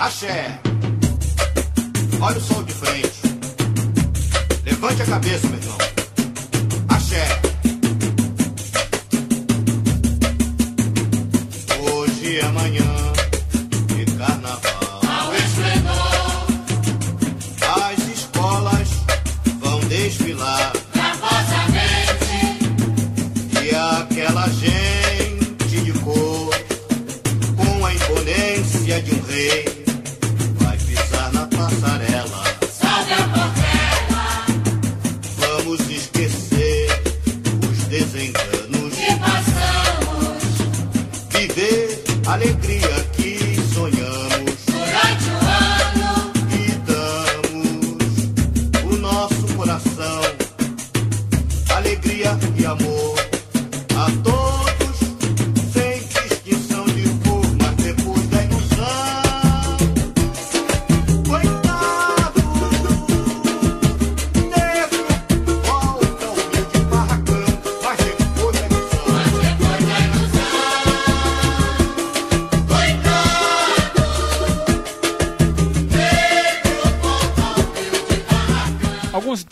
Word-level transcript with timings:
Axé. 0.00 0.58
Olha 2.22 2.38
o 2.38 2.40
sol 2.40 2.62
de 2.62 2.72
frente. 2.72 3.20
Levante 4.64 5.02
a 5.02 5.04
cabeça, 5.04 5.46
meu 5.48 5.58
irmão. 5.58 5.69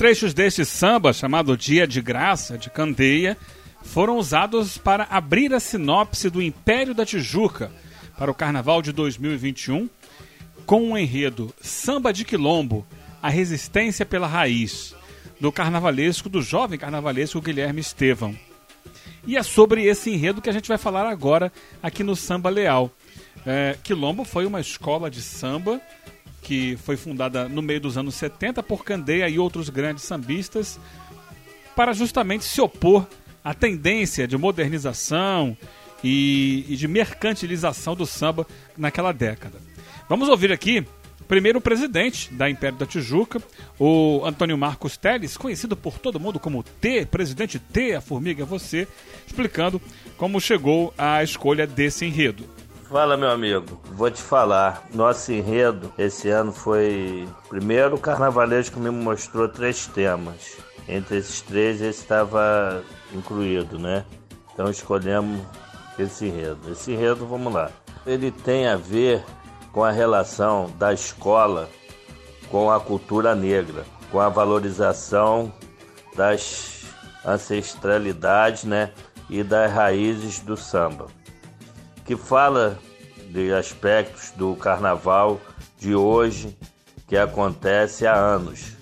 Trechos 0.09 0.33
deste 0.33 0.65
samba, 0.65 1.13
chamado 1.13 1.55
Dia 1.55 1.87
de 1.87 2.01
Graça, 2.01 2.57
de 2.57 2.71
Candeia, 2.71 3.37
foram 3.83 4.17
usados 4.17 4.79
para 4.79 5.07
abrir 5.11 5.53
a 5.53 5.61
sinopse 5.61 6.31
do 6.31 6.41
Império 6.41 6.95
da 6.95 7.05
Tijuca 7.05 7.71
para 8.17 8.31
o 8.31 8.35
Carnaval 8.35 8.81
de 8.81 8.91
2021, 8.91 9.87
com 10.65 10.93
o 10.93 10.97
enredo 10.97 11.55
Samba 11.61 12.11
de 12.11 12.25
Quilombo, 12.25 12.87
a 13.21 13.29
resistência 13.29 14.07
pela 14.07 14.27
raiz, 14.27 14.97
do 15.39 15.53
carnavalesco, 15.53 16.31
do 16.31 16.41
jovem 16.41 16.79
carnavalesco 16.79 17.43
Guilherme 17.43 17.83
Estevão. 17.83 18.35
E 19.27 19.37
é 19.37 19.43
sobre 19.43 19.85
esse 19.85 20.11
enredo 20.11 20.41
que 20.41 20.49
a 20.49 20.55
gente 20.55 20.69
vai 20.69 20.79
falar 20.79 21.07
agora 21.07 21.53
aqui 21.83 22.03
no 22.03 22.17
Samba 22.17 22.49
Leal. 22.49 22.91
É, 23.45 23.77
Quilombo 23.85 24.25
foi 24.25 24.47
uma 24.47 24.59
escola 24.59 25.11
de 25.11 25.21
samba 25.21 25.79
que 26.43 26.77
foi 26.77 26.97
fundada 26.97 27.49
no 27.49 27.63
meio 27.63 27.81
dos 27.81 27.99
anos 27.99 28.15
70 28.15 28.63
por 28.63 28.85
Candeia 28.85 29.29
e 29.29 29.39
outros 29.39 29.69
grandes 29.69 30.05
sambistas 30.05 30.79
para 31.75 31.93
justamente 31.93 32.45
se 32.45 32.61
opor 32.61 33.07
à 33.45 33.55
tendência 33.55 34.27
de 34.27 34.37
modernização 34.37 35.57
e, 36.03 36.65
e 36.69 36.77
de 36.77 36.89
mercantilização 36.89 37.95
do 37.95 38.07
samba 38.07 38.47
naquela 38.77 39.13
década. 39.13 39.59
Vamos 40.09 40.29
ouvir 40.29 40.53
aqui 40.53 40.85
primeiro 41.29 41.59
o 41.59 41.63
presidente 41.63 42.33
da 42.33 42.49
Império 42.49 42.79
da 42.79 42.87
Tijuca, 42.87 43.41
o 43.79 44.23
Antônio 44.25 44.57
Marcos 44.57 44.97
Teles, 44.97 45.37
conhecido 45.37 45.77
por 45.77 45.99
todo 45.99 46.19
mundo 46.19 46.41
como 46.41 46.63
T, 46.63 47.05
presidente 47.05 47.59
T, 47.59 47.95
a 47.95 48.01
formiga 48.01 48.43
é 48.43 48.47
você, 48.47 48.89
explicando 49.27 49.81
como 50.17 50.41
chegou 50.41 50.93
à 50.97 51.23
escolha 51.23 51.67
desse 51.67 52.07
enredo. 52.07 52.45
Fala, 52.89 53.19
meu 53.19 53.31
amigo. 53.31 53.79
Vou 53.93 54.11
te 54.11 54.23
falar. 54.23 54.83
Nosso 54.95 55.31
enredo 55.31 55.93
esse 55.99 56.31
ano 56.31 56.51
foi. 56.51 57.29
Primeiro, 57.47 57.97
o 57.97 58.01
carnavalesco 58.01 58.81
me 58.81 58.89
mostrou 58.89 59.47
três 59.47 59.87
temas. 59.87 60.57
Entre 60.89 61.19
esses 61.19 61.43
três, 61.43 61.83
esse 61.83 62.01
estava 62.01 62.83
incluído, 63.13 63.79
né? 63.79 64.07
Então 64.55 64.71
escolhemos 64.71 65.39
esse 65.99 66.29
enredo. 66.29 66.73
Esse 66.73 66.93
enredo, 66.93 67.27
vamos 67.27 67.53
lá. 67.53 67.71
Ele 68.07 68.31
tem 68.31 68.67
a 68.67 68.77
ver 68.77 69.23
com 69.71 69.85
a 69.85 69.91
relação 69.91 70.73
da 70.79 70.91
escola 70.91 71.69
com 72.51 72.71
a 72.71 72.81
cultura 72.81 73.35
negra, 73.35 73.85
com 74.11 74.19
a 74.19 74.31
valorização 74.31 75.53
das 76.17 76.87
ancestralidades, 77.23 78.65
né? 78.65 78.93
E 79.29 79.43
das 79.43 79.71
raízes 79.71 80.41
do 80.41 80.57
samba 80.57 81.18
que 82.09 82.17
fala 82.17 82.79
de 83.31 83.53
aspectos 83.53 84.31
do 84.35 84.57
carnaval 84.57 85.39
de 85.79 85.95
hoje 85.95 86.57
que 87.07 87.19
acontece 87.19 88.07
há 88.07 88.15
anos, 88.15 88.73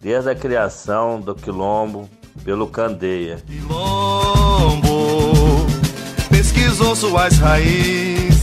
desde 0.00 0.30
a 0.30 0.34
criação 0.34 1.20
do 1.20 1.34
quilombo 1.34 2.08
pelo 2.42 2.66
Candeia. 2.66 3.42
Quilombo 3.46 4.86
pesquisou 6.30 6.96
suas 6.96 7.36
raízes 7.36 8.40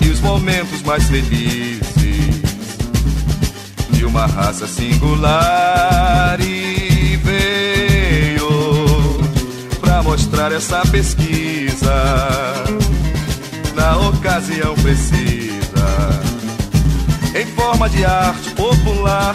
e 0.00 0.08
os 0.08 0.20
momentos 0.20 0.82
mais 0.82 1.02
felizes 1.08 1.82
de 3.90 4.04
uma 4.04 4.26
raça 4.26 4.68
singular 4.68 6.40
e 6.40 7.16
veio 7.16 8.48
pra 9.80 10.00
mostrar 10.00 10.52
essa 10.52 10.82
pesquisa 10.82 11.45
na 13.74 14.08
ocasião 14.08 14.74
precisa 14.74 15.46
em 17.38 17.46
forma 17.46 17.88
de 17.88 18.04
arte 18.04 18.50
popular. 18.54 19.34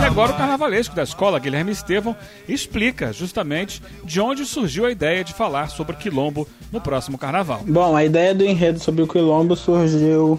E 0.00 0.04
agora 0.04 0.32
o 0.32 0.36
carnavalesco 0.36 0.94
da 0.94 1.02
escola, 1.02 1.38
Guilherme 1.38 1.72
Estevão, 1.72 2.14
explica 2.48 3.12
justamente 3.12 3.82
de 4.04 4.20
onde 4.20 4.44
surgiu 4.44 4.86
a 4.86 4.92
ideia 4.92 5.24
de 5.24 5.32
falar 5.32 5.68
sobre 5.68 5.96
quilombo 5.96 6.46
no 6.70 6.80
próximo 6.80 7.18
carnaval. 7.18 7.62
Bom, 7.66 7.96
a 7.96 8.04
ideia 8.04 8.34
do 8.34 8.44
enredo 8.44 8.78
sobre 8.78 9.02
o 9.02 9.08
quilombo 9.08 9.56
surgiu 9.56 10.38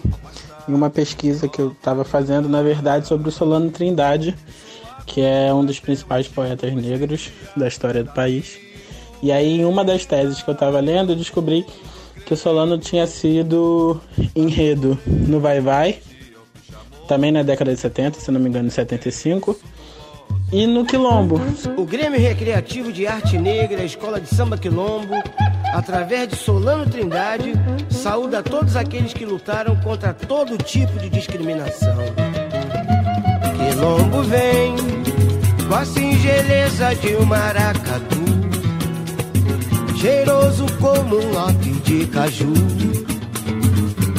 em 0.68 0.72
uma 0.72 0.88
pesquisa 0.88 1.46
que 1.46 1.60
eu 1.60 1.72
estava 1.72 2.04
fazendo, 2.04 2.48
na 2.48 2.62
verdade, 2.62 3.06
sobre 3.06 3.28
o 3.28 3.32
Solano 3.32 3.70
Trindade, 3.70 4.34
que 5.04 5.20
é 5.20 5.52
um 5.52 5.64
dos 5.64 5.78
principais 5.78 6.26
poetas 6.26 6.72
negros 6.72 7.30
da 7.54 7.68
história 7.68 8.02
do 8.02 8.12
país. 8.12 8.58
E 9.24 9.32
aí, 9.32 9.58
em 9.58 9.64
uma 9.64 9.82
das 9.82 10.04
teses 10.04 10.42
que 10.42 10.50
eu 10.50 10.52
estava 10.52 10.78
lendo, 10.80 11.12
eu 11.12 11.16
descobri 11.16 11.64
que 12.26 12.34
o 12.34 12.36
Solano 12.36 12.76
tinha 12.76 13.06
sido 13.06 13.98
enredo 14.36 14.98
no 15.06 15.40
Vai 15.40 15.62
Vai, 15.62 15.98
também 17.08 17.32
na 17.32 17.42
década 17.42 17.72
de 17.72 17.80
70, 17.80 18.20
se 18.20 18.30
não 18.30 18.38
me 18.38 18.50
engano, 18.50 18.66
em 18.66 18.70
75, 18.70 19.58
e 20.52 20.66
no 20.66 20.84
Quilombo. 20.84 21.40
O 21.74 21.86
Grêmio 21.86 22.20
Recreativo 22.20 22.92
de 22.92 23.06
Arte 23.06 23.38
Negra, 23.38 23.80
a 23.80 23.84
Escola 23.86 24.20
de 24.20 24.28
Samba 24.28 24.58
Quilombo, 24.58 25.14
através 25.72 26.28
de 26.28 26.36
Solano 26.36 26.84
Trindade, 26.84 27.54
saúda 27.88 28.42
todos 28.42 28.76
aqueles 28.76 29.14
que 29.14 29.24
lutaram 29.24 29.74
contra 29.76 30.12
todo 30.12 30.58
tipo 30.58 30.98
de 30.98 31.08
discriminação. 31.08 31.96
Quilombo 33.56 34.22
vem 34.24 34.76
com 35.66 35.74
a 35.74 35.84
singeleza 35.86 36.94
de 36.96 37.16
um 37.16 37.24
maracatu, 37.24 38.33
cheiroso 39.96 40.66
como 40.80 41.16
um 41.16 41.32
lote 41.32 41.70
de 41.70 42.06
caju, 42.06 42.52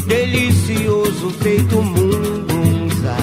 delicioso 0.08 1.30
feito 1.42 1.82
mungunzá. 1.82 3.18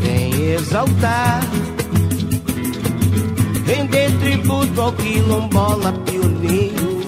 Vem 0.00 0.52
exaltar. 0.52 1.40
Render 3.66 4.10
tributo 4.20 4.80
ao 4.80 4.92
quilombola 4.92 5.92
pioneiro, 6.04 7.00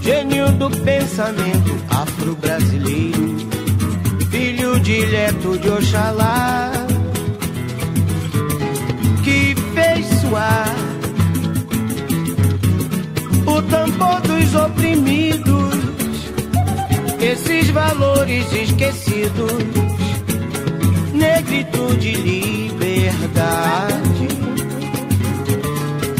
gênio 0.00 0.50
do 0.52 0.70
pensamento 0.70 1.76
afro-brasileiro, 1.90 3.36
filho 4.30 4.80
dileto 4.80 5.58
de 5.58 5.68
Oxalá, 5.68 6.72
que 9.22 9.54
fez 9.74 10.06
soar 10.20 10.65
o 13.56 13.62
tambor 13.62 14.20
dos 14.20 14.54
oprimidos, 14.54 15.74
esses 17.20 17.70
valores 17.70 18.52
esquecidos, 18.52 19.52
negritude 21.14 22.12
liberdade 22.12 23.36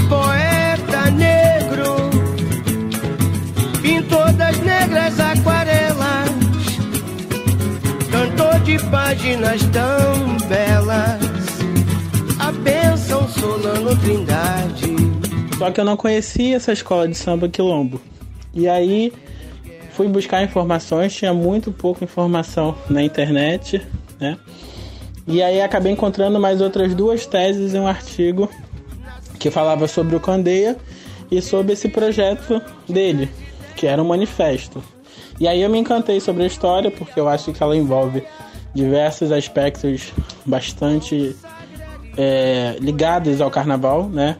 poeta 0.08 1.10
negro, 1.10 2.10
pintor 3.82 4.32
das 4.32 4.58
negras 4.60 5.20
aquarelas, 5.20 6.30
de 8.64 8.78
páginas 8.90 9.62
tão 9.66 10.36
belas. 10.48 11.20
A 12.40 12.50
bênção 12.50 13.28
Solano 13.28 13.94
Trindade. 13.96 14.95
Só 15.58 15.70
que 15.70 15.80
eu 15.80 15.84
não 15.84 15.96
conhecia 15.96 16.56
essa 16.56 16.72
escola 16.72 17.08
de 17.08 17.16
samba 17.16 17.48
quilombo. 17.48 18.00
E 18.52 18.68
aí 18.68 19.12
fui 19.92 20.06
buscar 20.06 20.42
informações, 20.42 21.14
tinha 21.14 21.32
muito 21.32 21.72
pouca 21.72 22.04
informação 22.04 22.76
na 22.90 23.02
internet, 23.02 23.80
né? 24.20 24.36
E 25.26 25.42
aí 25.42 25.60
acabei 25.60 25.92
encontrando 25.92 26.38
mais 26.38 26.60
outras 26.60 26.94
duas 26.94 27.24
teses 27.26 27.72
e 27.72 27.78
um 27.78 27.86
artigo 27.86 28.48
que 29.38 29.50
falava 29.50 29.88
sobre 29.88 30.14
o 30.14 30.20
Candeia 30.20 30.76
e 31.30 31.40
sobre 31.40 31.72
esse 31.72 31.88
projeto 31.88 32.60
dele, 32.88 33.30
que 33.74 33.86
era 33.86 34.00
um 34.00 34.06
manifesto. 34.06 34.82
E 35.40 35.48
aí 35.48 35.62
eu 35.62 35.70
me 35.70 35.78
encantei 35.78 36.20
sobre 36.20 36.44
a 36.44 36.46
história, 36.46 36.90
porque 36.90 37.18
eu 37.18 37.28
acho 37.28 37.52
que 37.52 37.62
ela 37.62 37.76
envolve 37.76 38.22
diversos 38.74 39.32
aspectos 39.32 40.12
bastante 40.44 41.34
é, 42.16 42.76
ligados 42.78 43.40
ao 43.40 43.50
carnaval, 43.50 44.08
né? 44.08 44.36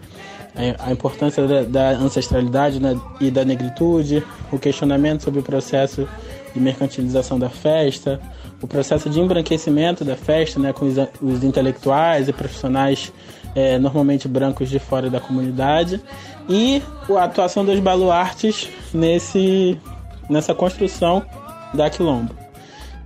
A 0.79 0.91
importância 0.91 1.47
da, 1.47 1.63
da 1.63 1.91
ancestralidade 1.91 2.81
né? 2.81 2.99
e 3.21 3.31
da 3.31 3.45
negritude, 3.45 4.25
o 4.51 4.59
questionamento 4.59 5.23
sobre 5.23 5.41
o 5.41 5.43
processo 5.43 6.09
de 6.55 6.61
mercantilização 6.61 7.39
da 7.39 7.51
festa, 7.51 8.19
o 8.63 8.67
processo 8.67 9.11
de 9.11 9.21
embranquecimento 9.21 10.05
da 10.05 10.17
festa, 10.17 10.59
né? 10.59 10.73
Com 10.73 10.87
os, 10.87 10.97
os 11.21 11.45
intelectuais 11.45 12.29
e 12.29 12.33
profissionais 12.33 13.13
é, 13.55 13.79
normalmente 13.79 14.29
brancos 14.29 14.69
de 14.69 14.79
fora 14.79 15.09
da 15.09 15.19
comunidade 15.19 16.01
e 16.49 16.83
a 17.17 17.25
atuação 17.25 17.65
dos 17.65 17.81
baluartes 17.81 18.69
nesse, 18.93 19.79
nessa 20.29 20.55
construção 20.55 21.25
da 21.73 21.89
Quilombo. 21.89 22.35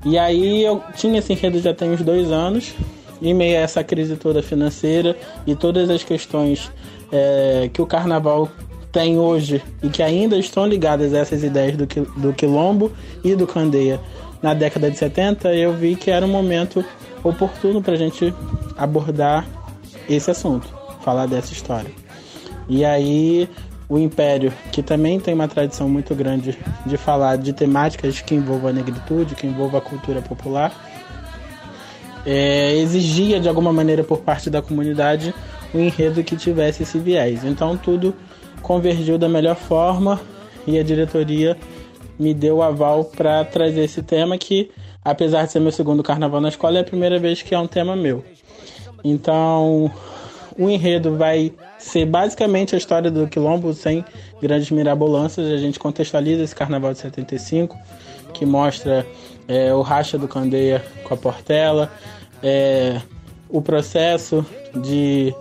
E 0.05 0.19
aí 0.19 0.65
eu 0.65 0.83
tinha 0.97 1.19
esse 1.19 1.33
enredo 1.33 1.61
já 1.61 1.73
tem 1.73 1.91
uns 1.91 2.03
dois 2.03 2.33
anos, 2.33 2.75
em 3.23 3.35
meio 3.35 3.59
a 3.59 3.61
essa 3.61 3.85
crise 3.85 4.17
toda 4.17 4.43
financeira 4.43 5.17
e 5.47 5.55
todas 5.55 5.89
as 5.89 6.03
questões 6.03 6.71
é, 7.13 7.71
que 7.73 7.81
o 7.83 7.87
carnaval 7.87 8.49
tem 8.93 9.19
hoje 9.19 9.63
e 9.83 9.89
que 9.89 10.03
ainda 10.03 10.37
estão 10.37 10.67
ligadas 10.67 11.15
a 11.15 11.19
essas 11.19 11.43
ideias 11.45 11.77
do, 11.77 11.87
do 12.17 12.33
quilombo 12.33 12.93
e 13.23 13.35
do 13.35 13.47
candeia 13.47 14.01
na 14.43 14.55
década 14.55 14.91
de 14.91 14.97
70, 14.97 15.55
eu 15.55 15.73
vi 15.75 15.95
que 15.95 16.11
era 16.11 16.25
um 16.25 16.29
momento 16.29 16.85
oportuno 17.23 17.83
para 17.83 17.95
a 17.95 17.97
gente 17.97 18.35
abordar 18.77 19.47
esse 20.09 20.31
assunto, 20.31 20.73
falar 21.03 21.27
dessa 21.27 21.53
história. 21.53 21.91
E 22.69 22.85
aí 22.85 23.49
o 23.89 23.99
Império, 23.99 24.53
que 24.73 24.83
também 24.83 25.19
tem 25.19 25.35
uma 25.35 25.49
tradição 25.49 25.89
muito 25.89 26.15
grande 26.15 26.57
de 26.87 26.97
falar 26.97 27.37
de 27.37 27.53
temáticas 27.53 28.21
que 28.21 28.35
envolvam 28.35 28.71
a 28.71 28.73
negritude, 28.73 29.35
que 29.35 29.47
envolvam 29.47 29.79
a 29.79 29.83
cultura 29.83 30.23
popular, 30.23 30.73
é, 32.25 32.77
exigia 32.77 33.41
de 33.41 33.49
alguma 33.49 33.73
maneira 33.73 34.05
por 34.05 34.19
parte 34.19 34.49
da 34.49 34.63
comunidade 34.63 35.35
um 35.75 35.81
enredo 35.81 36.23
que 36.23 36.37
tivesse 36.37 36.83
esse 36.83 36.99
viés. 36.99 37.45
Então 37.45 37.77
tudo 37.77 38.15
convergiu 38.63 39.19
da 39.19 39.29
melhor 39.29 39.57
forma 39.57 40.21
e 40.67 40.79
a 40.79 40.83
diretoria 40.83 41.57
me 42.19 42.35
deu 42.35 42.63
aval 42.63 43.05
para 43.05 43.45
trazer 43.45 43.85
esse 43.85 44.03
tema 44.03 44.37
que, 44.37 44.71
apesar 45.03 45.47
de 45.47 45.53
ser 45.53 45.61
meu 45.61 45.73
segundo 45.73 46.03
carnaval 46.03 46.41
na 46.41 46.51
escola, 46.51 46.79
é 46.79 46.81
a 46.83 46.85
primeira 46.85 47.19
vez 47.19 47.41
que 47.41 47.55
é 47.55 47.59
um 47.59 47.67
tema 47.67 47.97
meu. 47.97 48.23
Então, 49.03 49.91
o 50.59 50.69
enredo 50.69 51.17
vai 51.17 51.53
ser 51.79 52.05
basicamente 52.05 52.75
a 52.75 52.79
história 52.79 53.11
do 53.11 53.27
Quilombo, 53.27 53.73
sem 53.73 54.05
grandes 54.41 54.71
mirabolanças. 54.71 55.51
A 55.51 55.57
gente 55.57 55.79
contextualiza 55.79 56.43
esse 56.43 56.55
carnaval 56.55 56.93
de 56.93 56.99
75, 56.99 57.79
que 58.35 58.45
mostra 58.45 59.07
é, 59.49 59.73
o 59.73 59.81
racha 59.81 60.19
do 60.19 60.29
Candeia 60.29 60.85
com 61.05 61.15
a 61.15 61.17
Portela, 61.17 61.91
é, 62.43 63.01
o 63.49 63.63
processo 63.63 64.45
de, 64.75 65.35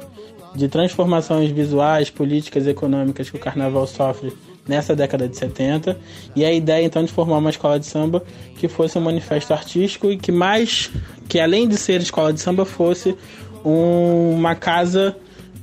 de 0.59 0.67
transformações 0.67 1.49
visuais, 1.51 2.09
políticas 2.09 2.67
e 2.67 2.71
econômicas 2.71 3.29
que 3.29 3.37
o 3.37 3.39
carnaval 3.39 3.87
sofre 3.87 4.33
nessa 4.67 4.93
década 4.93 5.25
de 5.25 5.37
70 5.37 5.97
e 6.35 6.43
a 6.43 6.51
ideia 6.51 6.85
então 6.85 7.01
de 7.03 7.11
formar 7.11 7.37
uma 7.37 7.49
escola 7.49 7.79
de 7.79 7.85
samba 7.85 8.21
que 8.57 8.67
fosse 8.67 8.97
um 8.97 9.01
manifesto 9.01 9.53
artístico 9.53 10.11
e 10.11 10.17
que 10.17 10.33
mais 10.33 10.91
que 11.29 11.39
além 11.39 11.65
de 11.65 11.77
ser 11.77 12.01
escola 12.01 12.33
de 12.33 12.41
samba 12.41 12.65
fosse 12.65 13.15
um- 13.63 14.31
uma 14.33 14.53
casa 14.53 15.15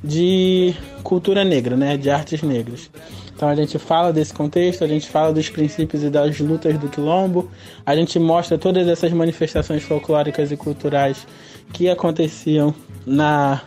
de 0.02 0.74
cultura 1.02 1.44
negra, 1.44 1.76
né, 1.76 1.96
de 1.98 2.08
artes 2.08 2.40
negras. 2.42 2.90
Então 3.34 3.48
a 3.50 3.54
gente 3.54 3.78
fala 3.78 4.14
desse 4.14 4.32
contexto, 4.32 4.82
a 4.82 4.88
gente 4.88 5.08
fala 5.10 5.30
dos 5.30 5.50
princípios 5.50 6.02
e 6.02 6.08
das 6.08 6.40
lutas 6.40 6.78
do 6.78 6.88
quilombo, 6.88 7.50
a 7.84 7.94
gente 7.94 8.18
mostra 8.18 8.56
todas 8.56 8.88
essas 8.88 9.12
manifestações 9.12 9.82
folclóricas 9.82 10.50
e 10.50 10.56
culturais 10.56 11.26
que 11.70 11.86
aconteciam 11.90 12.74
na 13.04 13.60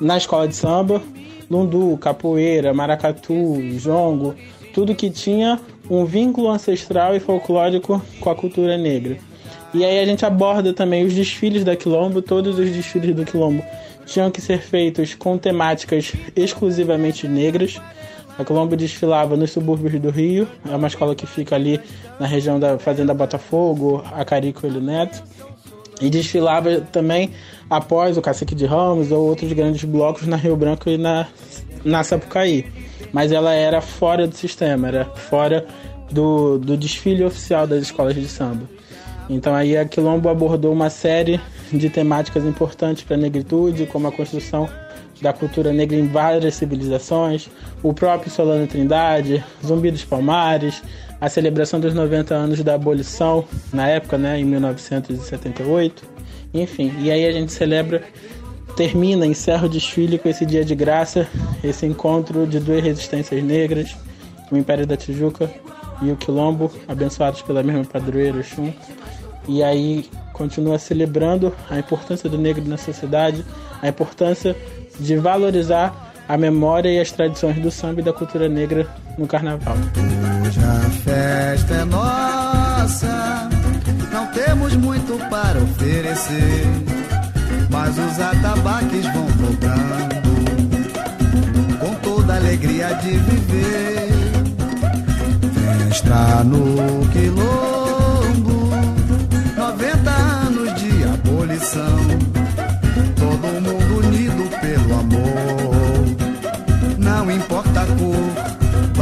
na 0.00 0.16
escola 0.16 0.48
de 0.48 0.56
samba, 0.56 1.02
lundu, 1.50 1.96
capoeira, 1.98 2.72
maracatu, 2.74 3.56
jongo, 3.78 4.34
tudo 4.72 4.94
que 4.94 5.10
tinha 5.10 5.60
um 5.88 6.04
vínculo 6.04 6.48
ancestral 6.50 7.14
e 7.14 7.20
folclórico 7.20 8.02
com 8.20 8.30
a 8.30 8.34
cultura 8.34 8.76
negra. 8.76 9.18
E 9.72 9.84
aí 9.84 9.98
a 9.98 10.06
gente 10.06 10.24
aborda 10.24 10.72
também 10.72 11.04
os 11.04 11.14
desfiles 11.14 11.64
da 11.64 11.76
Quilombo, 11.76 12.22
todos 12.22 12.58
os 12.58 12.70
desfiles 12.70 13.14
do 13.14 13.24
Quilombo 13.24 13.62
tinham 14.06 14.30
que 14.30 14.40
ser 14.40 14.60
feitos 14.60 15.14
com 15.14 15.38
temáticas 15.38 16.12
exclusivamente 16.36 17.26
negras. 17.26 17.80
A 18.38 18.44
Quilombo 18.44 18.76
desfilava 18.76 19.36
nos 19.36 19.52
subúrbios 19.52 20.00
do 20.00 20.10
Rio, 20.10 20.46
é 20.68 20.76
uma 20.76 20.88
escola 20.88 21.14
que 21.14 21.26
fica 21.26 21.54
ali 21.54 21.80
na 22.18 22.26
região 22.26 22.58
da 22.58 22.78
Fazenda 22.78 23.14
Botafogo, 23.14 24.04
Acarico 24.12 24.66
e 24.66 24.70
Neto 24.70 25.22
e 26.00 26.10
desfilava 26.10 26.80
também 26.80 27.30
após 27.68 28.16
o 28.16 28.22
Cacique 28.22 28.54
de 28.54 28.66
Ramos 28.66 29.10
ou 29.12 29.26
outros 29.26 29.52
grandes 29.52 29.84
blocos 29.84 30.26
na 30.26 30.36
Rio 30.36 30.56
Branco 30.56 30.88
e 30.88 30.98
na, 30.98 31.26
na 31.84 32.02
Sapucaí. 32.02 32.66
Mas 33.12 33.32
ela 33.32 33.52
era 33.52 33.80
fora 33.80 34.26
do 34.26 34.34
sistema, 34.34 34.88
era 34.88 35.04
fora 35.04 35.66
do, 36.10 36.58
do 36.58 36.76
desfile 36.76 37.24
oficial 37.24 37.66
das 37.66 37.82
escolas 37.82 38.14
de 38.14 38.28
samba. 38.28 38.68
Então 39.28 39.54
aí 39.54 39.76
a 39.76 39.84
Quilombo 39.84 40.28
abordou 40.28 40.72
uma 40.72 40.90
série 40.90 41.40
de 41.72 41.88
temáticas 41.88 42.44
importantes 42.44 43.02
para 43.04 43.16
a 43.16 43.18
negritude, 43.18 43.86
como 43.86 44.06
a 44.06 44.12
construção 44.12 44.68
da 45.22 45.32
cultura 45.32 45.72
negra 45.72 45.96
em 45.96 46.06
várias 46.06 46.54
civilizações, 46.54 47.48
o 47.82 47.94
próprio 47.94 48.30
Solano 48.30 48.66
Trindade, 48.66 49.42
Zumbi 49.64 49.90
dos 49.90 50.04
Palmares, 50.04 50.82
a 51.24 51.28
celebração 51.30 51.80
dos 51.80 51.94
90 51.94 52.34
anos 52.34 52.62
da 52.62 52.74
abolição, 52.74 53.46
na 53.72 53.88
época, 53.88 54.18
né, 54.18 54.38
em 54.38 54.44
1978, 54.44 56.04
enfim. 56.52 56.92
E 57.00 57.10
aí 57.10 57.24
a 57.24 57.32
gente 57.32 57.50
celebra, 57.50 58.02
termina, 58.76 59.26
encerra 59.26 59.64
o 59.64 59.68
desfile 59.68 60.18
com 60.18 60.28
esse 60.28 60.44
dia 60.44 60.62
de 60.62 60.74
graça, 60.74 61.26
esse 61.62 61.86
encontro 61.86 62.46
de 62.46 62.60
duas 62.60 62.84
resistências 62.84 63.42
negras, 63.42 63.96
o 64.52 64.56
Império 64.58 64.86
da 64.86 64.98
Tijuca 64.98 65.50
e 66.02 66.10
o 66.10 66.16
Quilombo, 66.16 66.70
abençoados 66.86 67.40
pela 67.40 67.62
mesma 67.62 67.86
padroeira 67.86 68.42
Xum. 68.42 68.70
E 69.48 69.62
aí 69.62 70.04
continua 70.34 70.78
celebrando 70.78 71.54
a 71.70 71.78
importância 71.78 72.28
do 72.28 72.36
negro 72.36 72.62
na 72.68 72.76
sociedade, 72.76 73.42
a 73.80 73.88
importância 73.88 74.54
de 75.00 75.16
valorizar 75.16 76.12
a 76.28 76.36
memória 76.36 76.90
e 76.90 77.00
as 77.00 77.12
tradições 77.12 77.56
do 77.56 77.70
samba 77.70 78.00
e 78.00 78.04
da 78.04 78.12
cultura 78.12 78.48
negra 78.48 78.86
no 79.18 79.26
carnaval. 79.26 79.76
Hoje 80.44 80.60
a 80.60 80.90
festa 80.90 81.74
é 81.74 81.84
nossa, 81.84 83.48
não 84.12 84.26
temos 84.28 84.74
muito 84.76 85.18
para 85.28 85.58
oferecer, 85.58 86.66
mas 87.70 87.98
os 87.98 88.20
atabaques 88.20 89.04
vão 89.12 89.26
dobrando, 89.36 90.34
com 91.78 91.94
toda 91.96 92.34
a 92.34 92.36
alegria 92.36 92.94
de 92.94 93.10
viver. 93.10 94.08
Festa 95.88 96.44
no 96.44 97.06
quilombo, 97.10 98.70
90 99.56 100.10
anos 100.10 100.74
de 100.80 101.04
abolição, 101.04 101.98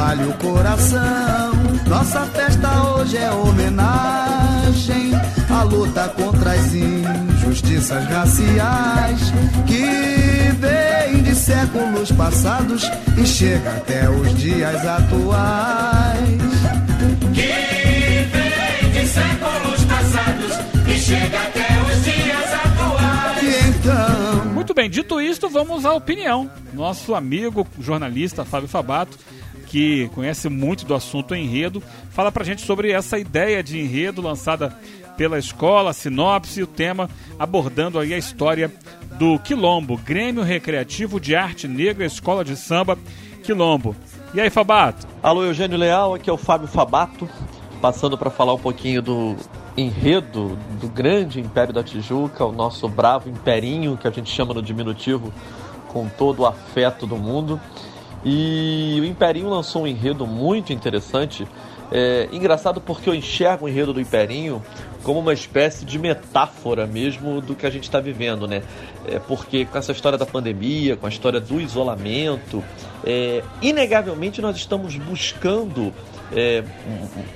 vale 0.03 0.25
o 0.25 0.33
coração. 0.35 1.53
Nossa 1.87 2.27
festa 2.27 2.69
hoje 2.89 3.17
é 3.17 3.31
homenagem 3.31 5.13
à 5.49 5.63
luta 5.63 6.09
contra 6.09 6.51
as 6.55 6.75
injustiças 6.75 8.05
raciais 8.07 9.33
que 9.65 10.51
vem 10.59 11.23
de 11.23 11.35
séculos 11.37 12.11
passados 12.11 12.83
e 13.17 13.25
chega 13.25 13.77
até 13.77 14.11
os 14.11 14.37
dias 14.37 14.85
atuais. 14.85 16.43
Que 17.33 18.27
vem 18.33 18.91
de 18.91 19.07
séculos 19.07 19.85
passados 19.85 20.53
e 20.89 20.99
chega 20.99 21.39
até 21.39 21.69
os 21.87 22.05
dias 22.05 22.55
atuais. 22.65 23.43
E 23.43 23.69
então 23.69 24.47
Muito 24.47 24.75
bem, 24.75 24.91
dito 24.91 25.21
isto, 25.21 25.49
vamos 25.49 25.87
à 25.87 25.93
opinião. 25.95 26.51
Nosso 26.73 27.15
amigo 27.15 27.65
jornalista 27.79 28.45
Fábio 28.45 28.69
Fabato, 28.69 29.17
que 29.73 30.11
conhece 30.15 30.51
muito 30.51 30.85
do 30.85 30.95
assunto 30.95 31.35
enredo, 31.35 31.83
fala 32.11 32.31
pra 32.31 32.45
gente 32.45 32.61
sobre 32.61 32.93
essa 32.93 33.19
ideia 33.19 33.63
de 33.63 33.81
enredo 33.81 34.21
lançada 34.21 34.79
pela 35.17 35.39
escola, 35.39 35.89
a 35.89 35.95
sinopse 35.95 36.61
e 36.61 36.63
o 36.63 36.67
tema 36.67 37.09
abordando 37.39 37.99
aí 37.99 38.13
a 38.13 38.19
história 38.19 38.71
do 39.19 39.39
Quilombo, 39.39 39.97
Grêmio 39.97 40.43
Recreativo 40.43 41.19
de 41.19 41.35
Arte 41.35 41.67
Negra, 41.67 42.05
Escola 42.05 42.45
de 42.45 42.55
Samba 42.55 42.99
Quilombo. 43.43 43.97
E 44.35 44.43
aí, 44.43 44.51
Fabato? 44.51 45.07
Alô, 45.23 45.43
Eugênio 45.43 45.79
Leal, 45.79 46.15
aqui 46.15 46.29
é 46.29 46.33
o 46.35 46.37
Fábio 46.37 46.69
Fabato, 46.69 47.27
passando 47.81 48.19
para 48.19 48.29
falar 48.29 48.53
um 48.53 48.59
pouquinho 48.59 49.01
do 49.01 49.37
enredo 49.75 50.59
do 50.83 50.89
grande 50.89 51.41
Império 51.41 51.73
da 51.73 51.83
Tijuca, 51.83 52.45
o 52.45 52.53
nosso 52.53 52.87
bravo 52.91 53.31
imperinho, 53.31 53.97
que 53.97 54.07
a 54.07 54.11
gente 54.11 54.31
chama 54.31 54.53
no 54.53 54.61
diminutivo 54.61 55.33
com 55.89 56.11
todo 56.11 56.41
o 56.41 56.47
afeto 56.47 57.07
do 57.07 57.17
mundo. 57.17 57.59
E 58.25 58.99
o 59.01 59.05
Imperinho 59.05 59.49
lançou 59.49 59.83
um 59.83 59.87
enredo 59.87 60.27
muito 60.27 60.73
interessante. 60.73 61.47
É, 61.91 62.29
engraçado 62.33 62.81
porque 62.81 63.11
eu 63.11 63.15
enxergo 63.15 63.67
o 63.67 63.69
enredo 63.69 63.93
do 63.93 64.01
Imperinho 64.01 64.63
como 65.03 65.19
uma 65.19 65.33
espécie 65.33 65.85
de 65.85 65.99
metáfora 65.99 66.87
mesmo 66.87 67.41
do 67.41 67.55
que 67.55 67.67
a 67.67 67.71
gente 67.71 67.85
está 67.85 68.01
vivendo, 68.01 68.47
né? 68.49 68.63
É, 69.07 69.19
porque 69.19 69.67
com 69.67 69.77
essa 69.77 69.93
história 69.93 70.17
da 70.17 70.25
pandemia, 70.25 70.97
com 70.97 71.07
a 71.07 71.09
história 71.09 71.41
do 71.41 71.61
isolamento, 71.61 72.65
é, 73.05 73.43
inegavelmente 73.61 74.41
nós 74.41 74.57
estamos 74.57 74.97
buscando 74.97 75.93
é, 76.35 76.65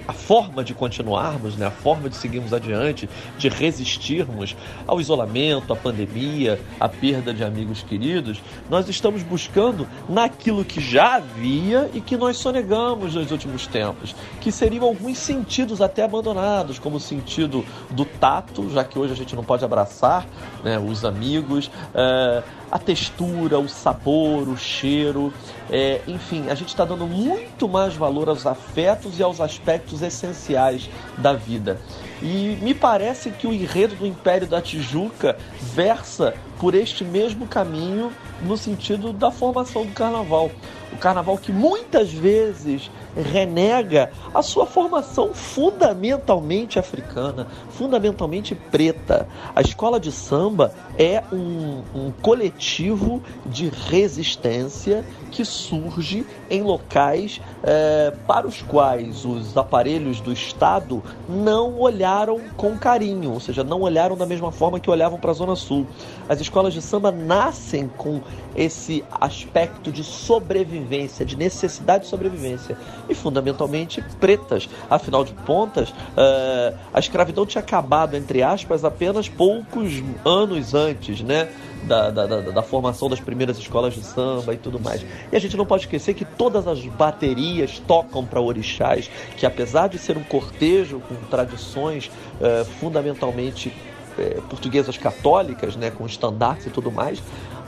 a 0.07 0.12
forma 0.12 0.65
de 0.65 0.75
continuarmos, 0.75 1.57
né, 1.57 1.67
a 1.67 1.71
forma 1.71 2.09
de 2.09 2.17
seguirmos 2.17 2.53
adiante, 2.53 3.09
de 3.38 3.49
resistirmos 3.49 4.57
ao 4.87 5.00
isolamento, 5.00 5.73
à 5.73 5.76
pandemia, 5.76 6.61
à 6.81 6.88
perda 6.88 7.33
de 7.33 7.45
amigos 7.45 7.83
queridos, 7.83 8.41
nós 8.71 8.88
estamos 8.88 9.23
buscando 9.23 9.87
naquilo 10.09 10.65
que 10.65 10.81
já 10.81 11.17
havia 11.17 11.91
e 11.93 12.00
que 12.00 12.17
nós 12.17 12.37
sonegamos 12.37 13.15
nos 13.15 13.31
últimos 13.31 13.67
tempos, 13.67 14.15
que 14.41 14.50
seriam 14.50 14.85
alguns 14.85 15.19
sentidos 15.19 15.81
até 15.81 16.05
abandonados, 16.05 16.79
como 16.79 16.97
o 16.97 17.00
sentido 17.00 17.65
do 17.91 18.05
tato, 18.05 18.71
já 18.71 18.85
que 18.85 18.99
hoje 18.99 19.12
a 19.12 19.17
gente 19.17 19.35
não 19.37 19.45
pode 19.45 19.65
abraçar 19.65 20.26
né, 20.65 20.79
os 20.79 21.05
amigos, 21.05 21.71
é, 21.95 22.43
a 22.71 22.79
textura, 22.79 23.59
o 23.59 23.69
sabor, 23.69 24.49
o 24.49 24.57
cheiro, 24.57 25.33
é, 25.71 26.01
enfim, 26.07 26.49
a 26.49 26.55
gente 26.55 26.69
está 26.69 26.85
dando 26.85 27.07
muito 27.07 27.69
mais 27.69 27.95
valor 27.95 28.29
aos 28.29 28.47
afetos 28.47 29.19
e 29.19 29.23
aos 29.23 29.41
aspectos 29.41 30.03
essenciais 30.03 30.89
da 31.19 31.33
vida. 31.33 31.81
E 32.23 32.59
me 32.63 32.75
parece 32.75 33.31
que 33.31 33.47
o 33.47 33.53
enredo 33.53 33.95
do 33.97 34.07
Império 34.07 34.47
da 34.47 34.61
Tijuca 34.61 35.37
versa 35.61 36.35
por 36.59 36.75
este 36.75 37.05
mesmo 37.05 37.47
caminho 37.47 38.13
no 38.43 38.57
sentido 38.57 39.13
da 39.13 39.31
formação 39.31 39.85
do 39.85 39.93
carnaval. 39.93 40.51
O 40.93 40.97
carnaval 40.97 41.37
que 41.37 41.53
muitas 41.53 42.13
vezes 42.13 42.91
renega 43.17 44.11
a 44.35 44.43
sua 44.43 44.67
formação 44.67 45.33
fundamentalmente 45.33 46.79
africana, 46.79 47.47
fundamentalmente 47.71 48.55
preta. 48.55 49.27
A 49.55 49.61
escola 49.61 49.99
de 49.99 50.13
samba 50.13 50.73
é 50.99 51.23
um, 51.33 51.83
um 51.95 52.11
coletivo 52.23 53.23
de 53.47 53.69
resistência 53.69 55.05
que 55.31 55.45
surge 55.45 56.27
em 56.51 56.63
locais 56.63 57.41
é, 57.63 58.13
para 58.27 58.47
os 58.47 58.63
quais 58.63 59.25
os 59.25 59.57
aparelhos 59.57 60.21
do 60.21 60.33
Estado 60.33 61.03
não 61.29 61.79
olharam 61.79 62.41
com 62.57 62.77
carinho, 62.79 63.33
ou 63.33 63.41
seja, 63.41 63.65
não 63.65 63.81
olharam 63.81 64.17
da 64.17 64.27
mesma 64.27 64.53
forma 64.53 64.79
que 64.79 64.91
olhavam 64.91 65.19
para 65.19 65.31
a 65.31 65.35
Zona 65.35 65.57
Sul. 65.57 65.87
As 66.29 66.41
escolas 66.47 66.73
de 66.73 66.81
samba 66.81 67.11
nascem 67.11 67.88
com 67.88 68.21
esse 68.55 69.05
aspecto 69.11 69.93
de 69.93 70.03
sobrevivência, 70.03 71.25
de 71.25 71.37
necessidade 71.37 72.05
de 72.05 72.11
sobrevivência, 72.11 72.76
e 73.09 73.15
fundamentalmente 73.15 74.03
pretas. 74.19 74.69
Afinal 74.88 75.25
de 75.25 75.33
contas, 75.33 75.91
uh, 75.91 76.76
a 76.93 76.99
escravidão 76.99 77.45
tinha 77.45 77.62
acabado, 77.62 78.17
entre 78.17 78.43
aspas, 78.43 78.85
apenas 78.85 79.29
poucos 79.29 80.03
anos 80.25 80.75
antes, 80.75 81.21
né? 81.21 81.49
Da, 81.85 82.11
da, 82.11 82.26
da, 82.26 82.41
da, 82.41 82.62
formação 82.62 83.09
das 83.09 83.21
primeiras 83.21 83.59
escolas 83.59 83.95
de 83.95 84.03
samba 84.03 84.53
e 84.53 84.57
tudo 84.57 84.81
mais. 84.81 85.07
E 85.31 85.37
a 85.37 85.38
gente 85.38 85.57
não 85.57 85.65
pode 85.65 85.85
esquecer 85.85 86.15
que 86.15 86.25
todas 86.25 86.67
as 86.67 86.85
baterias 86.85 87.81
tocam 87.87 88.25
para 88.25 88.41
orixás, 88.41 89.09
que 89.37 89.47
apesar 89.47 89.88
de 89.88 89.97
ser 89.97 90.17
um 90.17 90.25
cortejo 90.25 91.00
com 91.00 91.15
tradições 91.31 92.11
uh, 92.41 92.65
fundamentalmente 92.81 93.73
uh, 94.19 94.43
portuguesas 94.43 94.97
católicas, 94.97 95.77
né, 95.77 95.91
com 95.91 96.07
estandartes 96.07 96.67
e 96.67 96.71
tudo 96.71 96.91
mais, 96.91 97.23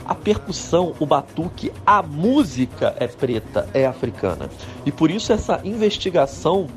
a 0.05 0.15
percussão, 0.15 0.95
o 0.99 1.05
batuque, 1.05 1.71
a 1.85 2.01
música 2.01 2.95
é 2.97 3.07
preta, 3.07 3.69
é 3.73 3.85
africana. 3.85 4.49
E 4.83 4.91
por 4.91 5.11
isso 5.11 5.31
essa 5.31 5.61
investigação 5.63 6.67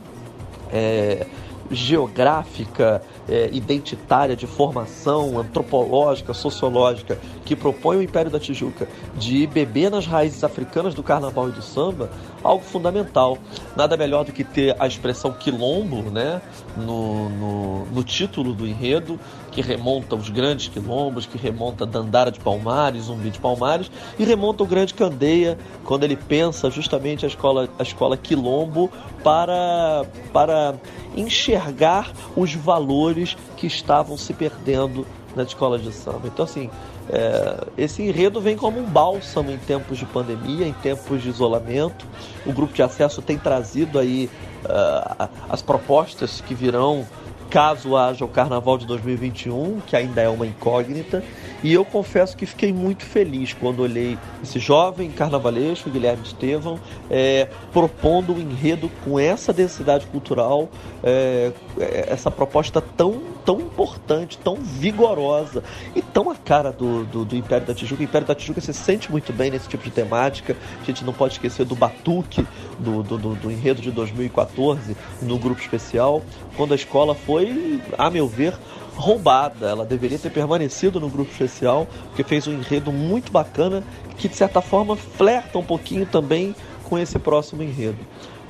é, 0.71 1.27
geográfica, 1.71 3.03
é, 3.27 3.49
identitária, 3.53 4.37
de 4.37 4.47
formação 4.47 5.39
antropológica, 5.39 6.35
sociológica, 6.35 7.19
que 7.45 7.57
propõe 7.57 7.97
o 7.97 8.03
Império 8.03 8.31
da 8.31 8.39
Tijuca 8.39 8.87
de 9.17 9.47
beber 9.47 9.91
nas 9.91 10.07
raízes 10.07 10.45
africanas 10.45 10.95
do 10.95 11.03
carnaval 11.03 11.49
e 11.49 11.53
do 11.53 11.63
samba, 11.63 12.11
algo 12.43 12.65
fundamental. 12.65 13.39
Nada 13.77 13.97
melhor 13.97 14.25
do 14.25 14.33
que 14.33 14.45
ter 14.45 14.77
a 14.79 14.87
expressão 14.87 15.33
quilombo 15.33 16.11
né, 16.11 16.41
no, 16.77 17.29
no, 17.29 17.87
no 17.87 18.05
título 18.05 18.53
do 18.53 18.67
enredo, 18.67 19.19
que 19.51 19.61
remonta 19.61 20.17
os 20.17 20.29
grandes 20.29 20.69
quilombos, 20.69 21.27
que 21.27 21.39
remonta 21.39 21.85
Dandara 21.85 22.31
de 22.31 22.41
Palmares, 22.41 23.05
Zumbi 23.05 23.31
de 23.31 23.39
Palmares, 23.39 23.91
e 24.19 24.25
remonta 24.25 24.63
o 24.63 24.67
Grande 24.67 24.95
Candeia, 24.95 25.59
quando 25.85 26.05
ele 26.05 26.17
pensa 26.17 26.71
justamente 26.71 27.25
a 27.25 27.29
escola, 27.29 27.69
a 27.79 27.83
escola 27.83 28.17
quilombo 28.17 28.91
para, 29.23 30.05
para 30.33 30.75
enxergar 31.17 32.11
os 32.35 32.55
valores 32.55 33.37
que 33.57 33.67
estavam 33.67 34.17
se 34.17 34.33
perdendo 34.33 35.07
na 35.37 35.43
escola 35.43 35.79
de 35.79 35.93
samba. 35.93 36.23
Então, 36.27 36.45
assim, 36.45 36.71
é, 37.11 37.67
esse 37.77 38.03
enredo 38.03 38.41
vem 38.41 38.57
como 38.57 38.79
um 38.79 38.85
bálsamo 38.85 39.51
em 39.51 39.59
tempos 39.59 39.99
de 39.99 40.07
pandemia, 40.07 40.67
em 40.67 40.73
tempos 40.73 41.23
de 41.23 41.29
isolamento. 41.29 42.07
O 42.47 42.53
grupo 42.53 42.73
de 42.73 42.83
acesso 42.83 43.21
tem 43.21 43.39
trazido 43.39 43.99
aí 43.99 44.31
uh, 44.65 45.29
as 45.49 45.63
propostas 45.63 46.41
que 46.41 46.55
virão 46.55 47.07
caso 47.53 47.99
haja 47.99 48.25
o 48.25 48.29
Carnaval 48.29 48.79
de 48.79 48.87
2021, 48.87 49.81
que 49.87 49.95
ainda 49.95 50.23
é 50.23 50.29
uma 50.29 50.47
incógnita. 50.47 51.23
E 51.63 51.71
eu 51.71 51.85
confesso 51.85 52.35
que 52.35 52.47
fiquei 52.47 52.73
muito 52.73 53.05
feliz 53.05 53.53
quando 53.53 53.81
olhei 53.81 54.19
esse 54.43 54.59
jovem 54.59 55.11
carnavalesco, 55.11 55.91
Guilherme 55.91 56.23
Estevão, 56.25 56.81
é, 57.11 57.49
propondo 57.71 58.33
um 58.33 58.39
enredo 58.39 58.91
com 59.05 59.21
essa 59.21 59.53
densidade 59.53 60.07
cultural, 60.07 60.71
é, 61.05 61.53
essa 61.81 62.31
proposta 62.31 62.81
tão, 62.81 63.23
tão 63.45 63.61
importante, 63.61 64.39
tão 64.39 64.57
vigorosa 64.57 65.63
e 65.95 66.03
tão 66.03 66.31
a 66.31 66.35
cara 66.35 66.71
do, 66.71 67.05
do, 67.05 67.25
do, 67.25 67.37
Império 67.37 67.67
da 67.67 67.75
Tijuca. 67.75 68.03
O 68.03 68.05
Império 68.05 68.27
da 68.27 68.35
Tijuca 68.35 68.61
se 68.61 68.73
sente 68.73 69.11
muito 69.11 69.33
bem 69.33 69.51
nesse 69.51 69.69
tipo 69.69 69.85
de 69.85 69.91
temática. 69.91 70.57
A 70.81 70.85
gente 70.85 71.05
não 71.05 71.13
pode 71.13 71.35
esquecer 71.35 71.65
do 71.65 71.75
Batuque, 71.75 72.47
do, 72.79 73.03
do, 73.03 73.19
do, 73.19 73.35
do 73.35 73.51
enredo 73.51 73.81
de 73.81 73.91
2014, 73.91 74.97
no 75.23 75.39
grupo 75.39 75.61
especial, 75.61 76.23
quando 76.57 76.73
a 76.73 76.77
escola 76.77 77.15
foi, 77.15 77.81
a 77.97 78.11
meu 78.11 78.29
ver, 78.29 78.55
roubada. 78.95 79.69
Ela 79.69 79.85
deveria 79.85 80.19
ter 80.19 80.31
permanecido 80.31 81.01
no 81.01 81.09
grupo 81.09 81.31
especial, 81.31 81.87
porque 82.09 82.23
fez 82.23 82.47
um 82.47 82.53
enredo 82.53 82.93
muito 82.93 83.33
bacana 83.33 83.83
que, 84.17 84.29
de 84.29 84.37
certa 84.37 84.61
forma, 84.61 84.97
flerta 84.97 85.59
um 85.59 85.65
pouquinho 85.65 86.07
também 86.07 86.55
com 86.85 86.99
esse 86.99 87.19
próximo 87.19 87.63
enredo. 87.63 87.99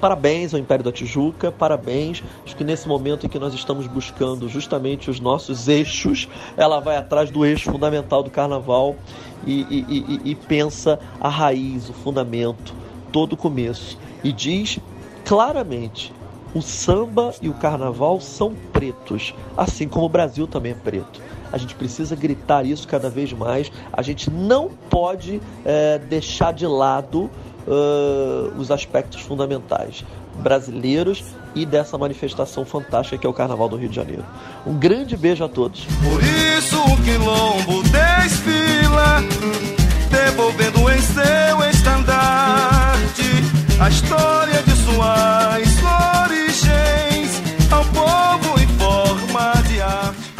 Parabéns 0.02 0.52
ao 0.52 0.58
Império 0.58 0.84
da 0.84 0.90
Tijuca, 0.90 1.52
parabéns. 1.52 2.24
Acho 2.44 2.56
que 2.56 2.64
nesse 2.64 2.88
momento 2.88 3.24
em 3.24 3.28
que 3.28 3.38
nós 3.38 3.54
estamos 3.54 3.86
buscando 3.86 4.48
justamente 4.48 5.08
os 5.08 5.20
nossos 5.20 5.68
eixos, 5.68 6.28
ela 6.56 6.80
vai 6.80 6.96
atrás 6.96 7.30
do 7.30 7.46
eixo 7.46 7.70
fundamental 7.70 8.20
do 8.20 8.28
carnaval 8.28 8.96
e, 9.46 9.60
e, 9.70 10.20
e, 10.24 10.30
e 10.32 10.34
pensa 10.34 10.98
a 11.20 11.28
raiz, 11.28 11.88
o 11.88 11.92
fundamento, 11.92 12.74
todo 13.12 13.34
o 13.34 13.36
começo. 13.36 13.96
E 14.24 14.32
diz 14.32 14.80
claramente 15.24 16.12
o 16.52 16.60
samba 16.60 17.32
e 17.40 17.48
o 17.48 17.54
carnaval 17.54 18.20
são 18.20 18.56
pretos, 18.72 19.32
assim 19.56 19.86
como 19.86 20.06
o 20.06 20.08
Brasil 20.08 20.48
também 20.48 20.72
é 20.72 20.74
preto. 20.74 21.20
A 21.52 21.58
gente 21.58 21.74
precisa 21.74 22.16
gritar 22.16 22.64
isso 22.64 22.88
cada 22.88 23.10
vez 23.10 23.32
mais. 23.32 23.70
A 23.92 24.00
gente 24.00 24.30
não 24.30 24.70
pode 24.90 25.40
é, 25.64 25.98
deixar 25.98 26.52
de 26.52 26.66
lado 26.66 27.30
uh, 27.66 28.52
os 28.58 28.70
aspectos 28.70 29.20
fundamentais 29.20 30.04
brasileiros 30.36 31.24
e 31.54 31.66
dessa 31.66 31.98
manifestação 31.98 32.64
fantástica 32.64 33.18
que 33.18 33.26
é 33.26 33.30
o 33.30 33.32
Carnaval 33.32 33.68
do 33.68 33.76
Rio 33.76 33.88
de 33.88 33.96
Janeiro. 33.96 34.24
Um 34.66 34.78
grande 34.78 35.16
beijo 35.16 35.44
a 35.44 35.48
todos. 35.48 35.84
Por 36.02 36.22
isso 36.22 36.80
o 36.80 36.96
quilombo 37.02 37.82
desfila, 37.84 39.20
devolvendo 40.10 40.90
em 40.90 41.00
seu 41.00 41.70
estandarte 41.70 43.22
a 43.80 43.88
história 43.88 44.62
de 44.62 44.72
suas 44.72 45.82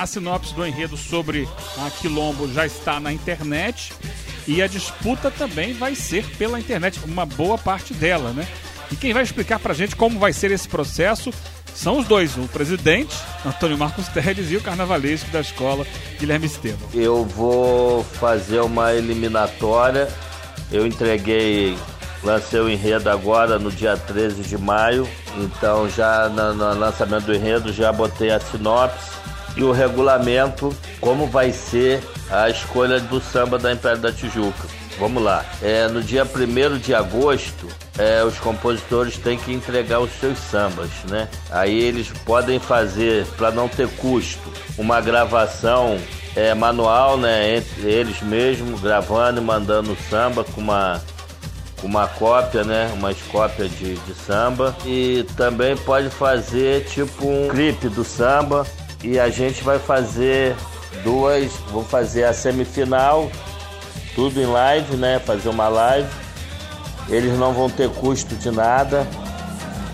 A 0.02 0.06
sinopse 0.06 0.52
do 0.52 0.66
enredo 0.66 0.96
sobre 0.96 1.48
a 1.78 1.88
Quilombo 1.88 2.52
já 2.52 2.66
está 2.66 2.98
na 2.98 3.12
internet 3.12 3.92
e 4.46 4.62
a 4.62 4.66
disputa 4.66 5.30
também 5.30 5.72
vai 5.72 5.94
ser 5.94 6.24
pela 6.36 6.58
internet, 6.58 7.00
uma 7.04 7.24
boa 7.24 7.56
parte 7.56 7.94
dela, 7.94 8.32
né? 8.32 8.46
E 8.90 8.96
quem 8.96 9.12
vai 9.12 9.22
explicar 9.22 9.58
pra 9.58 9.74
gente 9.74 9.96
como 9.96 10.18
vai 10.18 10.32
ser 10.32 10.50
esse 10.50 10.68
processo 10.68 11.32
São 11.74 11.98
os 11.98 12.06
dois, 12.06 12.36
o 12.36 12.42
presidente, 12.48 13.16
Antônio 13.46 13.78
Marcos 13.78 14.06
Teles, 14.08 14.50
e 14.50 14.56
o 14.56 14.60
carnavalesco 14.60 15.30
da 15.30 15.40
escola, 15.40 15.86
Guilherme 16.20 16.46
Estevam. 16.46 16.86
Eu 16.92 17.24
vou 17.24 18.04
fazer 18.04 18.60
uma 18.60 18.92
eliminatória. 18.92 20.06
Eu 20.70 20.86
entreguei, 20.86 21.76
lancei 22.22 22.60
o 22.60 22.68
enredo 22.68 23.08
agora 23.08 23.58
no 23.58 23.70
dia 23.70 23.96
13 23.96 24.42
de 24.42 24.58
maio. 24.58 25.08
Então 25.38 25.88
já 25.88 26.28
no, 26.28 26.52
no 26.52 26.78
lançamento 26.78 27.24
do 27.24 27.34
enredo 27.34 27.72
já 27.72 27.90
botei 27.90 28.30
a 28.30 28.38
sinopse 28.38 29.21
e 29.56 29.62
o 29.62 29.72
regulamento, 29.72 30.74
como 31.00 31.26
vai 31.26 31.52
ser 31.52 32.02
a 32.30 32.48
escolha 32.48 33.00
do 33.00 33.20
samba 33.20 33.58
da 33.58 33.72
Império 33.72 33.98
da 33.98 34.12
Tijuca. 34.12 34.68
Vamos 34.98 35.22
lá. 35.22 35.44
É, 35.62 35.88
no 35.88 36.02
dia 36.02 36.24
1 36.24 36.78
de 36.78 36.94
agosto, 36.94 37.66
é, 37.98 38.22
os 38.22 38.38
compositores 38.38 39.16
têm 39.16 39.38
que 39.38 39.52
entregar 39.52 40.00
os 40.00 40.10
seus 40.20 40.38
sambas, 40.38 40.90
né? 41.08 41.28
Aí 41.50 41.78
eles 41.78 42.08
podem 42.24 42.58
fazer, 42.58 43.26
para 43.36 43.50
não 43.50 43.68
ter 43.68 43.88
custo, 43.88 44.52
uma 44.78 45.00
gravação 45.00 45.98
é, 46.36 46.54
manual, 46.54 47.16
né? 47.16 47.56
Entre 47.56 47.90
eles 47.90 48.20
mesmos, 48.22 48.80
gravando 48.80 49.40
e 49.40 49.44
mandando 49.44 49.92
o 49.92 49.96
samba 50.08 50.44
com 50.44 50.60
uma 50.60 51.00
com 51.80 51.88
uma 51.88 52.06
cópia, 52.06 52.62
né? 52.62 52.92
Umas 52.94 53.20
cópias 53.22 53.68
de, 53.72 53.96
de 53.96 54.14
samba. 54.14 54.74
E 54.86 55.26
também 55.36 55.76
pode 55.76 56.08
fazer 56.10 56.84
tipo 56.84 57.26
um 57.26 57.48
clipe 57.48 57.88
do 57.88 58.04
samba. 58.04 58.64
E 59.02 59.18
a 59.18 59.28
gente 59.28 59.62
vai 59.62 59.78
fazer 59.78 60.54
duas. 61.02 61.52
Vou 61.70 61.84
fazer 61.84 62.24
a 62.24 62.32
semifinal, 62.32 63.30
tudo 64.14 64.40
em 64.40 64.46
live, 64.46 64.96
né? 64.96 65.18
Fazer 65.18 65.48
uma 65.48 65.68
live. 65.68 66.08
Eles 67.08 67.36
não 67.38 67.52
vão 67.52 67.68
ter 67.68 67.90
custo 67.90 68.34
de 68.36 68.50
nada 68.50 69.06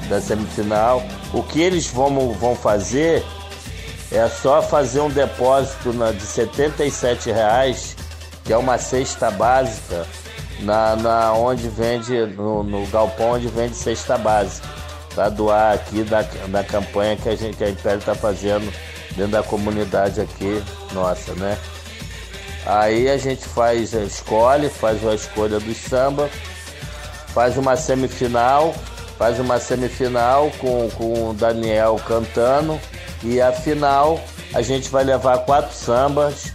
da 0.09 0.21
semifinal. 0.21 1.03
O 1.33 1.43
que 1.43 1.61
eles 1.61 1.87
vão, 1.87 2.33
vão 2.33 2.55
fazer 2.55 3.25
é 4.11 4.27
só 4.29 4.63
fazer 4.63 5.01
um 5.01 5.11
depósito 5.11 5.93
na, 5.93 6.13
de 6.13 6.23
77 6.23 7.31
reais, 7.31 7.97
que 8.45 8.53
é 8.53 8.57
uma 8.57 8.79
cesta 8.79 9.31
básica 9.31 10.07
na, 10.61 10.97
na 10.97 11.33
onde 11.35 11.69
vende, 11.69 12.27
no, 12.27 12.63
no 12.63 12.87
galpão 12.87 13.33
onde 13.33 13.49
vende 13.49 13.77
cesta 13.77 14.17
básica, 14.17 14.67
para 15.15 15.29
doar 15.29 15.75
aqui 15.75 16.03
da, 16.03 16.23
da 16.49 16.65
campanha 16.65 17.17
que 17.17 17.29
a 17.29 17.37
gente 17.37 17.57
que 17.57 17.65
a 17.65 17.71
Império 17.71 17.99
está 17.99 18.15
fazendo 18.15 18.73
dentro 19.17 19.33
da 19.33 19.43
comunidade 19.43 20.21
aqui 20.21 20.63
nossa, 20.93 21.35
né? 21.35 21.59
Aí 22.67 23.09
a 23.09 23.17
gente 23.17 23.45
faz, 23.45 23.93
escolhe, 23.95 24.69
faz 24.69 25.07
a 25.07 25.15
escolha 25.15 25.59
do 25.59 25.75
samba, 25.75 26.29
faz 27.29 27.57
uma 27.57 27.77
semifinal, 27.77 28.75
faz 29.17 29.39
uma 29.41 29.59
semifinal 29.59 30.51
com, 30.59 30.89
com 30.91 31.31
o 31.31 31.35
Daniel 31.35 32.01
cantando 32.07 32.79
e 33.23 33.41
a 33.41 33.53
final 33.53 34.21
a 34.53 34.63
gente 34.63 34.89
vai 34.91 35.05
levar 35.05 35.39
quatro 35.39 35.75
sambas 35.75 36.53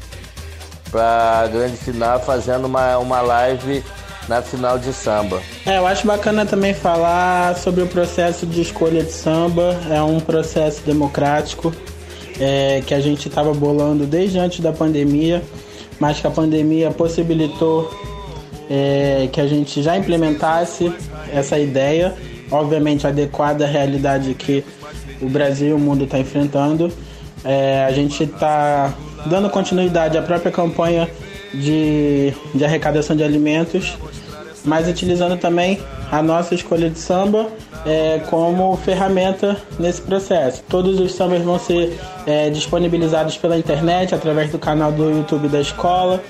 para 0.92 1.42
a 1.44 1.48
grande 1.48 1.78
final 1.78 2.20
fazendo 2.20 2.66
uma, 2.66 2.98
uma 3.00 3.22
live 3.22 3.84
na 4.28 4.42
final 4.42 4.78
de 4.78 4.94
samba. 4.94 5.42
É, 5.66 5.78
eu 5.78 5.88
acho 5.88 6.06
bacana 6.06 6.46
também 6.46 6.74
falar 6.74 7.58
sobre 7.58 7.82
o 7.82 7.88
processo 7.88 8.46
de 8.46 8.62
escolha 8.62 9.04
de 9.04 9.12
samba. 9.12 9.78
É 9.90 10.02
um 10.02 10.20
processo 10.20 10.82
democrático 10.84 11.74
é, 12.40 12.82
que 12.86 12.94
a 12.94 13.00
gente 13.00 13.28
estava 13.28 13.54
bolando 13.54 14.06
desde 14.06 14.40
antes 14.40 14.60
da 14.60 14.72
pandemia, 14.72 15.42
mas 16.00 16.20
que 16.20 16.28
a 16.28 16.32
pandemia 16.32 16.92
possibilitou 16.92 17.92
é, 18.70 19.30
que 19.32 19.40
a 19.40 19.48
gente 19.48 19.82
já 19.82 19.98
implementasse 19.98 20.92
essa 21.32 21.60
ideia, 21.60 22.14
obviamente 22.52 23.06
adequada 23.06 23.66
à 23.66 23.68
realidade 23.68 24.34
que 24.34 24.64
o 25.22 25.30
Brasil 25.30 25.70
e 25.70 25.74
o 25.74 25.80
mundo 25.80 26.06
está 26.06 26.20
enfrentando. 26.20 26.92
É, 27.44 27.86
a 27.86 27.92
gente 27.92 28.24
está 28.24 28.94
dando 29.26 29.50
continuidade 29.50 30.18
à 30.18 30.22
própria 30.22 30.52
campanha 30.52 31.10
de, 31.54 32.34
de 32.54 32.66
arrecadação 32.66 33.16
de 33.16 33.24
alimentos, 33.24 33.98
mas 34.66 34.88
utilizando 34.88 35.38
também 35.38 35.80
a 36.12 36.22
nossa 36.22 36.54
escolha 36.56 36.90
de 36.90 37.00
samba 37.00 37.48
é, 37.86 38.22
como 38.30 38.76
ferramenta 38.78 39.58
nesse 39.80 40.02
processo. 40.02 40.64
Todos 40.70 41.00
os 41.00 41.14
sambas 41.14 41.42
vão 41.42 41.60
ser 41.60 41.98
é, 42.26 42.50
disponibilizados 42.50 43.38
pela 43.38 43.58
internet 43.58 44.16
através 44.16 44.52
do 44.52 44.60
canal 44.60 44.92
do 44.92 45.10
YouTube 45.10 45.48
da 45.48 45.60
escola. 45.60 46.24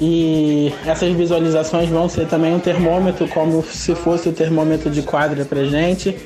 E 0.00 0.72
essas 0.86 1.12
visualizações 1.12 1.88
vão 1.88 2.08
ser 2.08 2.26
também 2.26 2.54
um 2.54 2.60
termômetro, 2.60 3.26
como 3.28 3.62
se 3.64 3.94
fosse 3.96 4.28
o 4.28 4.32
termômetro 4.32 4.90
de 4.90 5.02
quadra 5.02 5.44
pra 5.44 5.64
gente. 5.64 6.16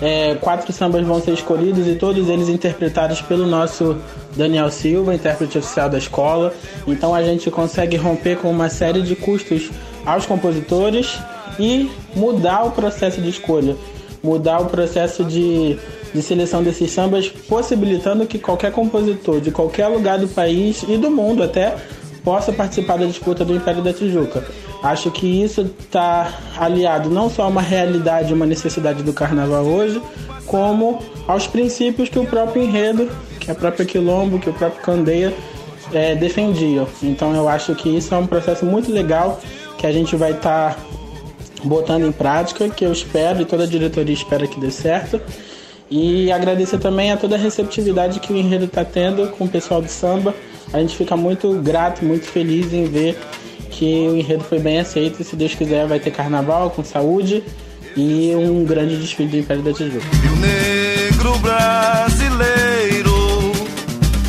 É, 0.00 0.34
quatro 0.34 0.72
sambas 0.72 1.04
vão 1.06 1.20
ser 1.20 1.32
escolhidos 1.32 1.86
e 1.88 1.94
todos 1.94 2.28
eles 2.28 2.48
interpretados 2.48 3.22
pelo 3.22 3.46
nosso 3.46 3.96
Daniel 4.36 4.70
Silva, 4.70 5.14
intérprete 5.14 5.58
oficial 5.58 5.88
da 5.88 5.98
escola. 5.98 6.52
Então 6.86 7.14
a 7.14 7.22
gente 7.22 7.50
consegue 7.50 7.96
romper 7.96 8.36
com 8.36 8.50
uma 8.50 8.68
série 8.68 9.02
de 9.02 9.16
custos 9.16 9.70
aos 10.06 10.24
compositores 10.24 11.18
e 11.58 11.90
mudar 12.14 12.64
o 12.64 12.70
processo 12.70 13.20
de 13.20 13.28
escolha, 13.28 13.76
mudar 14.22 14.60
o 14.60 14.66
processo 14.66 15.24
de, 15.24 15.76
de 16.14 16.22
seleção 16.22 16.62
desses 16.62 16.90
sambas, 16.90 17.28
possibilitando 17.28 18.24
que 18.26 18.38
qualquer 18.38 18.72
compositor 18.72 19.40
de 19.40 19.50
qualquer 19.50 19.88
lugar 19.88 20.18
do 20.18 20.28
país 20.28 20.84
e 20.88 20.96
do 20.96 21.10
mundo 21.10 21.42
até 21.42 21.76
possa 22.22 22.52
participar 22.52 22.98
da 22.98 23.06
disputa 23.06 23.44
do 23.44 23.54
Império 23.54 23.82
da 23.82 23.92
Tijuca. 23.92 24.44
Acho 24.82 25.10
que 25.10 25.42
isso 25.42 25.62
está 25.78 26.32
aliado 26.58 27.08
não 27.08 27.30
só 27.30 27.44
a 27.44 27.46
uma 27.46 27.62
realidade, 27.62 28.32
uma 28.32 28.46
necessidade 28.46 29.02
do 29.02 29.12
carnaval 29.12 29.64
hoje, 29.64 30.00
como 30.46 31.00
aos 31.26 31.46
princípios 31.46 32.08
que 32.08 32.18
o 32.18 32.26
próprio 32.26 32.62
enredo, 32.62 33.08
que 33.40 33.50
a 33.50 33.54
própria 33.54 33.84
Quilombo, 33.86 34.38
que 34.38 34.50
o 34.50 34.52
próprio 34.52 34.82
Candeia 34.82 35.32
é, 35.92 36.14
defendiam. 36.14 36.86
Então 37.02 37.34
eu 37.34 37.48
acho 37.48 37.74
que 37.74 37.88
isso 37.88 38.14
é 38.14 38.18
um 38.18 38.26
processo 38.26 38.64
muito 38.64 38.92
legal 38.92 39.40
que 39.78 39.86
a 39.86 39.92
gente 39.92 40.16
vai 40.16 40.32
estar 40.32 40.74
tá 40.74 40.80
botando 41.64 42.06
em 42.06 42.12
prática, 42.12 42.68
que 42.68 42.84
eu 42.84 42.92
espero 42.92 43.42
e 43.42 43.44
toda 43.44 43.64
a 43.64 43.66
diretoria 43.66 44.14
espera 44.14 44.46
que 44.46 44.58
dê 44.58 44.70
certo. 44.70 45.20
E 45.90 46.32
agradecer 46.32 46.78
também 46.78 47.12
a 47.12 47.16
toda 47.16 47.36
a 47.36 47.38
receptividade 47.38 48.18
que 48.20 48.32
o 48.32 48.36
enredo 48.36 48.64
está 48.64 48.84
tendo 48.84 49.28
com 49.28 49.44
o 49.44 49.48
pessoal 49.48 49.80
do 49.80 49.88
samba 49.88 50.34
a 50.72 50.80
gente 50.80 50.96
fica 50.96 51.16
muito 51.16 51.52
grato, 51.60 52.04
muito 52.04 52.26
feliz 52.26 52.72
em 52.72 52.84
ver 52.84 53.18
que 53.70 54.08
o 54.08 54.16
enredo 54.16 54.42
foi 54.44 54.58
bem 54.58 54.80
aceito 54.80 55.20
e 55.20 55.24
se 55.24 55.36
Deus 55.36 55.54
quiser 55.54 55.86
vai 55.86 56.00
ter 56.00 56.10
carnaval 56.10 56.70
com 56.70 56.82
saúde 56.84 57.44
e 57.96 58.32
um 58.34 58.64
grande 58.64 58.96
desfile 58.96 59.28
do 59.28 59.36
Império 59.38 59.62
da 59.62 59.72
Tijuca. 59.72 60.04
E 60.24 60.28
o 60.28 60.36
negro 60.36 61.38
brasileiro, 61.38 63.14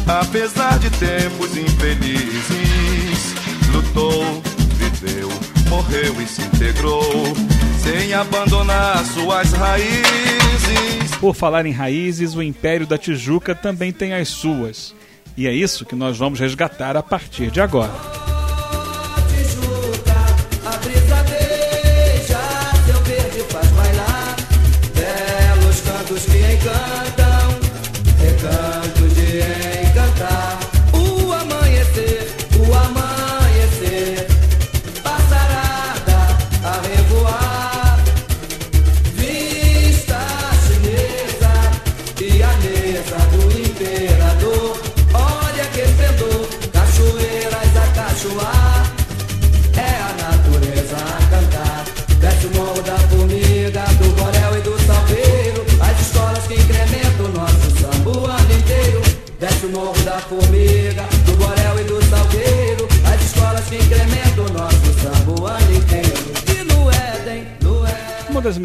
apesar 0.08 0.78
de 0.80 0.90
tempos 0.92 1.58
infelizes, 1.58 3.34
lutou, 3.74 4.42
viveu, 4.76 5.30
morreu 5.68 6.22
e 6.22 6.28
se 6.28 6.42
integrou, 6.42 7.04
sem 7.80 8.14
abandonar 8.14 9.04
suas 9.06 9.52
raízes. 9.54 11.16
Por 11.20 11.34
falar 11.36 11.66
em 11.66 11.72
raízes, 11.72 12.36
o 12.36 12.42
Império 12.42 12.86
da 12.86 12.98
Tijuca 12.98 13.56
também 13.56 13.92
tem 13.92 14.14
as 14.14 14.30
suas. 14.30 14.94
E 15.36 15.48
é 15.48 15.54
isso 15.54 15.86
que 15.86 15.96
nós 15.96 16.18
vamos 16.18 16.40
resgatar 16.40 16.98
a 16.98 17.04
partir 17.04 17.52
de 17.52 17.62
agora. 17.62 18.27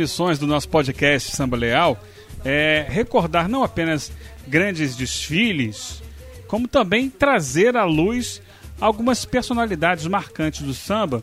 Missões 0.02 0.36
do 0.36 0.48
nosso 0.48 0.68
podcast 0.68 1.30
Samba 1.30 1.56
Leal 1.56 1.96
é 2.44 2.84
recordar 2.88 3.48
não 3.48 3.62
apenas 3.62 4.10
grandes 4.48 4.96
desfiles, 4.96 6.02
como 6.48 6.66
também 6.66 7.08
trazer 7.08 7.76
à 7.76 7.84
luz 7.84 8.42
algumas 8.80 9.24
personalidades 9.24 10.04
marcantes 10.08 10.62
do 10.62 10.74
samba 10.74 11.22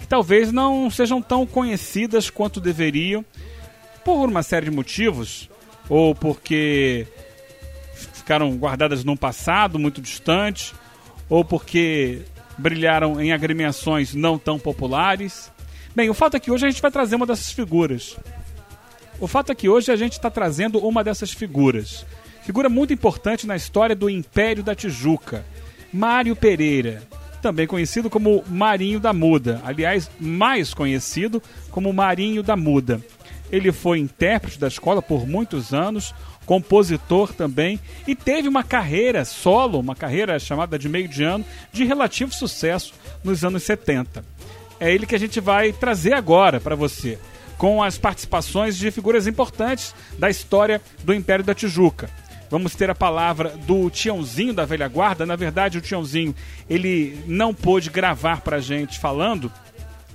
que 0.00 0.08
talvez 0.08 0.50
não 0.50 0.90
sejam 0.90 1.22
tão 1.22 1.46
conhecidas 1.46 2.28
quanto 2.28 2.60
deveriam, 2.60 3.24
por 4.04 4.28
uma 4.28 4.42
série 4.42 4.66
de 4.66 4.72
motivos, 4.72 5.48
ou 5.88 6.12
porque 6.12 7.06
ficaram 8.12 8.56
guardadas 8.56 9.04
num 9.04 9.16
passado 9.16 9.78
muito 9.78 10.02
distante, 10.02 10.74
ou 11.28 11.44
porque 11.44 12.22
brilharam 12.58 13.20
em 13.20 13.32
agremiações 13.32 14.14
não 14.14 14.36
tão 14.36 14.58
populares. 14.58 15.52
Bem, 15.96 16.10
o 16.10 16.14
fato 16.14 16.36
é 16.36 16.40
que 16.40 16.50
hoje 16.50 16.66
a 16.66 16.68
gente 16.68 16.82
vai 16.82 16.90
trazer 16.90 17.16
uma 17.16 17.24
dessas 17.24 17.50
figuras. 17.50 18.18
O 19.18 19.26
fato 19.26 19.50
é 19.50 19.54
que 19.54 19.66
hoje 19.66 19.90
a 19.90 19.96
gente 19.96 20.12
está 20.12 20.28
trazendo 20.28 20.78
uma 20.78 21.02
dessas 21.02 21.32
figuras. 21.32 22.04
Figura 22.42 22.68
muito 22.68 22.92
importante 22.92 23.46
na 23.46 23.56
história 23.56 23.96
do 23.96 24.10
Império 24.10 24.62
da 24.62 24.74
Tijuca. 24.74 25.42
Mário 25.90 26.36
Pereira, 26.36 27.02
também 27.40 27.66
conhecido 27.66 28.10
como 28.10 28.44
Marinho 28.46 29.00
da 29.00 29.14
Muda. 29.14 29.62
Aliás, 29.64 30.10
mais 30.20 30.74
conhecido 30.74 31.42
como 31.70 31.94
Marinho 31.94 32.42
da 32.42 32.56
Muda. 32.56 33.00
Ele 33.50 33.72
foi 33.72 33.98
intérprete 33.98 34.58
da 34.58 34.68
escola 34.68 35.00
por 35.00 35.26
muitos 35.26 35.72
anos, 35.72 36.14
compositor 36.44 37.32
também, 37.32 37.80
e 38.06 38.14
teve 38.14 38.48
uma 38.48 38.62
carreira 38.62 39.24
solo, 39.24 39.80
uma 39.80 39.96
carreira 39.96 40.38
chamada 40.38 40.78
de 40.78 40.90
meio 40.90 41.08
de 41.08 41.24
ano, 41.24 41.44
de 41.72 41.84
relativo 41.84 42.34
sucesso 42.34 42.92
nos 43.24 43.42
anos 43.46 43.62
70. 43.62 44.22
É 44.78 44.92
ele 44.92 45.06
que 45.06 45.14
a 45.14 45.18
gente 45.18 45.40
vai 45.40 45.72
trazer 45.72 46.12
agora 46.12 46.60
para 46.60 46.74
você, 46.74 47.18
com 47.56 47.82
as 47.82 47.96
participações 47.96 48.76
de 48.76 48.90
figuras 48.90 49.26
importantes 49.26 49.94
da 50.18 50.28
história 50.28 50.80
do 51.02 51.14
Império 51.14 51.44
da 51.44 51.54
Tijuca. 51.54 52.10
Vamos 52.50 52.74
ter 52.74 52.88
a 52.90 52.94
palavra 52.94 53.50
do 53.66 53.90
Tiãozinho 53.90 54.54
da 54.54 54.64
velha 54.64 54.86
guarda. 54.86 55.26
Na 55.26 55.34
verdade, 55.34 55.78
o 55.78 55.80
Tiãozinho 55.80 56.34
ele 56.70 57.18
não 57.26 57.52
pôde 57.52 57.90
gravar 57.90 58.40
para 58.40 58.58
a 58.58 58.60
gente 58.60 58.98
falando, 58.98 59.50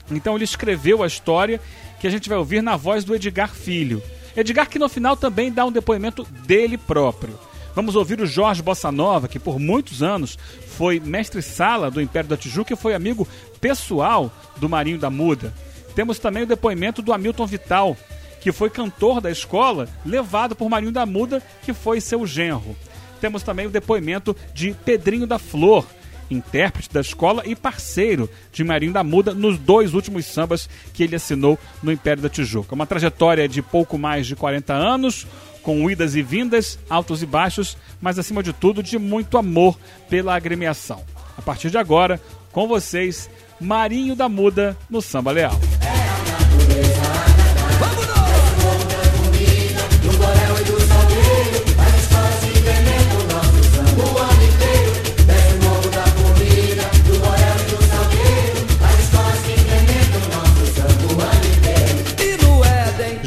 então 0.10 0.36
ele 0.36 0.46
escreveu 0.46 1.04
a 1.04 1.08
história 1.08 1.60
que 2.00 2.08
a 2.08 2.10
gente 2.10 2.30
vai 2.30 2.38
ouvir 2.38 2.62
na 2.62 2.78
voz 2.78 3.04
do 3.04 3.14
Edgar 3.16 3.54
Filho. 3.54 4.02
Edgar 4.36 4.70
que 4.70 4.80
no 4.80 4.88
final 4.88 5.18
também 5.18 5.52
dá 5.52 5.66
um 5.66 5.72
depoimento 5.72 6.24
dele 6.46 6.78
próprio. 6.78 7.38
Vamos 7.74 7.96
ouvir 7.96 8.20
o 8.20 8.26
Jorge 8.26 8.62
Bossanova, 8.62 9.28
que 9.28 9.40
por 9.40 9.60
muitos 9.60 10.04
anos 10.04 10.38
foi 10.78 11.00
mestre-sala 11.00 11.90
do 11.90 12.02
Império 12.02 12.30
da 12.30 12.38
Tijuca 12.38 12.74
e 12.74 12.78
foi 12.78 12.94
amigo 12.94 13.28
pessoal 13.60 14.32
do 14.58 14.68
Marinho 14.68 15.00
da 15.00 15.10
Muda. 15.10 15.54
Temos 15.96 16.20
também 16.20 16.44
o 16.44 16.48
depoimento 16.48 17.02
do 17.02 17.14
Hamilton 17.14 17.46
Vital, 17.46 17.98
que 18.42 18.52
foi 18.52 18.70
cantor 18.70 19.22
da 19.22 19.32
escola, 19.32 19.88
levado 20.06 20.56
por 20.56 20.70
Marinho 20.70 20.92
da 20.92 21.06
Muda, 21.06 21.42
que 21.64 21.74
foi 21.74 22.02
seu 22.02 22.26
genro. 22.26 22.76
Temos 23.22 23.44
também 23.44 23.68
o 23.68 23.72
depoimento 23.72 24.36
de 24.54 24.74
Pedrinho 24.84 25.28
da 25.28 25.38
Flor, 25.38 25.86
intérprete 26.30 26.90
da 26.92 27.02
escola 27.02 27.44
e 27.46 27.56
parceiro 27.56 28.30
de 28.52 28.64
Marinho 28.64 28.94
da 28.94 29.04
Muda 29.04 29.34
nos 29.34 29.58
dois 29.58 29.94
últimos 29.94 30.26
sambas 30.26 30.68
que 30.94 31.04
ele 31.04 31.16
assinou 31.16 31.60
no 31.84 31.92
Império 31.92 32.24
da 32.24 32.30
Tijuca. 32.30 32.74
Uma 32.74 32.88
trajetória 32.88 33.48
de 33.48 33.62
pouco 33.62 33.98
mais 33.98 34.26
de 34.26 34.36
40 34.36 34.74
anos, 34.74 35.28
com 35.64 35.90
idas 35.90 36.16
e 36.16 36.22
vindas, 36.22 36.78
altos 36.90 37.22
e 37.22 37.26
baixos, 37.26 37.78
mas 38.02 38.18
acima 38.18 38.42
de 38.42 38.54
tudo 38.54 38.82
de 38.82 38.98
muito 38.98 39.38
amor 39.38 39.78
pela 40.10 40.36
agremiação. 40.36 41.04
A 41.38 41.42
partir 41.42 41.70
de 41.70 41.78
agora, 41.78 42.20
com 42.52 42.68
vocês, 42.68 43.30
Marinho 43.60 44.16
da 44.16 44.28
Muda 44.28 44.78
no 44.90 45.02
Samba 45.02 45.32
Leal. 45.32 45.71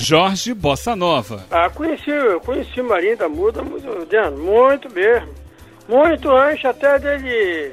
Jorge 0.05 0.53
Bossa 0.53 0.95
Nova. 0.95 1.47
Ah, 1.51 1.71
conheci, 1.71 2.11
conheci 2.45 2.83
Marinho 2.83 3.17
da 3.17 3.27
Muda 3.27 3.62
muito, 3.62 3.88
muito 4.38 4.93
mesmo. 4.93 5.35
Muito 5.88 6.31
antes 6.31 6.62
até 6.67 6.99
dele 6.99 7.73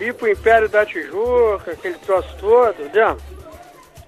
ir 0.00 0.12
pro 0.14 0.28
Império 0.28 0.68
da 0.68 0.84
Tijuca, 0.84 1.70
aquele 1.70 1.94
troço 1.98 2.36
todo, 2.40 2.74
entendeu? 2.82 3.16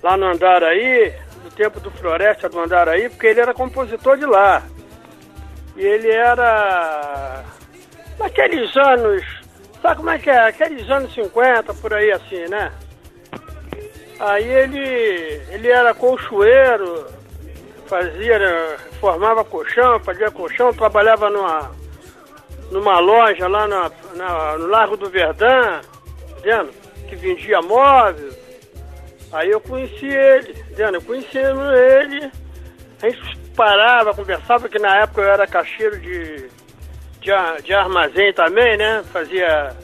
Lá 0.03 0.17
no 0.17 0.27
Andaraí, 0.27 1.15
no 1.45 1.51
tempo 1.53 1.79
do 1.79 1.93
Floresta 1.93 2.49
do 2.49 2.59
Andaraí, 2.59 3.09
porque 3.09 3.29
ele 3.29 3.41
era 3.41 3.55
compositor 3.55 4.19
de 4.19 4.27
lá. 4.27 4.61
E 5.77 5.85
ele 5.85 6.11
era 6.11 7.45
naqueles 8.19 8.77
anos, 8.77 9.23
sabe 9.81 9.97
como 9.97 10.11
é 10.11 10.19
que 10.19 10.31
é? 10.31 10.49
Aqueles 10.49 10.91
anos 10.91 11.15
50, 11.15 11.73
por 11.75 11.95
aí 11.95 12.11
assim, 12.11 12.49
né? 12.49 12.73
Aí 14.19 14.45
ele, 14.45 15.41
ele 15.51 15.69
era 15.69 15.95
colchoeiro, 15.95 17.07
fazia, 17.87 18.79
formava 19.01 19.45
colchão, 19.45 20.01
fazia 20.01 20.31
colchão, 20.31 20.73
trabalhava 20.73 21.31
numa, 21.31 21.71
numa 22.71 22.99
loja 22.99 23.49
lá 23.49 23.67
na, 23.67 23.91
na, 24.15 24.59
no 24.59 24.67
Largo 24.67 24.97
do 24.97 25.11
Verdão, 25.11 25.81
entendeu? 26.39 26.71
que 27.09 27.17
vendia 27.17 27.61
móvel. 27.63 28.33
Aí 29.33 29.51
eu 29.51 29.61
conheci 29.61 30.07
ele, 30.07 30.53
entendeu? 30.71 30.95
eu 30.95 31.03
conheci 31.03 31.39
ele, 31.39 32.31
a 33.03 33.09
gente 33.09 33.39
parava, 33.57 34.15
conversava, 34.15 34.69
que 34.69 34.79
na 34.79 34.97
época 34.99 35.23
eu 35.23 35.29
era 35.29 35.47
caixeiro 35.47 35.99
de, 35.99 36.49
de, 37.21 37.31
de 37.63 37.75
armazém 37.75 38.33
também, 38.33 38.77
né? 38.77 39.03
Fazia. 39.13 39.75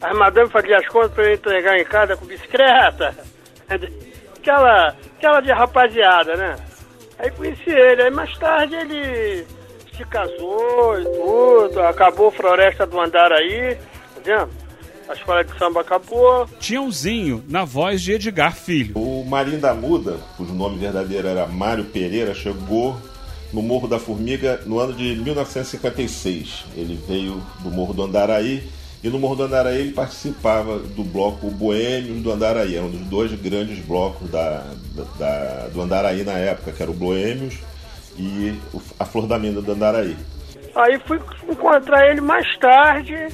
A 0.00 0.14
madame 0.14 0.48
fazia 0.48 0.78
as 0.78 0.88
contas 0.88 1.12
para 1.12 1.24
eu 1.24 1.34
entregar 1.34 1.78
em 1.78 1.84
casa 1.84 2.16
com 2.16 2.24
bicicleta. 2.24 3.14
Aquela, 4.40 4.96
aquela 5.18 5.40
de 5.40 5.52
rapaziada, 5.52 6.34
né? 6.34 6.56
Aí 7.20 7.30
conheci 7.32 7.68
ele, 7.68 8.02
aí 8.02 8.10
mais 8.10 8.34
tarde 8.38 8.74
ele 8.74 9.44
se 9.94 10.02
casou 10.06 10.98
e 10.98 11.04
tudo, 11.04 11.80
acabou 11.82 12.28
a 12.28 12.32
floresta 12.32 12.86
do 12.86 12.98
Andaraí, 12.98 13.76
entendeu? 14.16 14.48
A 15.06 15.12
escola 15.12 15.44
de 15.44 15.58
samba 15.58 15.82
acabou. 15.82 16.46
Tiãozinho, 16.58 17.44
na 17.46 17.64
voz 17.64 18.00
de 18.00 18.12
Edgar 18.12 18.56
Filho. 18.56 18.96
O 18.96 19.22
Marinho 19.24 19.60
da 19.60 19.74
Muda, 19.74 20.18
cujo 20.38 20.54
nome 20.54 20.78
verdadeiro 20.78 21.28
era 21.28 21.46
Mário 21.46 21.84
Pereira, 21.84 22.32
chegou 22.32 22.96
no 23.52 23.60
Morro 23.60 23.86
da 23.86 23.98
Formiga 23.98 24.62
no 24.64 24.78
ano 24.78 24.94
de 24.94 25.16
1956. 25.16 26.64
Ele 26.74 26.98
veio 27.06 27.42
do 27.58 27.70
Morro 27.70 27.92
do 27.92 28.04
Andaraí 28.04 28.66
e 29.02 29.08
no 29.08 29.18
Morro 29.18 29.36
do 29.36 29.42
Andaraí 29.44 29.80
ele 29.80 29.92
participava 29.92 30.78
do 30.78 31.02
bloco 31.02 31.50
Boêmios 31.50 32.22
do 32.22 32.30
Andaraí, 32.30 32.76
era 32.76 32.84
um 32.84 32.90
dos 32.90 33.00
dois 33.06 33.32
grandes 33.32 33.78
blocos 33.84 34.30
da, 34.30 34.64
da, 35.18 35.68
do 35.68 35.80
Andaraí 35.80 36.22
na 36.22 36.32
época, 36.32 36.72
que 36.72 36.82
era 36.82 36.90
o 36.90 36.94
Boêmios 36.94 37.58
e 38.18 38.54
a 38.98 39.04
Flor 39.04 39.26
da 39.26 39.38
Menda 39.38 39.62
do 39.62 39.72
Andaraí. 39.72 40.16
Aí 40.74 41.00
fui 41.06 41.18
encontrar 41.48 42.10
ele 42.10 42.20
mais 42.20 42.46
tarde 42.58 43.28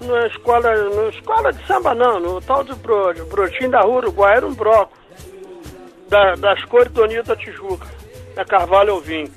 na 0.00 0.26
escola, 0.26 0.70
na 0.90 1.08
escola 1.10 1.52
de 1.52 1.66
samba 1.66 1.94
não, 1.94 2.18
no 2.18 2.40
tal 2.40 2.64
de 2.64 2.74
Bro, 2.74 3.14
Brotinho 3.26 3.70
da 3.70 3.82
Rua 3.82 3.98
Uruguai, 3.98 4.36
era 4.36 4.46
um 4.46 4.54
bloco 4.54 4.92
da, 6.08 6.34
das 6.34 6.64
cores 6.64 6.92
do 6.92 7.06
da 7.22 7.36
Tijuca, 7.36 7.86
da 8.34 8.44
Carvalho 8.44 8.94
Alvim. 8.94 9.30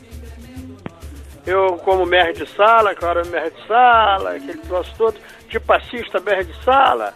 Eu 1.45 1.77
como 1.77 2.05
mestre 2.05 2.45
de 2.45 2.51
sala, 2.55 2.95
era 2.99 3.23
mestre 3.25 3.61
de 3.61 3.67
sala, 3.67 4.31
aquele 4.31 4.57
troço 4.59 4.93
todo, 4.97 5.15
de 5.47 5.59
passista, 5.59 6.19
mestre 6.19 6.53
de 6.53 6.63
sala, 6.63 7.13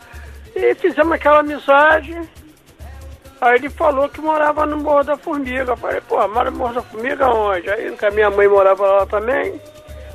e 0.55 0.75
fizemos 0.75 1.13
aquela 1.13 1.39
amizade. 1.39 2.15
Aí 3.41 3.55
ele 3.55 3.69
falou 3.69 4.09
que 4.09 4.19
morava 4.19 4.65
no 4.65 4.77
Morro 4.77 5.03
da 5.03 5.17
Formiga. 5.17 5.71
Eu 5.71 5.77
falei, 5.77 6.01
pô, 6.01 6.27
mora 6.27 6.51
no 6.51 6.57
Morro 6.57 6.73
da 6.73 6.81
Formiga 6.81 7.27
onde? 7.29 7.69
Aí 7.69 7.95
que 7.95 8.05
a 8.05 8.11
minha 8.11 8.29
mãe 8.29 8.47
morava 8.47 8.85
lá 8.85 9.05
também. 9.05 9.59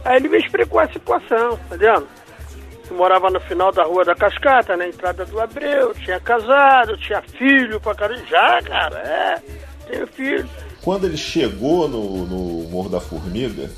Aí 0.05 0.17
ele 0.17 0.29
me 0.29 0.39
explicou 0.39 0.81
a 0.81 0.89
situação, 0.89 1.59
tá 1.69 1.77
vendo? 1.77 2.07
Eu 2.91 2.97
morava 2.97 3.31
no 3.31 3.41
final 3.41 3.73
da 3.73 3.85
Rua 3.85 4.05
da 4.05 4.15
Cascata, 4.15 4.77
na 4.77 4.87
entrada 4.87 5.25
do 5.25 5.41
Abreu, 5.41 5.95
tinha 5.95 6.21
casado, 6.21 6.99
tinha 6.99 7.23
filho 7.23 7.81
pra 7.81 7.95
caramba. 7.95 8.23
Já, 8.27 8.63
cara, 8.63 8.99
é, 8.99 9.43
tenho 9.89 10.07
filho. 10.09 10.49
Quando 10.83 11.07
ele 11.07 11.17
chegou 11.17 11.89
no, 11.89 12.27
no 12.27 12.69
Morro 12.69 12.91
da 12.91 13.01
Formiga, 13.01 13.71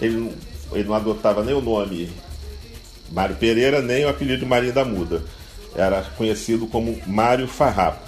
ele, 0.00 0.32
ele 0.72 0.84
não 0.84 0.94
adotava 0.94 1.42
nem 1.42 1.54
o 1.54 1.60
nome 1.60 2.10
Mário 3.10 3.36
Pereira, 3.36 3.80
nem 3.80 4.04
o 4.04 4.08
apelido 4.08 4.46
Marinho 4.46 4.72
da 4.72 4.84
Muda. 4.84 5.22
Era 5.74 6.02
conhecido 6.16 6.66
como 6.66 6.98
Mário 7.06 7.46
Farrapo. 7.46 8.06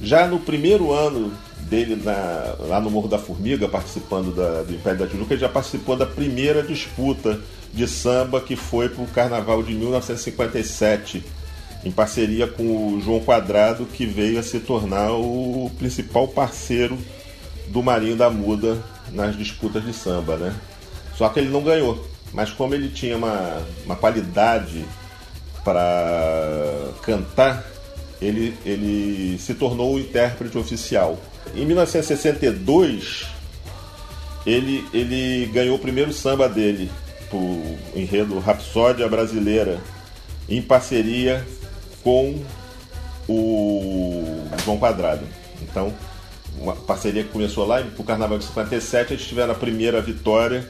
Já 0.00 0.26
no 0.26 0.38
primeiro 0.38 0.92
ano 0.92 1.32
dele 1.60 1.96
na, 1.96 2.56
lá 2.60 2.80
no 2.80 2.90
Morro 2.90 3.08
da 3.08 3.18
Formiga, 3.18 3.68
participando 3.68 4.34
da, 4.34 4.62
do 4.62 4.74
Império 4.74 4.98
da 4.98 5.06
Tijuca, 5.06 5.34
ele 5.34 5.40
já 5.40 5.48
participou 5.48 5.96
da 5.96 6.06
primeira 6.06 6.62
disputa 6.62 7.40
de 7.72 7.86
samba 7.86 8.40
que 8.40 8.56
foi 8.56 8.88
para 8.88 9.02
o 9.02 9.08
Carnaval 9.08 9.62
de 9.62 9.74
1957, 9.74 11.24
em 11.84 11.90
parceria 11.90 12.46
com 12.46 12.94
o 12.94 13.00
João 13.00 13.20
Quadrado, 13.20 13.86
que 13.86 14.06
veio 14.06 14.38
a 14.38 14.42
se 14.42 14.60
tornar 14.60 15.12
o 15.12 15.70
principal 15.78 16.28
parceiro 16.28 16.96
do 17.70 17.82
Marinho 17.82 18.16
da 18.16 18.30
Muda 18.30 18.82
nas 19.12 19.36
disputas 19.36 19.84
de 19.84 19.92
samba, 19.92 20.36
né? 20.36 20.54
Só 21.16 21.28
que 21.28 21.40
ele 21.40 21.48
não 21.48 21.62
ganhou, 21.62 22.06
mas 22.32 22.50
como 22.50 22.74
ele 22.74 22.88
tinha 22.88 23.16
uma, 23.16 23.62
uma 23.84 23.96
qualidade 23.96 24.84
para 25.64 26.92
cantar, 27.02 27.64
ele, 28.20 28.56
ele 28.64 29.38
se 29.38 29.54
tornou 29.54 29.94
o 29.94 29.98
intérprete 29.98 30.56
oficial. 30.56 31.18
Em 31.54 31.64
1962, 31.64 33.26
ele, 34.46 34.86
ele 34.92 35.46
ganhou 35.52 35.76
o 35.76 35.78
primeiro 35.78 36.12
samba 36.12 36.48
dele, 36.48 36.90
pro 37.28 37.60
enredo 37.94 38.38
Rapsódia 38.38 39.08
Brasileira, 39.08 39.80
em 40.48 40.62
parceria 40.62 41.46
com 42.02 42.42
o 43.28 44.48
João 44.64 44.78
Quadrado. 44.78 45.26
Então, 45.60 45.92
uma 46.60 46.74
parceria 46.74 47.24
que 47.24 47.30
começou 47.30 47.66
lá 47.66 47.82
pro 47.82 48.04
Carnaval 48.04 48.38
de 48.38 48.44
57, 48.44 49.12
eles 49.14 49.24
tiveram 49.26 49.52
a 49.52 49.56
primeira 49.56 50.00
vitória 50.00 50.68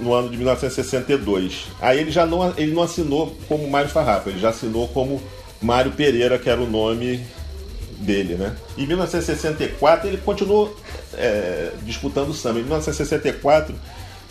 no 0.00 0.12
ano 0.12 0.28
de 0.28 0.36
1962. 0.36 1.66
Aí 1.80 1.98
ele 2.00 2.10
já 2.10 2.26
não, 2.26 2.52
ele 2.56 2.72
não 2.72 2.82
assinou 2.82 3.36
como 3.48 3.68
Mário 3.68 3.88
Farrapa, 3.90 4.30
ele 4.30 4.38
já 4.38 4.50
assinou 4.50 4.88
como 4.88 5.22
Mário 5.60 5.92
Pereira, 5.92 6.38
que 6.38 6.48
era 6.50 6.60
o 6.60 6.68
nome 6.70 7.24
dele, 7.98 8.34
né? 8.34 8.54
Em 8.78 8.86
1964 8.86 10.08
ele 10.08 10.16
continuou 10.18 10.74
é, 11.14 11.72
disputando 11.82 12.28
o 12.30 12.34
samba. 12.34 12.58
Em 12.60 12.62
1964 12.62 13.74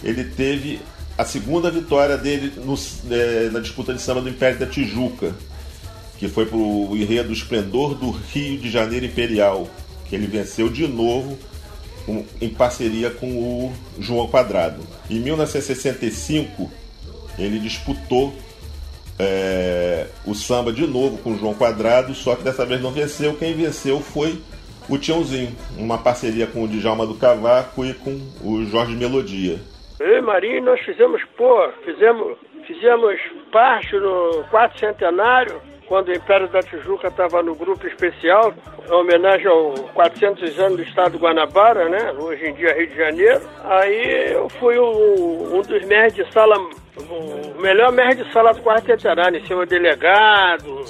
ele 0.04 0.24
teve 0.24 0.80
a 1.18 1.26
segunda 1.26 1.70
vitória 1.70 2.18
dele 2.18 2.54
no- 2.58 2.80
é, 3.12 3.50
na 3.52 3.60
disputa 3.60 3.94
de 3.94 4.02
samba 4.02 4.22
do 4.22 4.30
Império 4.30 4.58
da 4.60 4.66
Tijuca, 4.66 5.34
que 6.18 6.28
foi 6.28 6.46
para 6.46 6.58
o 6.58 6.96
enredo 6.96 7.32
Esplendor 7.34 7.94
do 7.96 8.10
Rio 8.12 8.58
de 8.60 8.70
Janeiro 8.70 9.06
Imperial, 9.06 9.68
que 10.10 10.16
ele 10.16 10.28
venceu 10.28 10.70
de 10.70 10.88
novo 10.88 11.38
em 12.42 12.50
parceria 12.50 13.12
com 13.12 13.28
o 13.28 13.74
João 14.00 14.28
Quadrado. 14.28 14.82
Em 15.10 15.20
1965 15.20 16.72
ele 17.38 17.60
disputou 17.60 18.34
é, 19.20 20.08
o 20.26 20.34
samba 20.34 20.72
de 20.72 20.88
novo 20.88 21.18
com 21.20 21.34
o 21.34 21.38
João 21.38 21.54
Quadrado, 21.54 22.14
só 22.14 22.36
que 22.36 22.44
dessa 22.44 22.66
vez 22.66 22.82
não 22.82 22.92
venceu. 22.92 23.36
Quem 23.36 23.54
venceu 23.54 24.00
foi 24.00 24.42
o 24.90 24.98
Tiãozinho, 24.98 25.56
uma 25.78 25.98
parceria 25.98 26.48
com 26.48 26.64
o 26.64 26.68
Djalma 26.68 27.06
do 27.06 27.16
Cavaco 27.16 27.86
e 27.86 27.94
com 27.94 28.20
o 28.44 28.66
Jorge 28.66 28.96
Melodia. 28.96 29.60
Eu 30.00 30.18
e 30.18 30.22
Marinho, 30.22 30.64
nós 30.64 30.80
fizemos, 30.82 31.22
pô, 31.38 31.70
fizemos, 31.84 32.38
fizemos 32.66 33.20
parte 33.52 33.94
no 33.98 34.44
quarto 34.50 34.80
centenário, 34.80 35.62
quando 35.90 36.10
o 36.10 36.14
Império 36.14 36.48
da 36.48 36.62
Tijuca 36.62 37.08
estava 37.08 37.42
no 37.42 37.56
grupo 37.56 37.86
especial, 37.88 38.54
em 38.88 38.94
homenagem 38.94 39.48
aos 39.48 39.80
400 39.92 40.60
anos 40.60 40.78
do 40.78 40.84
estado 40.84 41.14
do 41.14 41.18
Guanabara, 41.18 41.90
né? 41.90 42.14
Hoje 42.18 42.46
em 42.46 42.54
dia 42.54 42.76
Rio 42.76 42.88
de 42.88 42.96
Janeiro. 42.96 43.42
Aí 43.66 44.32
eu 44.34 44.48
fui 44.50 44.78
o- 44.78 45.50
um 45.52 45.62
dos 45.64 45.84
mestres 45.86 46.28
de 46.28 46.32
sala, 46.32 46.56
o 46.60 47.60
melhor 47.60 47.92
mestre 47.92 48.24
de 48.24 48.32
sala 48.32 48.54
do 48.54 48.62
quarto 48.62 48.86
centenário, 48.86 49.40
em 49.40 49.46
cima 49.48 49.66
do 49.66 49.70
delegado, 49.70 50.82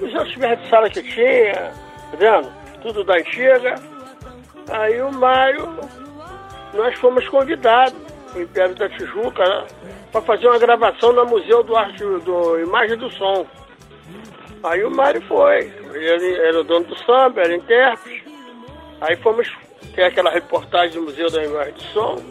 os 0.00 0.14
outros 0.14 0.36
mestres 0.36 0.62
de 0.62 0.68
sala 0.70 0.88
que 0.90 1.02
tinha, 1.02 1.52
tá 1.52 2.16
vendo? 2.18 2.50
Tudo 2.80 3.04
da 3.04 3.14
antiga. 3.14 3.74
Aí 4.70 5.00
o 5.02 5.12
Mário 5.12 5.68
nós 6.72 6.94
fomos 6.98 7.28
convidados, 7.28 7.94
o 8.34 8.40
Império 8.40 8.74
da 8.74 8.88
Tijuca, 8.88 9.44
né, 9.44 9.66
para 10.10 10.22
fazer 10.22 10.46
uma 10.48 10.58
gravação 10.58 11.12
no 11.12 11.26
Museu 11.26 11.62
do 11.62 11.76
Arte 11.76 11.98
do 12.02 12.58
Imagem 12.58 12.96
do 12.96 13.10
Som. 13.10 13.46
Aí 14.66 14.82
o 14.82 14.90
Mário 14.90 15.22
foi, 15.22 15.72
ele 15.94 16.34
era 16.40 16.60
o 16.60 16.64
dono 16.64 16.86
do 16.86 16.98
samba, 17.04 17.42
era 17.42 17.54
intérprete. 17.54 18.24
Aí 19.00 19.16
fomos 19.16 19.48
ter 19.94 20.02
aquela 20.02 20.30
reportagem 20.30 20.98
do 20.98 21.02
Museu 21.02 21.30
da 21.30 21.44
Imagem 21.44 21.74
do 21.74 21.82
Som. 21.92 22.22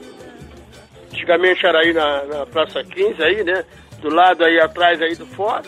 Antigamente 1.12 1.66
era 1.66 1.80
aí 1.80 1.94
na, 1.94 2.24
na 2.26 2.46
Praça 2.46 2.84
15, 2.84 3.24
aí, 3.24 3.44
né? 3.44 3.64
Do 4.02 4.14
lado 4.14 4.44
aí 4.44 4.60
atrás 4.60 5.02
aí 5.02 5.16
do 5.16 5.26
fora. 5.26 5.64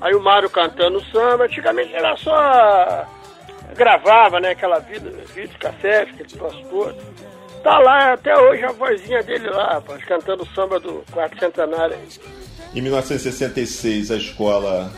Aí 0.00 0.14
o 0.14 0.20
Mário 0.20 0.50
cantando 0.50 1.00
samba, 1.12 1.44
antigamente 1.44 1.94
era 1.94 2.16
só 2.16 3.06
gravava, 3.76 4.40
né, 4.40 4.50
aquela 4.50 4.80
vida, 4.80 5.10
vídeo, 5.34 5.56
cassete, 5.60 6.12
aquele 6.12 6.28
troço 6.28 6.60
todo. 6.68 6.96
Tá 7.62 7.78
lá 7.78 8.14
até 8.14 8.36
hoje 8.36 8.64
a 8.64 8.72
vozinha 8.72 9.22
dele 9.22 9.48
lá, 9.50 9.74
rapaz, 9.74 10.04
cantando 10.04 10.46
samba 10.54 10.80
do 10.80 11.04
quarto 11.12 11.38
centenário. 11.38 11.94
aí. 11.94 12.08
Em 12.74 12.80
1966, 12.80 14.10
a 14.10 14.16
escola, 14.16 14.90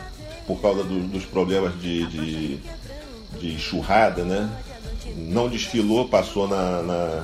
por 0.46 0.60
causa 0.60 0.82
do- 0.82 1.06
dos 1.08 1.24
problemas 1.24 1.72
de, 1.80 2.06
de, 2.06 2.56
de 3.38 3.54
enxurrada, 3.54 4.24
né, 4.24 4.48
não 5.16 5.48
desfilou, 5.48 6.08
passou 6.08 6.46
na, 6.48 6.82
na, 6.82 7.22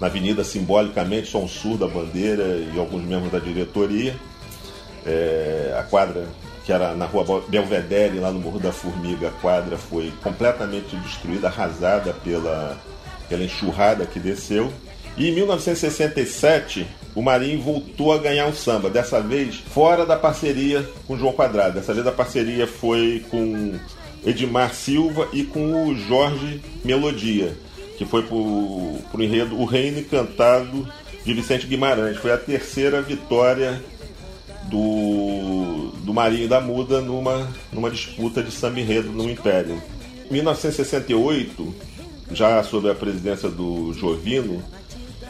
na 0.00 0.06
avenida 0.06 0.44
simbolicamente, 0.44 1.28
só 1.28 1.38
um 1.38 1.48
surdo 1.48 1.86
da 1.86 1.92
bandeira 1.92 2.44
e 2.74 2.78
alguns 2.78 3.02
membros 3.04 3.30
da 3.32 3.38
diretoria. 3.38 4.14
É, 5.04 5.76
a 5.78 5.82
quadra, 5.84 6.26
que 6.64 6.72
era 6.72 6.94
na 6.94 7.06
rua 7.06 7.44
Belvedere, 7.48 8.18
lá 8.18 8.30
no 8.32 8.40
Morro 8.40 8.58
da 8.58 8.72
Formiga, 8.72 9.28
a 9.28 9.30
quadra 9.40 9.76
foi 9.78 10.12
completamente 10.22 10.96
destruída, 10.96 11.46
arrasada 11.48 12.12
pela, 12.24 12.76
pela 13.28 13.44
enxurrada 13.44 14.04
que 14.04 14.18
desceu. 14.18 14.72
E 15.16 15.28
em 15.30 15.34
1967, 15.34 16.86
o 17.16 17.22
Marinho 17.22 17.62
voltou 17.62 18.12
a 18.12 18.18
ganhar 18.18 18.46
um 18.46 18.52
samba, 18.52 18.90
dessa 18.90 19.22
vez 19.22 19.56
fora 19.56 20.04
da 20.04 20.16
parceria 20.16 20.86
com 21.06 21.16
João 21.16 21.32
Quadrado. 21.32 21.76
Dessa 21.80 21.94
vez 21.94 22.06
a 22.06 22.12
parceria 22.12 22.66
foi 22.66 23.24
com 23.30 23.72
Edmar 24.24 24.74
Silva 24.74 25.26
e 25.32 25.42
com 25.42 25.88
o 25.88 25.96
Jorge 25.96 26.60
Melodia, 26.84 27.56
que 27.96 28.04
foi 28.04 28.22
pro, 28.22 28.98
pro 29.10 29.22
enredo 29.22 29.58
O 29.58 29.64
Reino 29.64 30.00
Encantado 30.00 30.86
de 31.24 31.32
Vicente 31.32 31.66
Guimarães. 31.66 32.18
Foi 32.18 32.30
a 32.30 32.36
terceira 32.36 33.00
vitória 33.00 33.82
do, 34.64 35.92
do 36.04 36.12
Marinho 36.12 36.48
da 36.48 36.60
Muda 36.60 37.00
numa, 37.00 37.48
numa 37.72 37.90
disputa 37.90 38.42
de 38.42 38.50
samba 38.50 38.78
enredo 38.78 39.10
no 39.10 39.30
Império. 39.30 39.82
Em 40.28 40.34
1968, 40.34 41.74
já 42.30 42.62
sob 42.62 42.90
a 42.90 42.94
presidência 42.94 43.48
do 43.48 43.94
Jovino, 43.94 44.62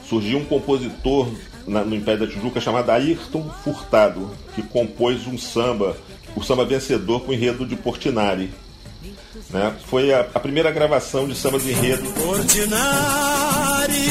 surgiu 0.09 0.39
um 0.39 0.45
compositor 0.45 1.31
na- 1.67 1.85
no 1.85 1.95
Império 1.95 2.27
da 2.27 2.33
Tijuca 2.33 2.61
chamado 2.61 2.91
Ayrton 2.91 3.49
Furtado, 3.65 4.31
que 4.55 4.63
compôs 4.63 5.27
um 5.27 5.37
samba, 5.39 5.97
o 6.35 6.43
samba 6.43 6.65
vencedor 6.65 7.21
com 7.21 7.33
enredo 7.33 7.65
de 7.67 7.77
Portinari. 7.77 8.51
Né? 9.51 9.73
Foi 9.87 10.13
a, 10.13 10.21
a 10.35 10.41
primeira 10.41 10.71
gravação 10.71 11.29
de 11.29 11.35
samba 11.35 11.59
de 11.59 11.71
enredo 11.71 12.05
Ordinari 12.27 14.07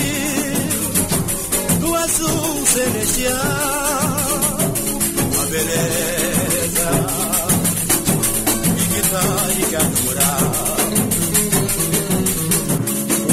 do 1.79 1.95
azul 1.95 2.65
celestial, 2.67 3.33
a 5.41 5.45
beleza 5.47 7.05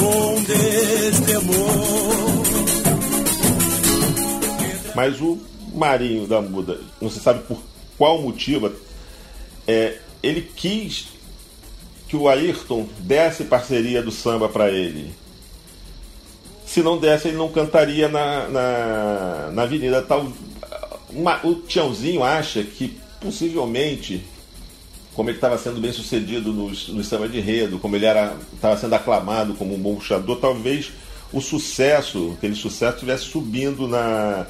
um 0.04 0.42
destemor. 0.44 2.31
Mas 4.94 5.20
o 5.20 5.38
Marinho 5.74 6.26
da 6.26 6.40
Muda, 6.40 6.80
não 7.00 7.10
se 7.10 7.20
sabe 7.20 7.42
por 7.44 7.58
qual 7.96 8.20
motivo, 8.20 8.70
é, 9.66 9.98
ele 10.22 10.42
quis 10.54 11.06
que 12.08 12.16
o 12.16 12.28
Ayrton 12.28 12.86
desse 13.00 13.44
parceria 13.44 14.02
do 14.02 14.10
samba 14.10 14.48
para 14.48 14.70
ele. 14.70 15.14
Se 16.66 16.82
não 16.82 16.98
desse, 16.98 17.28
ele 17.28 17.36
não 17.36 17.50
cantaria 17.50 18.08
na, 18.08 18.48
na, 18.48 19.50
na 19.52 19.62
avenida. 19.62 20.02
Tal, 20.02 20.30
uma- 21.10 21.40
o 21.46 21.54
Tiãozinho 21.54 22.22
acha 22.22 22.62
que 22.62 22.98
possivelmente, 23.20 24.22
como 25.14 25.28
ele 25.30 25.36
estava 25.36 25.56
sendo 25.58 25.80
bem 25.80 25.92
sucedido 25.92 26.52
nos, 26.52 26.88
no 26.88 27.04
samba 27.04 27.28
de 27.28 27.38
enredo, 27.38 27.78
como 27.78 27.96
ele 27.96 28.06
estava 28.54 28.76
sendo 28.78 28.94
aclamado 28.94 29.54
como 29.54 29.74
um 29.74 29.78
bom 29.78 29.94
puxador, 29.96 30.36
talvez 30.38 30.90
o 31.32 31.40
sucesso, 31.40 32.34
aquele 32.36 32.54
sucesso 32.54 32.94
estivesse 32.94 33.24
subindo 33.24 33.86
na, 33.88 34.46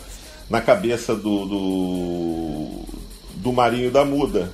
na 0.52 0.60
cabeça 0.60 1.14
do, 1.14 1.46
do, 1.46 2.84
do 3.36 3.52
Marinho 3.54 3.90
da 3.90 4.04
Muda. 4.04 4.52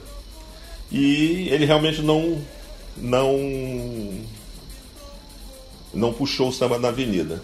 E 0.92 1.48
ele 1.50 1.64
realmente 1.64 2.00
não 2.02 2.40
não 2.96 3.36
não 5.92 6.12
puxou 6.12 6.48
o 6.48 6.52
samba 6.52 6.78
na 6.78 6.88
avenida. 6.88 7.42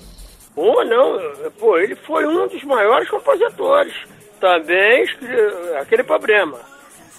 Ou 0.55 0.85
não, 0.85 1.51
pô, 1.59 1.77
ele 1.79 1.97
foi 1.97 2.25
um 2.29 2.47
dos 2.47 2.63
maiores 2.63 3.11
compositores. 3.11 3.93
Também 4.41 5.05
aquele 5.81 6.05
problema. 6.05 6.61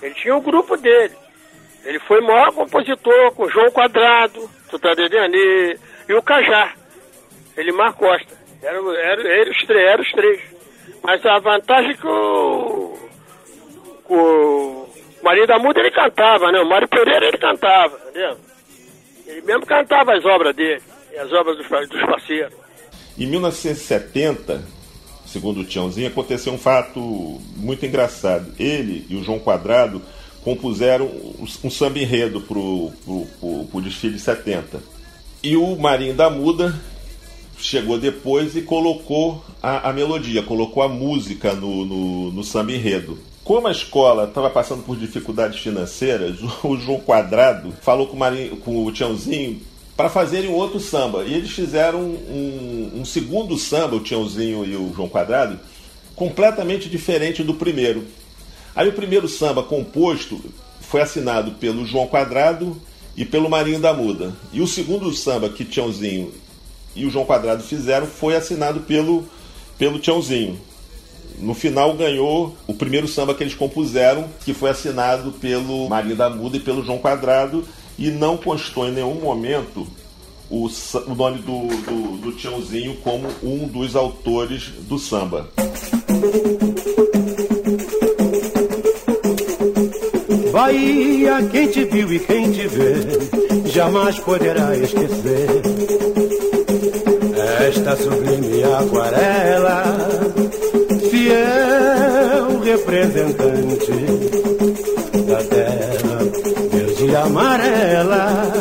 Ele 0.01 0.15
tinha 0.15 0.37
um 0.37 0.41
grupo 0.41 0.77
dele. 0.77 1.15
Ele 1.83 1.99
foi 1.99 2.21
o 2.21 2.25
maior 2.25 2.53
compositor 2.53 3.33
com 3.33 3.49
João 3.49 3.69
Quadrado, 3.71 4.49
tu 4.69 4.79
tá 4.79 4.93
entendendo? 4.93 5.35
E, 5.35 5.77
e 6.07 6.13
o 6.13 6.23
Cajá, 6.23 6.73
Elimar 7.57 7.93
Costa. 7.93 8.33
Era, 8.63 8.77
era, 8.77 9.21
era, 9.21 9.51
os 9.51 9.69
eram 9.69 10.01
os 10.01 10.11
três. 10.13 10.54
Mas 11.03 11.25
a 11.25 11.39
vantagem 11.39 11.91
é 11.91 11.93
que 11.95 12.07
o, 12.07 12.97
o 14.09 14.87
Marinho 15.23 15.47
da 15.47 15.59
Muda 15.59 15.79
ele 15.79 15.91
cantava, 15.91 16.51
né? 16.51 16.59
O 16.59 16.69
Mário 16.69 16.87
Pereira 16.87 17.27
ele 17.27 17.37
cantava, 17.37 17.99
entendeu? 18.09 18.37
Ele 19.27 19.41
mesmo 19.41 19.65
cantava 19.65 20.13
as 20.13 20.23
obras 20.25 20.55
dele, 20.55 20.81
as 21.19 21.31
obras 21.31 21.57
dos, 21.57 21.67
dos 21.89 22.01
parceiros. 22.01 22.53
Em 23.17 23.25
1970, 23.27 24.63
segundo 25.25 25.61
o 25.61 25.65
Tiãozinho, 25.65 26.07
aconteceu 26.07 26.53
um 26.53 26.57
fato 26.57 26.99
muito 27.55 27.85
engraçado. 27.85 28.53
Ele 28.59 29.05
e 29.09 29.15
o 29.15 29.23
João 29.23 29.39
Quadrado 29.39 30.01
compuseram 30.43 31.05
um 31.63 31.69
samba 31.71 31.97
enredo 31.97 32.41
pro, 32.41 32.91
pro 33.71 33.81
desfile 33.81 34.13
de 34.13 34.19
70. 34.19 34.79
E 35.41 35.57
o 35.57 35.75
Marinho 35.75 36.13
da 36.13 36.29
Muda 36.29 36.73
chegou 37.59 37.97
depois 37.97 38.55
e 38.55 38.61
colocou 38.61 39.43
a, 39.61 39.89
a 39.89 39.93
melodia, 39.93 40.43
colocou 40.43 40.83
a 40.83 40.87
música 40.87 41.53
no, 41.53 41.85
no, 41.85 42.31
no 42.31 42.43
samba 42.43 42.73
enredo. 42.73 43.17
Como 43.43 43.67
a 43.67 43.71
escola 43.71 44.25
estava 44.25 44.49
passando 44.49 44.83
por 44.83 44.97
dificuldades 44.97 45.59
financeiras, 45.59 46.39
o 46.63 46.77
João 46.77 46.99
Quadrado 46.99 47.73
falou 47.81 48.07
com 48.07 48.15
o, 48.15 48.19
Marinho, 48.19 48.57
com 48.57 48.83
o 48.83 48.91
Tiãozinho 48.91 49.61
para 49.95 50.09
fazerem 50.09 50.49
um 50.49 50.55
outro 50.55 50.79
samba. 50.79 51.23
E 51.23 51.33
eles 51.33 51.51
fizeram 51.51 52.01
um, 52.01 52.91
um, 52.95 53.05
segundo 53.05 53.57
samba, 53.57 53.95
o 53.95 54.01
Tiãozinho 54.01 54.65
e 54.65 54.75
o 54.75 54.93
João 54.93 55.07
Quadrado, 55.07 55.59
completamente 56.15 56.89
diferente 56.89 57.43
do 57.43 57.53
primeiro. 57.53 58.05
Aí 58.75 58.89
o 58.89 58.93
primeiro 58.93 59.27
samba 59.27 59.63
composto 59.63 60.41
foi 60.81 61.01
assinado 61.01 61.51
pelo 61.51 61.85
João 61.85 62.07
Quadrado 62.07 62.75
e 63.15 63.23
pelo 63.23 63.49
Marinho 63.49 63.79
da 63.79 63.93
Muda. 63.93 64.33
E 64.51 64.61
o 64.61 64.67
segundo 64.67 65.13
samba 65.13 65.49
que 65.49 65.63
Tiãozinho 65.63 66.31
e 66.95 67.05
o 67.05 67.09
João 67.09 67.25
Quadrado 67.25 67.63
fizeram 67.63 68.07
foi 68.07 68.35
assinado 68.35 68.81
pelo, 68.81 69.25
pelo 69.77 69.99
Tiãozinho. 69.99 70.59
No 71.37 71.53
final 71.53 71.93
ganhou 71.93 72.55
o 72.65 72.73
primeiro 72.73 73.07
samba 73.07 73.33
que 73.33 73.43
eles 73.43 73.53
compuseram, 73.55 74.29
que 74.45 74.53
foi 74.53 74.69
assinado 74.69 75.33
pelo 75.33 75.89
Marinho 75.89 76.15
da 76.15 76.29
Muda 76.29 76.57
e 76.57 76.61
pelo 76.61 76.83
João 76.83 76.97
Quadrado, 76.97 77.65
e 77.99 78.09
não 78.09 78.37
constou 78.37 78.87
em 78.87 78.91
nenhum 78.91 79.15
momento 79.15 79.85
o, 80.49 80.67
o 80.67 81.15
nome 81.15 81.39
do, 81.39 81.67
do, 81.67 82.17
do 82.17 82.31
Tiãozinho 82.31 82.95
como 82.97 83.27
um 83.43 83.67
dos 83.67 83.95
autores 83.95 84.69
do 84.81 84.97
samba. 84.97 85.49
Bahia, 90.51 91.49
quem 91.51 91.67
te 91.67 91.83
viu 91.83 92.13
e 92.13 92.19
quem 92.19 92.49
te 92.49 92.65
vê, 92.65 93.69
jamais 93.69 94.17
poderá 94.19 94.77
esquecer 94.77 95.84
esta 97.67 97.95
sublime 97.95 98.63
aquarela, 98.63 99.83
fiel 101.09 102.59
representante 102.63 103.91
da 105.27 105.43
terra 105.43 106.19
verde 106.71 107.05
e 107.05 107.15
amarela, 107.15 108.53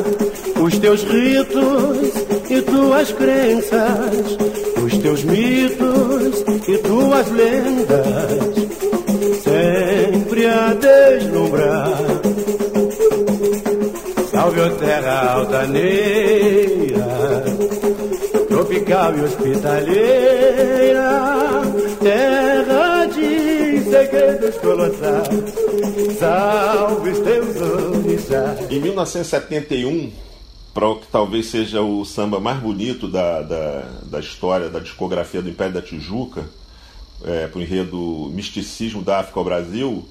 os 0.59 0.79
teus 0.79 1.03
ritos 1.05 2.15
e 2.49 2.63
tuas 2.63 3.13
crenças, 3.13 4.39
os 4.83 4.99
teus 4.99 5.23
mitos 5.25 6.43
e 6.67 6.79
tuas 6.79 7.31
lendas, 7.31 8.55
sempre 9.43 10.47
a 10.47 10.73
deslumbrar. 10.73 11.99
Salve, 14.31 14.61
ó 14.63 14.69
terra 14.71 15.33
altaneira, 15.35 17.05
tropical 18.75 19.17
e 19.17 19.21
hospitaleira, 19.21 21.03
terra 22.01 23.07
de 23.07 23.81
segredos 23.85 24.57
colossais, 24.57 25.55
salve 26.19 27.13
teus 27.21 27.57
orixás. 27.61 28.71
Em 28.71 28.81
1971, 28.81 30.11
para 30.73 30.89
o 30.89 30.97
que 30.97 31.07
talvez 31.07 31.47
seja 31.47 31.83
o 31.83 32.05
samba 32.05 32.41
mais 32.41 32.59
bonito 32.59 33.07
da, 33.07 33.43
da, 33.43 33.83
da 34.03 34.19
história 34.19 34.69
da 34.69 34.81
discografia 34.81 35.41
do 35.41 35.49
Império 35.49 35.75
da 35.75 35.83
Tijuca, 35.83 36.45
é, 37.25 37.47
para 37.47 37.59
o 37.59 37.63
enredo 37.63 38.31
Misticismo 38.35 39.03
da 39.03 39.21
África 39.21 39.39
ao 39.39 39.45
Brasil, 39.45 40.05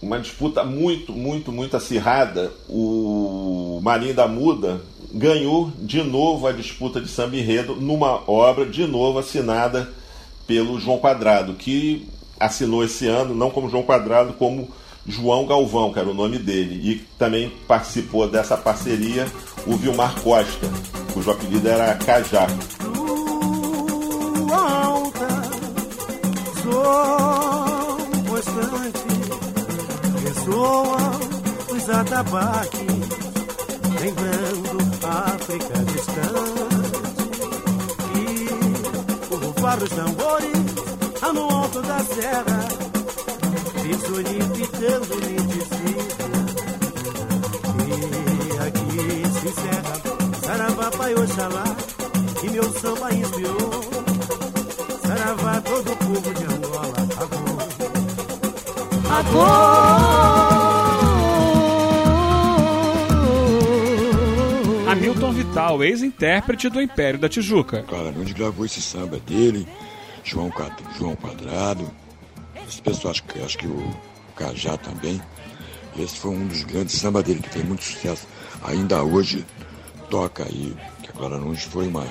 uma 0.00 0.18
disputa 0.18 0.64
muito, 0.64 1.12
muito, 1.12 1.52
muito 1.52 1.76
acirrada. 1.76 2.50
O 2.68 3.80
Marinho 3.82 4.14
da 4.14 4.26
Muda 4.26 4.80
ganhou 5.12 5.72
de 5.78 6.02
novo 6.02 6.46
a 6.46 6.52
disputa 6.52 7.00
de 7.00 7.08
samba 7.08 7.36
enredo 7.36 7.76
numa 7.76 8.30
obra 8.30 8.66
de 8.66 8.86
novo 8.86 9.18
assinada 9.18 9.90
pelo 10.46 10.78
João 10.78 10.98
Quadrado, 10.98 11.54
que 11.54 12.08
assinou 12.38 12.84
esse 12.84 13.06
ano, 13.06 13.34
não 13.34 13.50
como 13.50 13.68
João 13.68 13.82
Quadrado, 13.82 14.32
como 14.34 14.68
João 15.06 15.46
Galvão, 15.46 15.92
que 15.92 15.98
era 15.98 16.08
o 16.08 16.14
nome 16.14 16.38
dele. 16.38 16.90
E 16.90 16.94
também 17.18 17.50
participou 17.66 18.28
dessa 18.28 18.56
parceria 18.56 19.26
o 19.66 19.76
Vilmar 19.76 20.14
Costa, 20.20 20.68
cujo 21.12 21.30
apelido 21.30 21.68
era 21.68 21.94
Cajá. 21.96 22.46
os 31.88 31.88
atabaques, 31.88 32.87
lembrando 34.00 34.78
África 35.02 35.78
distante. 35.84 36.68
E 38.14 38.48
o 39.34 39.36
os 39.36 39.90
tambores, 39.90 40.74
lá 41.22 41.32
no 41.32 41.42
alto 41.42 41.82
da 41.82 41.98
serra, 42.00 42.68
personificando 43.82 45.14
o 45.14 45.20
misticismo. 45.26 46.28
E 47.86 48.58
aqui 48.66 49.40
se 49.40 49.48
encerra 49.48 49.98
Saravá, 50.44 50.90
Pai 50.90 51.14
Oxalá, 51.14 51.76
que 52.40 52.50
meu 52.50 52.64
samba 52.80 53.12
inspirou. 53.14 53.70
Saravá, 55.06 55.60
todo 55.60 55.92
o 55.92 55.96
povo 55.96 56.34
de 56.34 56.44
Angola, 56.44 56.98
Hamilton 59.10 60.27
Vital, 65.48 65.82
ex-intérprete 65.82 66.68
do 66.68 66.80
Império 66.80 67.18
da 67.18 67.26
Tijuca. 67.26 67.82
Clara 67.82 68.12
Nunes 68.12 68.34
gravou 68.34 68.66
esse 68.66 68.82
samba 68.82 69.18
dele, 69.18 69.66
João, 70.22 70.52
João 70.98 71.16
Quadrado, 71.16 71.90
esse 72.68 72.82
pessoal, 72.82 73.12
acho 73.12 73.24
que, 73.24 73.40
acho 73.40 73.56
que 73.56 73.66
o 73.66 73.90
Cajá 74.36 74.76
também. 74.76 75.20
Esse 75.98 76.16
foi 76.16 76.32
um 76.32 76.46
dos 76.46 76.62
grandes 76.64 76.96
samba 76.96 77.22
dele, 77.22 77.40
que 77.40 77.48
tem 77.48 77.64
muito 77.64 77.82
sucesso. 77.82 78.28
Ainda 78.62 79.02
hoje 79.02 79.44
toca 80.10 80.44
aí, 80.44 80.76
que 81.02 81.08
a 81.08 81.12
Clara 81.12 81.38
Nunes 81.38 81.62
foi 81.64 81.88
uma, 81.88 82.04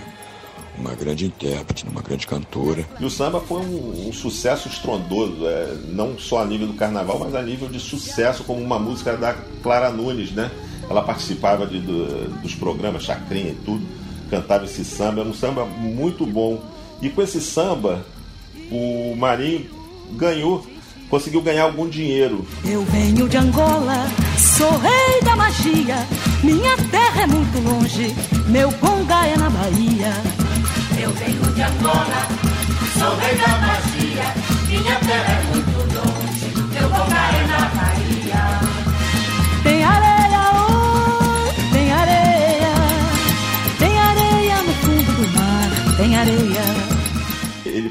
uma 0.76 0.96
grande 0.96 1.28
intérprete, 1.28 1.86
uma 1.88 2.02
grande 2.02 2.26
cantora. 2.26 2.86
E 3.00 3.06
o 3.06 3.10
samba 3.10 3.40
foi 3.40 3.62
um, 3.62 4.10
um 4.10 4.14
sucesso 4.14 4.68
estrondoso, 4.68 5.46
é, 5.46 5.78
não 5.90 6.18
só 6.18 6.42
a 6.42 6.46
nível 6.46 6.68
do 6.68 6.74
carnaval, 6.74 7.20
mas 7.20 7.36
a 7.36 7.44
nível 7.44 7.70
de 7.70 7.80
sucesso 7.80 8.44
como 8.44 8.60
uma 8.60 8.80
música 8.80 9.16
da 9.16 9.36
Clara 9.62 9.92
Nunes, 9.92 10.32
né? 10.32 10.50
Ela 10.90 11.02
participava 11.02 11.66
de, 11.68 11.80
do- 11.80 12.30
dos 12.42 12.56
programas 12.56 13.04
Chacrinha 13.04 13.50
e 13.52 13.58
tudo, 13.66 13.86
cantava 14.30 14.66
esse 14.66 14.84
samba, 14.86 15.22
era 15.22 15.30
um 15.30 15.34
samba 15.34 15.66
muito 15.66 16.26
bom. 16.26 16.62
E 17.02 17.10
com 17.10 17.22
esse 17.22 17.40
samba, 17.42 18.06
o 18.72 19.16
Marinho 19.18 19.66
ganhou, 20.14 20.66
conseguiu 21.10 21.42
ganhar 21.42 21.64
algum 21.64 21.88
dinheiro. 21.90 22.46
Eu 22.66 22.84
venho 22.86 23.28
de 23.28 23.38
Angola, 23.38 24.08
sou 24.38 24.78
rei 24.78 25.22
da 25.24 25.36
magia. 25.36 26.08
Minha 26.44 26.76
terra 26.90 27.22
é 27.24 27.28
muito 27.28 27.60
longe, 27.60 28.16
meu 28.48 28.72
bonga 28.72 29.28
é 29.28 29.38
na 29.38 29.50
Bahia. 29.50 30.14
Eu 31.02 31.12
venho 31.12 31.54
de 31.54 31.62
Angola, 31.62 32.28
sou 32.98 33.16
rei 33.18 33.36
da 33.36 33.58
magia. 33.60 34.34
Minha 34.70 34.96
terra 35.00 35.34
é 35.34 35.44
muito 35.54 35.78
longe, 35.78 36.70
meu 36.80 36.90
bonga 36.90 37.16
é 37.16 37.48
na 37.48 37.70
Bahia. 37.70 38.07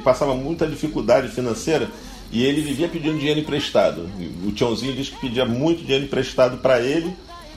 Passava 0.06 0.36
muita 0.36 0.68
dificuldade 0.68 1.26
financeira 1.26 1.90
e 2.30 2.44
ele 2.44 2.60
vivia 2.60 2.88
pedindo 2.88 3.18
dinheiro 3.18 3.40
emprestado. 3.40 4.08
O 4.46 4.52
Tiãozinho 4.52 4.94
diz 4.94 5.08
que 5.08 5.16
pedia 5.16 5.44
muito 5.44 5.82
dinheiro 5.82 6.04
emprestado 6.04 6.58
para 6.58 6.80
ele, 6.80 7.12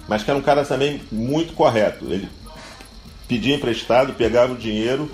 mas 0.07 0.23
que 0.23 0.31
era 0.31 0.39
um 0.39 0.41
cara 0.41 0.65
também 0.65 0.99
muito 1.11 1.53
correto. 1.53 2.05
Ele 2.05 2.27
pedia 3.27 3.55
emprestado, 3.55 4.13
pegava 4.13 4.53
o 4.53 4.57
dinheiro, 4.57 5.11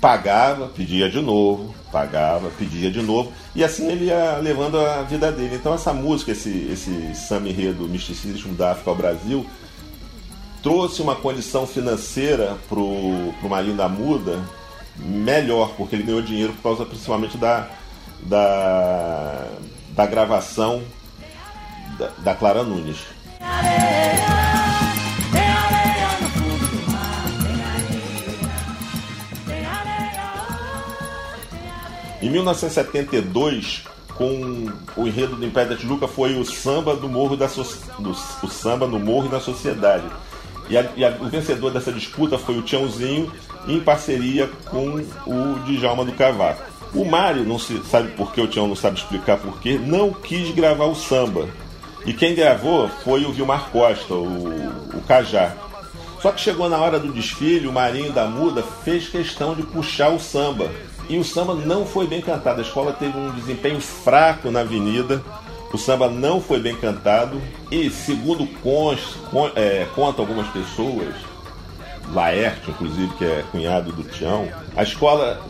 pagava, 0.00 0.66
pedia 0.66 1.08
de 1.08 1.20
novo, 1.20 1.72
pagava, 1.92 2.50
pedia 2.58 2.90
de 2.90 3.00
novo, 3.00 3.32
e 3.54 3.62
assim 3.62 3.88
ele 3.88 4.06
ia 4.06 4.38
levando 4.38 4.80
a 4.80 5.02
vida 5.02 5.30
dele. 5.30 5.54
Então 5.54 5.72
essa 5.72 5.92
música, 5.92 6.32
esse, 6.32 6.66
esse 6.72 6.90
enredo 7.46 7.88
Misticismo 7.88 8.54
da 8.54 8.72
África 8.72 8.90
ao 8.90 8.96
Brasil, 8.96 9.46
trouxe 10.64 11.00
uma 11.00 11.14
condição 11.14 11.64
financeira 11.64 12.56
pro, 12.68 13.32
pro 13.40 13.48
Marinho 13.48 13.76
da 13.76 13.88
Muda 13.88 14.40
melhor, 14.96 15.74
porque 15.76 15.96
ele 15.96 16.04
ganhou 16.04 16.22
dinheiro 16.22 16.52
por 16.54 16.62
causa 16.62 16.84
principalmente 16.84 17.36
da, 17.36 17.68
da, 18.22 19.48
da 19.90 20.06
gravação 20.06 20.82
da, 21.98 22.08
da 22.18 22.34
Clara 22.34 22.62
Nunes. 22.62 22.98
Em 32.22 32.30
1972, 32.30 33.82
com 34.14 34.70
o 34.96 35.08
enredo 35.08 35.34
do 35.34 35.44
Império 35.44 35.70
da 35.70 35.76
Tijuca, 35.76 36.06
foi 36.06 36.38
o 36.38 36.44
samba 36.44 36.94
do 36.94 37.08
morro 37.08 37.36
da 37.36 37.48
so, 37.48 37.62
o 38.42 38.48
samba 38.48 38.86
no 38.86 39.00
morro 39.00 39.26
e 39.26 39.28
na 39.28 39.40
sociedade. 39.40 40.04
E, 40.68 40.76
a- 40.76 40.86
e 40.96 41.04
a- 41.04 41.16
o 41.20 41.28
vencedor 41.28 41.70
dessa 41.72 41.92
disputa 41.92 42.38
foi 42.38 42.56
o 42.58 42.62
Tiãozinho, 42.62 43.30
em 43.68 43.80
parceria 43.80 44.48
com 44.70 45.02
o 45.26 45.58
Djalma 45.66 46.04
do 46.04 46.12
Cavaco. 46.12 46.62
O 46.94 47.04
Mário, 47.04 47.44
não 47.44 47.58
se 47.58 47.80
sabe 47.90 48.08
por 48.12 48.32
que 48.32 48.40
o 48.40 48.46
Tião 48.46 48.68
não 48.68 48.76
sabe 48.76 48.98
explicar 48.98 49.38
por 49.38 49.58
quê, 49.60 49.78
não 49.82 50.12
quis 50.12 50.50
gravar 50.54 50.84
o 50.86 50.94
samba. 50.94 51.48
E 52.04 52.12
quem 52.12 52.34
gravou 52.34 52.88
foi 53.04 53.24
o 53.24 53.32
Vilmar 53.32 53.70
Costa, 53.70 54.12
o, 54.14 54.48
o 54.94 55.00
Cajá. 55.06 55.52
Só 56.20 56.30
que 56.32 56.40
chegou 56.40 56.68
na 56.68 56.78
hora 56.78 56.98
do 56.98 57.12
desfile, 57.12 57.66
o 57.66 57.72
Marinho 57.72 58.12
da 58.12 58.26
Muda 58.26 58.62
fez 58.84 59.08
questão 59.08 59.54
de 59.54 59.62
puxar 59.62 60.10
o 60.10 60.18
samba. 60.20 60.70
E 61.08 61.18
o 61.18 61.24
samba 61.24 61.54
não 61.54 61.84
foi 61.84 62.06
bem 62.06 62.20
cantado. 62.20 62.60
A 62.60 62.62
escola 62.64 62.92
teve 62.92 63.16
um 63.18 63.30
desempenho 63.32 63.80
fraco 63.80 64.50
na 64.50 64.60
avenida. 64.60 65.22
O 65.72 65.78
samba 65.78 66.08
não 66.08 66.40
foi 66.40 66.60
bem 66.60 66.76
cantado. 66.76 67.40
E, 67.70 67.88
segundo 67.90 68.46
cons- 68.62 69.16
con- 69.30 69.50
é, 69.56 69.86
conta 69.94 70.20
algumas 70.20 70.46
pessoas, 70.48 71.14
Laerte, 72.12 72.70
inclusive, 72.70 73.08
que 73.16 73.24
é 73.24 73.44
cunhado 73.50 73.92
do 73.92 74.02
Tião, 74.02 74.46
a 74.76 74.82
escola, 74.82 75.40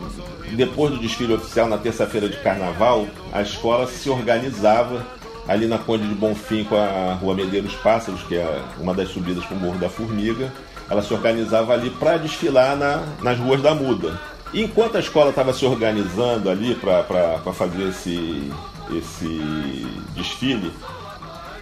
depois 0.51 0.91
do 0.93 0.99
desfile 0.99 1.33
oficial, 1.33 1.67
na 1.67 1.77
terça-feira 1.77 2.29
de 2.29 2.37
carnaval, 2.37 3.07
a 3.33 3.41
escola 3.41 3.85
se 3.87 4.09
organizava 4.09 5.05
ali 5.47 5.67
na 5.67 5.77
Conde 5.77 6.07
de 6.07 6.13
Bonfim 6.15 6.63
com 6.63 6.75
a 6.75 7.15
Rua 7.15 7.35
Medeiros 7.35 7.73
Pássaros, 7.75 8.21
que 8.23 8.35
é 8.35 8.61
uma 8.79 8.93
das 8.93 9.09
subidas 9.09 9.43
para 9.43 9.57
o 9.57 9.59
Morro 9.59 9.77
da 9.77 9.89
Formiga. 9.89 10.53
Ela 10.89 11.01
se 11.01 11.13
organizava 11.13 11.73
ali 11.73 11.89
para 11.89 12.17
desfilar 12.17 12.77
na- 12.77 13.03
nas 13.21 13.37
ruas 13.39 13.61
da 13.61 13.73
Muda. 13.75 14.17
Enquanto 14.53 14.95
a 14.95 14.99
escola 14.99 15.31
estava 15.31 15.51
se 15.51 15.65
organizando 15.65 16.49
ali 16.49 16.75
para 16.75 17.39
fazer 17.53 17.89
esse, 17.89 18.51
esse 18.91 19.85
desfile, 20.15 20.71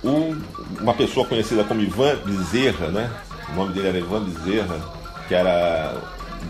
um- 0.03 0.39
uma 0.79 0.93
pessoa 0.93 1.25
conhecida 1.25 1.63
como 1.63 1.81
Ivan 1.81 2.15
Bezerra, 2.25 2.87
né? 2.87 3.11
O 3.49 3.55
nome 3.55 3.73
dele 3.73 3.87
era 3.89 3.97
Ivan 3.99 4.23
Bezerra, 4.23 4.79
que 5.27 5.35
era 5.35 5.95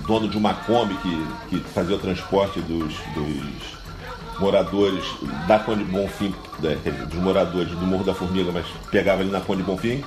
dono 0.08 0.28
de 0.28 0.38
uma 0.38 0.54
Kombi 0.54 0.96
que, 0.96 1.28
que 1.50 1.60
fazia 1.72 1.96
o 1.96 2.00
transporte 2.00 2.60
dos, 2.62 2.94
dos 3.14 3.82
moradores 4.40 5.04
da 5.48 5.60
Conde 5.60 5.84
Bonfim, 5.84 6.34
dos 7.10 7.20
moradores 7.20 7.72
do 7.72 7.86
Morro 7.86 8.04
da 8.04 8.14
Formiga, 8.14 8.52
mas 8.52 8.66
pegava 8.90 9.22
ali 9.22 9.30
na 9.30 9.42
Conde 9.42 9.62
Bonfim 9.64 10.04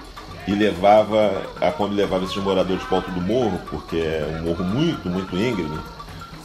e 0.48 0.52
levava, 0.52 1.42
a 1.60 1.70
Kombi 1.70 1.94
levava 1.94 2.24
esses 2.24 2.36
moradores 2.36 2.82
para 2.84 2.94
o 2.94 2.96
alto 2.96 3.10
do 3.10 3.20
morro, 3.20 3.60
porque 3.70 3.96
é 3.96 4.38
um 4.40 4.44
morro 4.44 4.64
muito, 4.64 5.08
muito 5.08 5.36
íngreme. 5.36 5.78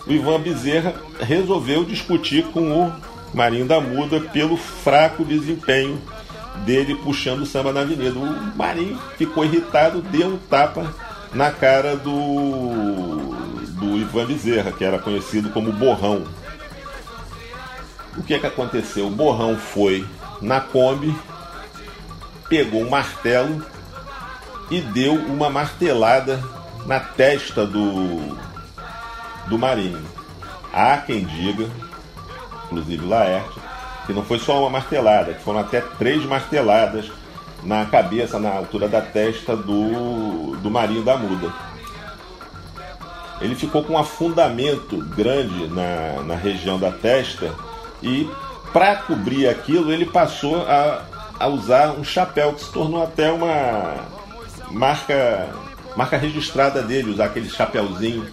O 0.08 0.12
Ivan 0.12 0.40
Bezerra 0.42 0.94
resolveu 1.20 1.84
discutir 1.84 2.44
com 2.48 2.62
o 2.86 2.94
Marinho 3.34 3.66
da 3.66 3.80
Muda 3.80 4.20
pelo 4.20 4.58
fraco 4.58 5.24
desempenho 5.24 6.02
dele 6.66 6.96
puxando 6.96 7.42
o 7.42 7.46
samba 7.46 7.72
na 7.72 7.82
avenida. 7.82 8.18
O 8.18 8.58
Marinho 8.58 9.00
ficou 9.18 9.46
irritado, 9.46 10.02
deu 10.02 10.28
um 10.30 10.38
tapa 10.38 10.94
na 11.34 11.52
cara 11.52 11.96
do, 11.96 13.36
do 13.80 13.98
Ivan 13.98 14.26
Bezerra, 14.26 14.72
que 14.72 14.84
era 14.84 15.00
conhecido 15.00 15.50
como 15.50 15.72
Borrão. 15.72 16.26
O 18.18 18.24
que 18.24 18.34
é 18.34 18.40
que 18.40 18.48
aconteceu? 18.48 19.08
O 19.08 19.12
Borrão 19.12 19.56
foi 19.58 20.06
na 20.42 20.60
Kombi, 20.60 21.16
pegou 22.50 22.82
um 22.82 22.90
martelo 22.90 23.64
e 24.70 24.82
deu 24.82 25.14
uma 25.14 25.50
martelada 25.50 26.44
na 26.86 27.00
testa 27.00 27.66
do, 27.66 28.38
do 29.48 29.58
Marinho. 29.58 30.02
Há 30.74 30.98
quem 30.98 31.24
diga, 31.24 31.70
inclusive 32.70 33.06
Laerte, 33.06 33.60
que 34.06 34.14
não 34.14 34.24
foi 34.24 34.40
só 34.40 34.62
uma 34.62 34.70
martelada, 34.70 35.34
que 35.34 35.44
foram 35.44 35.60
até 35.60 35.82
três 35.82 36.24
marteladas 36.26 37.12
na 37.64 37.86
cabeça, 37.86 38.40
na 38.40 38.50
altura 38.50 38.88
da 38.88 39.02
testa 39.02 39.56
do, 39.56 40.56
do 40.58 40.70
Marinho 40.70 41.04
da 41.04 41.18
Muda. 41.18 41.52
Ele 43.42 43.56
ficou 43.56 43.84
com 43.84 43.94
um 43.94 43.98
afundamento 43.98 44.98
grande 44.98 45.68
na, 45.68 46.24
na 46.24 46.36
região 46.36 46.78
da 46.78 46.92
testa 46.92 47.54
e, 48.02 48.30
para 48.74 48.98
cobrir 48.98 49.48
aquilo, 49.48 49.92
ele 49.92 50.06
passou 50.06 50.62
a, 50.64 51.04
a 51.40 51.48
usar 51.48 51.92
um 51.92 52.04
chapéu 52.04 52.54
que 52.54 52.62
se 52.62 52.72
tornou 52.72 53.04
até 53.04 53.32
uma 53.32 53.96
marca, 54.72 55.50
marca 55.96 56.18
registrada 56.18 56.82
dele, 56.82 57.12
usar 57.12 57.26
aquele 57.26 57.50
chapéuzinho. 57.50 58.28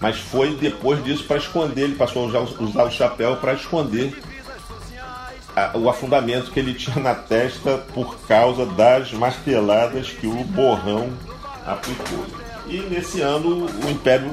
Mas 0.00 0.18
foi 0.18 0.50
depois 0.50 1.02
disso 1.04 1.24
para 1.26 1.36
esconder, 1.38 1.82
ele 1.84 1.94
passou 1.94 2.24
a 2.24 2.26
usar, 2.26 2.40
usar 2.62 2.84
o 2.84 2.90
chapéu 2.90 3.36
para 3.36 3.54
esconder 3.54 4.12
a- 5.56 5.72
o 5.74 5.88
afundamento 5.88 6.50
que 6.50 6.60
ele 6.60 6.74
tinha 6.74 7.02
na 7.02 7.14
testa 7.14 7.78
por 7.94 8.18
causa 8.28 8.66
das 8.66 9.12
marteladas 9.12 10.10
que 10.10 10.26
o 10.26 10.44
borrão 10.44 11.08
aplicou. 11.66 12.26
E 12.68 12.78
nesse 12.80 13.22
ano 13.22 13.66
o 13.66 13.90
Império 13.90 14.30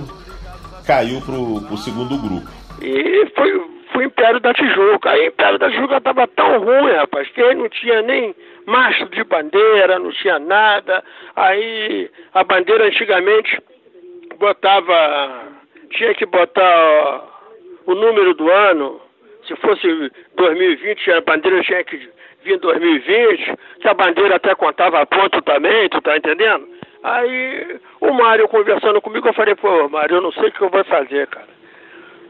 caiu 0.86 1.22
para 1.22 1.36
o 1.36 1.78
segundo 1.78 2.18
grupo. 2.18 2.50
E 2.82 3.26
foi, 3.36 3.62
foi 3.94 4.04
o 4.04 4.08
Império 4.08 4.42
da 4.42 4.54
Tijuca. 4.54 5.12
Aí 5.12 5.22
o 5.22 5.28
Império 5.28 5.60
da 5.60 5.70
Tijuca 5.70 6.02
tava 6.02 6.28
tão 6.28 6.60
ruim, 6.60 6.92
rapaz, 6.94 7.30
que 7.30 7.42
aí 7.42 7.56
não 7.56 7.70
tinha 7.70 8.02
nem 8.02 8.36
mastro 8.66 9.08
de 9.10 9.24
bandeira, 9.24 9.98
não 9.98 10.12
tinha 10.12 10.40
nada. 10.40 11.02
Aí 11.38 12.10
a 12.34 12.44
bandeira 12.44 12.86
antigamente 12.88 13.62
botava. 14.38 15.53
Tinha 15.94 16.14
que 16.14 16.26
botar 16.26 17.24
o 17.86 17.96
número 17.96 18.34
do 18.34 18.50
ano. 18.50 19.02
Se 19.48 19.56
fosse 19.58 20.12
2020, 20.36 21.12
a 21.12 21.22
bandeira 21.22 21.62
tinha 21.64 21.84
que 21.84 21.98
vir 22.44 22.56
em 22.56 22.58
2020, 22.58 23.54
que 23.82 23.88
a 23.88 23.94
bandeira 23.94 24.36
até 24.36 24.56
contava 24.56 25.06
ponto 25.06 25.42
também, 25.42 25.90
tu 25.90 26.02
tá 26.02 26.16
entendendo? 26.18 26.68
Aí 27.04 27.80
o 28.00 28.14
Mário 28.14 28.48
conversando 28.48 29.02
comigo, 29.02 29.28
eu 29.28 29.34
falei, 29.34 29.56
pô, 29.56 29.90
Mário, 29.90 30.18
eu 30.18 30.22
não 30.22 30.32
sei 30.32 30.48
o 30.48 30.52
que 30.52 30.62
eu 30.62 30.70
vou 30.70 30.84
fazer, 30.86 31.28
cara. 31.28 31.48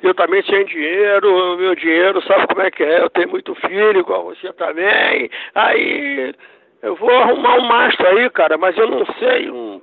Eu 0.02 0.14
também 0.16 0.44
sem 0.44 0.66
dinheiro, 0.66 1.58
meu 1.58 1.76
dinheiro, 1.76 2.22
sabe 2.24 2.48
como 2.48 2.62
é 2.62 2.72
que 2.72 2.84
é? 2.84 3.02
Eu 3.02 3.10
tenho 3.10 3.30
muito 3.30 3.56
filho, 3.56 4.00
igual 4.00 4.26
você 4.26 4.52
também. 4.54 5.30
Aí 5.56 6.34
eu 6.82 6.96
vou 6.96 7.10
arrumar 7.10 7.56
um 7.56 7.66
mastro 7.66 8.08
aí, 8.08 8.30
cara, 8.32 8.58
mas 8.58 8.78
eu 8.78 8.90
não 8.90 9.06
sei, 9.20 9.46
não, 9.46 9.82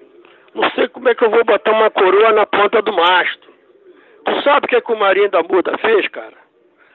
não 0.55 0.71
sei 0.73 0.89
como 0.89 1.09
é 1.09 1.15
que 1.15 1.25
eu 1.25 1.31
vou 1.31 1.45
botar 1.45 1.71
uma 1.71 1.91
coroa 1.91 2.33
na 2.33 2.45
ponta 2.45 2.83
do 2.83 2.93
mastro. 2.93 3.50
Tu 4.31 4.43
sabe 4.43 4.67
o 4.67 4.69
que, 4.69 4.77
é 4.77 4.81
que 4.81 4.93
o 4.93 4.99
Marinho 4.99 5.31
da 5.31 5.43
Muda 5.43 5.77
fez, 5.79 6.07
cara? 6.09 6.35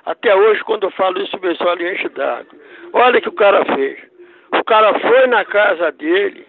Até 0.05 0.35
hoje, 0.35 0.63
quando 0.63 0.83
eu 0.83 0.91
falo 0.91 1.21
isso, 1.21 1.35
o 1.35 1.39
pessoal 1.39 1.75
enche 1.79 2.07
d'água. 2.09 2.45
Olha 2.93 3.19
o 3.19 3.21
que 3.21 3.29
o 3.29 3.33
cara 3.33 3.65
fez. 3.75 3.97
O 4.53 4.63
cara 4.63 4.97
foi 4.99 5.27
na 5.27 5.43
casa 5.43 5.91
dele, 5.91 6.45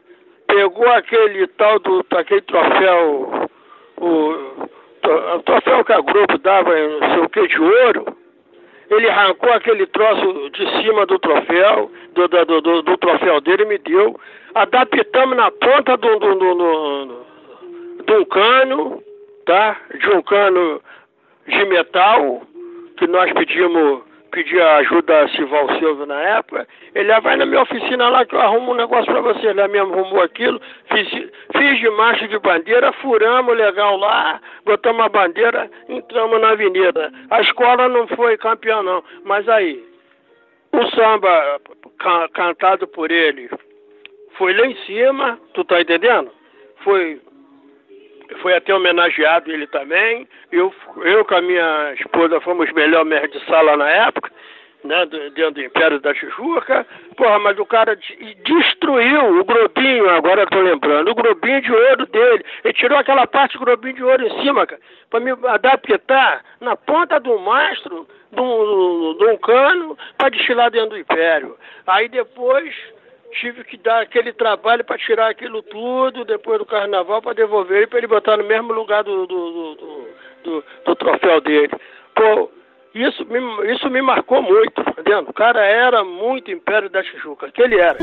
pegou 0.47 0.89
aquele 0.91 1.47
tal 1.49 1.79
do 1.81 2.05
aquele 2.17 2.43
troféu, 2.43 3.49
o, 3.97 4.09
o 4.09 5.43
troféu 5.45 5.85
que 5.85 5.93
a 5.93 6.01
Globo 6.01 6.39
dava, 6.39 6.71
não 6.77 7.11
sei 7.15 7.21
o 7.21 7.29
que, 7.29 7.49
de 7.49 7.61
ouro. 7.61 8.17
Ele 8.91 9.09
arrancou 9.09 9.53
aquele 9.53 9.87
troço 9.87 10.51
de 10.51 10.83
cima 10.83 11.05
do 11.07 11.19
troféu, 11.19 11.91
do, 12.15 12.29
do, 12.29 12.61
do, 12.61 12.83
do- 12.83 12.97
troféu 12.99 13.41
dele 13.41 13.65
e 13.65 13.67
me 13.67 13.79
deu. 13.79 14.21
Adaptamos 14.55 15.37
na 15.37 15.51
ponta 15.51 15.97
de 15.97 16.07
um 18.13 18.25
cano, 18.27 19.03
tá? 19.47 19.77
De 19.99 20.11
um 20.11 20.23
cano 20.23 20.83
de 21.47 21.65
metal, 21.65 22.43
que 22.99 23.07
nós 23.07 23.33
pedimos, 23.33 24.03
pedi 24.31 24.61
a 24.61 24.77
ajuda 24.77 25.23
a 25.25 25.29
Sival 25.29 25.79
Silva 25.79 26.05
na 26.05 26.21
época. 26.21 26.69
Ele 26.95 27.13
ah, 27.13 27.21
vai 27.21 27.37
na 27.37 27.47
minha 27.47 27.63
oficina 27.63 28.09
lá 28.09 28.25
que 28.27 28.35
eu 28.35 28.41
arrumo 28.41 28.73
um 28.73 28.77
negócio 28.77 29.07
pra 29.11 29.21
você. 29.21 29.47
Ele 29.47 29.67
mesmo 29.69 29.95
arrumou 29.95 30.23
aquilo, 30.23 30.61
fiz, 30.93 31.09
fiz 31.57 31.79
de 31.79 31.91
marcha 31.91 32.27
de 32.29 32.39
bandeira, 32.39 32.93
furamos 32.95 33.57
legal 33.57 33.97
lá, 33.97 34.41
botamos 34.65 35.05
a 35.05 35.09
bandeira, 35.09 35.71
entramos 35.89 36.41
na 36.41 36.51
avenida. 36.51 37.13
A 37.31 37.41
escola 37.41 37.89
não 37.89 38.07
foi 38.09 38.37
campeã 38.37 38.83
não, 38.83 39.03
mas 39.25 39.49
aí, 39.49 39.83
o 40.73 40.87
samba 40.91 41.61
ca- 41.99 42.29
cantado 42.35 42.87
por 42.89 43.11
ele 43.11 43.49
foi 44.37 44.53
lá 44.53 44.67
em 44.67 44.77
cima, 44.85 45.39
tu 45.55 45.65
tá 45.65 45.81
entendendo? 45.81 46.31
Foi 46.83 47.21
foi 48.43 48.55
até 48.55 48.75
homenageado 48.75 49.51
ele 49.51 49.67
também. 49.67 50.29
Eu, 50.53 50.73
eu 51.03 51.25
com 51.25 51.35
a 51.35 51.43
minha 51.43 51.95
esposa 51.95 52.41
fomos 52.41 52.71
melhor 52.73 53.05
mestre 53.05 53.39
de 53.39 53.47
sala 53.47 53.77
na 53.77 53.89
época, 53.89 54.31
né, 54.85 55.05
dentro 55.07 55.53
do 55.53 55.63
Império 55.63 56.01
da 56.01 56.15
Tijuca. 56.15 56.87
Porra, 57.17 57.39
mas 57.39 57.59
o 57.59 57.67
cara 57.67 57.97
de- 57.97 58.35
destruiu 58.45 59.41
o 59.41 59.45
grobinho, 59.45 60.09
agora 60.11 60.43
eu 60.43 60.47
tô 60.47 60.61
lembrando, 60.61 61.11
o 61.11 61.15
grobinho 61.15 61.61
de 61.61 61.73
ouro 61.73 62.07
dele. 62.07 62.45
Ele 62.65 62.75
tirou 62.75 62.99
aquela 62.99 63.27
parte 63.27 63.59
do 63.59 63.65
grobinho 63.65 63.95
de 63.95 64.05
ouro 64.05 64.27
em 64.27 64.43
cima, 64.43 64.67
cara, 64.67 64.81
pra 65.11 65.21
me 65.21 65.33
adaptar 65.49 66.45
na 66.61 66.77
ponta 66.77 67.19
do 67.19 67.39
mastro 67.39 68.07
de 68.33 68.41
um, 68.41 69.17
de 69.19 69.25
um 69.25 69.37
cano 69.39 69.99
pra 70.19 70.29
destilar 70.29 70.71
dentro 70.71 70.91
do 70.91 70.99
Império. 70.99 71.57
Aí 71.87 72.09
depois 72.09 72.75
tive 73.41 73.65
que 73.65 73.77
dar 73.77 74.03
aquele 74.03 74.33
trabalho 74.33 74.85
para 74.85 74.99
tirar 74.99 75.31
aquilo 75.31 75.63
tudo 75.63 76.25
depois 76.25 76.59
do 76.59 76.67
carnaval 76.67 77.21
para 77.21 77.35
devolver 77.35 77.79
ele 77.79 77.87
para 77.87 77.99
ele 77.99 78.07
botar 78.07 78.37
no 78.37 78.45
mesmo 78.45 78.73
lugar 78.73 79.05
do, 79.05 79.27
do, 79.27 79.51
do, 79.51 80.09
do, 80.45 80.65
do 80.85 80.97
troféu 80.97 81.41
dele. 81.41 81.73
Pô, 82.15 82.51
isso 82.95 83.25
me, 83.27 83.39
isso 83.73 83.91
me 83.91 84.01
marcou 84.01 84.43
muito, 84.43 84.73
tá 84.73 84.91
entendeu 84.91 85.21
O 85.21 85.33
cara 85.33 85.65
era 85.65 86.03
muito 86.03 86.51
Império 86.51 86.89
da 86.89 87.03
Tijuca, 87.03 87.51
que 87.51 87.63
ele 87.63 87.79
era. 87.79 87.99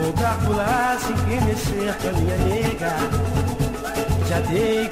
Vou 0.00 0.12
pra 0.14 0.32
pular 0.46 0.96
minha 2.12 2.36
nega. 2.38 2.88
Já 4.28 4.40
dei. 4.40 4.88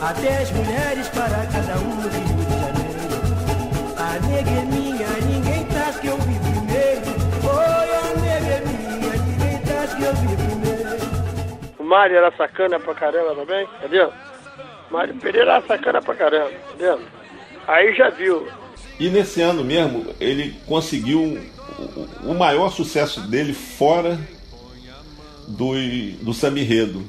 Há 0.00 0.12
dez 0.12 0.50
mulheres 0.52 1.08
para 1.08 1.46
cada 1.46 1.76
um 1.78 1.94
no 1.96 2.08
Rio 2.08 2.36
de 2.36 2.50
Janeiro. 2.60 3.94
A 3.96 4.26
nega 4.26 4.50
é 4.50 4.64
minha, 4.64 5.08
ninguém 5.26 5.64
tá 5.66 5.92
que 6.00 6.06
eu 6.06 6.16
vi 6.18 6.38
primeiro. 6.38 7.02
Oi, 7.44 7.90
a 7.94 8.20
nega 8.20 8.46
é 8.46 8.60
minha, 8.60 9.12
ninguém 9.16 9.58
tá 9.62 9.96
que 9.96 10.02
eu 10.02 10.14
vi 10.14 10.36
primeiro. 10.36 11.74
O 11.78 11.84
Mário 11.84 12.16
era 12.16 12.30
sacana 12.36 12.78
pra 12.78 12.94
caramba 12.94 13.34
também, 13.34 13.66
entendeu? 13.78 14.12
Mário 14.90 15.14
Pereira 15.16 15.52
era 15.54 15.66
sacana 15.66 16.00
pra 16.00 16.14
caramba, 16.14 16.50
entendeu? 16.74 17.00
Aí 17.66 17.94
já 17.94 18.08
viu. 18.10 18.46
E 19.00 19.08
nesse 19.10 19.42
ano 19.42 19.64
mesmo, 19.64 20.06
ele 20.20 20.56
conseguiu 20.66 21.20
o- 21.78 22.30
o 22.30 22.34
maior 22.34 22.70
sucesso 22.70 23.20
dele 23.28 23.52
fora 23.52 24.18
do, 25.46 25.74
do 26.22 26.32
Samba 26.32 26.60
Enredo, 26.60 27.02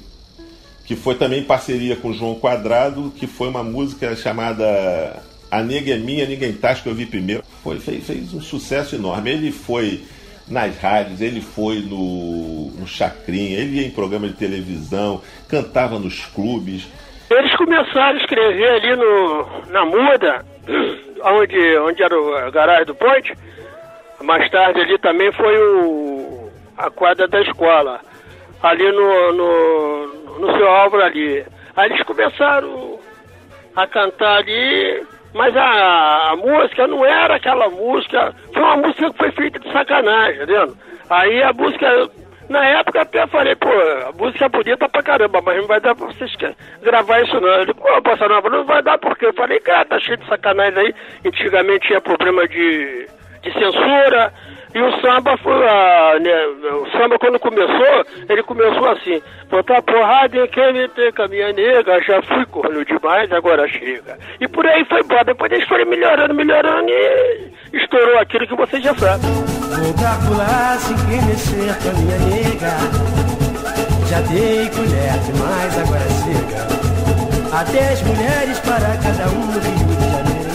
que 0.89 0.95
foi 0.95 1.13
também 1.13 1.41
em 1.41 1.43
parceria 1.43 1.95
com 1.95 2.07
o 2.07 2.13
João 2.13 2.33
Quadrado, 2.33 3.13
que 3.15 3.27
foi 3.27 3.47
uma 3.47 3.61
música 3.61 4.15
chamada 4.15 5.21
A 5.51 5.61
Nega 5.61 5.93
é 5.93 5.97
Minha, 5.97 6.25
Ninguém 6.25 6.51
Tasca, 6.51 6.81
que 6.81 6.89
eu 6.89 6.95
vi 6.95 7.05
primeiro. 7.05 7.43
Foi, 7.63 7.79
fez, 7.79 8.07
fez 8.07 8.33
um 8.33 8.41
sucesso 8.41 8.95
enorme. 8.95 9.29
Ele 9.29 9.51
foi 9.51 10.01
nas 10.47 10.75
rádios, 10.81 11.21
ele 11.21 11.41
foi 11.41 11.81
no, 11.81 12.71
no 12.71 12.87
Chacrinha, 12.87 13.59
ele 13.59 13.81
ia 13.81 13.85
em 13.85 13.91
programa 13.91 14.27
de 14.27 14.33
televisão, 14.33 15.21
cantava 15.47 15.99
nos 15.99 16.25
clubes. 16.25 16.87
Eles 17.29 17.55
começaram 17.55 18.17
a 18.17 18.21
escrever 18.21 18.71
ali 18.71 18.95
no, 18.95 19.45
na 19.67 19.85
muda, 19.85 20.43
onde, 21.23 21.77
onde 21.77 22.01
era 22.01 22.19
o 22.19 22.51
garagem 22.51 22.87
do 22.87 22.95
ponte. 22.95 23.37
Mais 24.23 24.49
tarde 24.49 24.81
ali 24.81 24.97
também 24.97 25.31
foi 25.33 25.55
o, 25.55 26.49
a 26.75 26.89
quadra 26.89 27.27
da 27.27 27.41
escola. 27.41 28.08
Ali 28.61 28.91
no, 28.91 29.33
no, 29.33 30.07
no 30.39 30.57
seu 30.57 30.67
Álvaro 30.67 31.03
ali. 31.03 31.45
Aí 31.75 31.89
eles 31.89 32.03
começaram 32.03 32.99
a 33.75 33.87
cantar 33.87 34.37
ali, 34.37 35.05
mas 35.33 35.55
a, 35.55 36.31
a 36.31 36.35
música 36.35 36.87
não 36.87 37.05
era 37.05 37.35
aquela 37.35 37.69
música, 37.69 38.33
foi 38.53 38.61
uma 38.61 38.77
música 38.77 39.11
que 39.11 39.17
foi 39.17 39.31
feita 39.31 39.59
de 39.59 39.71
sacanagem, 39.71 40.35
entendeu? 40.35 40.75
Aí 41.09 41.41
a 41.41 41.53
música, 41.53 42.09
na 42.49 42.65
época 42.65 43.01
até 43.01 43.25
falei, 43.27 43.55
pô, 43.55 43.69
a 43.69 44.11
música 44.17 44.45
é 44.45 44.49
bonita 44.49 44.89
pra 44.89 45.03
caramba, 45.03 45.41
mas 45.41 45.57
não 45.57 45.67
vai 45.67 45.79
dar 45.79 45.95
pra 45.95 46.07
vocês 46.07 46.31
gravar 46.81 47.21
isso 47.21 47.39
não. 47.39 47.61
Ele, 47.61 47.73
pô, 47.73 48.01
Bossa 48.01 48.27
Nova, 48.27 48.49
não 48.49 48.65
vai 48.65 48.81
dar 48.81 48.97
porque 48.97 49.27
eu 49.27 49.33
falei, 49.33 49.59
cara, 49.59 49.85
tá 49.85 49.99
cheio 49.99 50.17
de 50.17 50.27
sacanagem 50.27 50.79
aí. 50.79 50.95
Antigamente 51.25 51.87
tinha 51.87 52.01
problema 52.01 52.47
de, 52.47 53.07
de 53.41 53.53
censura. 53.53 54.33
E 54.73 54.79
o 54.79 55.01
samba 55.01 55.35
foi 55.37 55.67
a, 55.67 56.19
né, 56.19 56.45
o 56.73 56.91
samba 56.91 57.17
quando 57.17 57.39
começou, 57.39 58.05
ele 58.29 58.43
começou 58.43 58.87
assim, 58.89 59.19
botar 59.49 59.81
porrada 59.81 60.37
em 60.37 60.47
quem 60.47 60.73
me 60.73 60.87
tem 60.89 61.11
com 61.11 61.23
a 61.23 61.27
minha 61.27 61.51
nega, 61.51 61.99
já 62.03 62.21
fui 62.21 62.45
corno 62.45 62.85
demais, 62.85 63.31
agora 63.31 63.67
chega. 63.67 64.17
E 64.39 64.47
por 64.47 64.65
aí 64.67 64.85
foi 64.85 65.01
embora, 65.01 65.23
depois 65.23 65.51
eles 65.51 65.67
foram 65.67 65.87
melhorando, 65.87 66.35
melhorando 66.35 66.87
e 66.87 67.51
estourou 67.73 68.19
aquilo 68.19 68.45
que 68.45 68.55
você 68.55 68.79
já 68.79 68.93
sabe. 68.93 69.25
Vou 69.25 69.93
pra 69.95 70.13
pular 70.27 70.77
sem 70.77 70.95
quem 71.07 71.21
mexer 71.25 71.75
com 71.81 71.89
a 71.89 71.93
minha 71.93 72.17
nega. 72.19 73.19
Já 74.07 74.21
dei 74.21 74.69
colher 74.69 75.17
demais, 75.25 75.79
agora 75.79 76.09
chega. 76.21 76.79
Há 77.51 77.63
dez 77.63 78.01
mulheres 78.03 78.59
para 78.59 78.97
cada 79.01 79.29
um 79.29 79.45
no 79.45 79.59
Rio 79.59 79.87
de 79.97 80.09
Janeiro. 80.11 80.49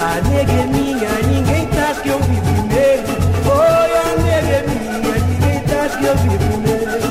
A 0.00 0.28
nega 0.28 0.52
é 0.52 0.66
minha, 0.66 1.08
ninguém 1.28 1.66
tá 1.66 2.00
que 2.02 2.08
eu 2.08 2.18
vi 2.18 2.49
que 5.98 6.04
eu 6.04 6.16
vi 6.16 6.38
primeiro. 6.38 7.10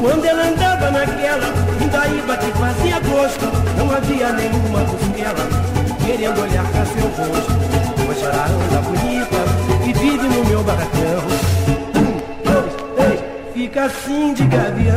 Quando 0.00 0.24
ela 0.24 0.44
andava 0.44 0.90
naquela, 0.90 1.48
Indaíba 1.82 2.36
que 2.36 2.50
fazia 2.58 3.00
gosto, 3.00 3.46
não 3.76 3.90
havia 3.90 4.32
nenhuma 4.32 4.84
costela 4.84 5.68
querendo 6.04 6.40
olhar 6.40 6.64
pra 6.64 6.86
seu 6.86 7.08
rosto. 7.08 7.52
Hoje 8.08 8.24
ela 8.24 8.46
anda 8.46 8.80
bonita 8.80 9.36
e 9.86 9.92
vive 9.92 10.28
no 10.28 10.44
meu 10.44 10.62
barracão. 10.62 11.22
Um, 11.96 12.50
dois, 12.50 12.72
três, 12.96 13.20
fica 13.52 13.84
assim 13.84 14.34
de 14.34 14.44
gavião. 14.46 14.94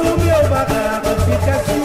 O 0.00 0.20
meu 0.20 0.48
barraco 0.48 1.08
fica 1.24 1.52
assim 1.56 1.81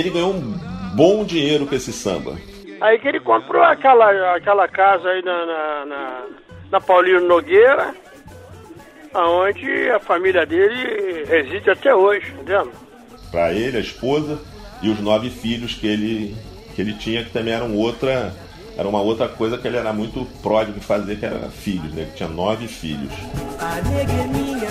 ele 0.00 0.10
ganhou 0.10 0.32
um 0.34 0.54
bom 0.94 1.24
dinheiro 1.24 1.66
com 1.66 1.74
esse 1.74 1.92
samba. 1.92 2.36
Aí 2.80 2.98
que 2.98 3.08
ele 3.08 3.20
comprou 3.20 3.62
aquela, 3.62 4.36
aquela 4.36 4.68
casa 4.68 5.08
aí 5.08 5.22
na, 5.22 5.46
na, 5.46 5.86
na, 5.86 6.22
na 6.70 6.80
Paulino 6.80 7.26
Nogueira, 7.26 7.94
aonde 9.12 9.90
a 9.90 9.98
família 9.98 10.46
dele 10.46 11.24
reside 11.24 11.70
até 11.70 11.94
hoje, 11.94 12.30
entendeu? 12.32 12.70
Para 13.30 13.52
ele, 13.52 13.76
a 13.76 13.80
esposa 13.80 14.38
e 14.80 14.88
os 14.88 15.00
nove 15.00 15.28
filhos 15.28 15.74
que 15.74 15.86
ele, 15.86 16.36
que 16.74 16.80
ele 16.80 16.94
tinha, 16.94 17.24
que 17.24 17.30
também 17.30 17.54
eram 17.54 17.74
outra. 17.74 18.32
Era 18.76 18.86
uma 18.86 19.00
outra 19.00 19.28
coisa 19.28 19.58
que 19.58 19.66
ele 19.66 19.76
era 19.76 19.92
muito 19.92 20.24
pródigo 20.40 20.78
em 20.78 20.80
fazer, 20.80 21.18
que 21.18 21.26
era 21.26 21.50
filhos, 21.50 21.92
né? 21.92 22.02
Ele 22.02 22.12
tinha 22.14 22.28
nove 22.28 22.68
filhos. 22.68 23.12
A 23.58 23.74
nega 23.88 24.12
é 24.12 24.26
minha, 24.28 24.68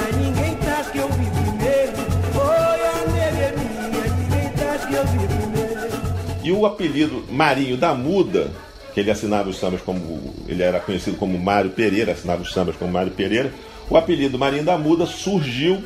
E 6.48 6.52
o 6.54 6.66
apelido 6.66 7.26
Marinho 7.30 7.76
da 7.76 7.94
Muda, 7.94 8.50
que 8.94 9.02
ele 9.02 9.12
assinava 9.12 9.50
os 9.50 9.58
sambas 9.58 9.82
como. 9.82 10.34
Ele 10.48 10.64
era 10.64 10.80
conhecido 10.80 11.18
como 11.18 11.38
Mário 11.38 11.72
Pereira, 11.72 12.14
assinava 12.14 12.42
os 12.42 12.54
sambas 12.54 12.78
como 12.78 12.90
Mário 12.90 13.12
Pereira. 13.12 13.54
O 13.90 13.98
apelido 13.98 14.40
Marinho 14.40 14.64
da 14.64 14.78
Muda 14.78 15.06
surgiu 15.06 15.84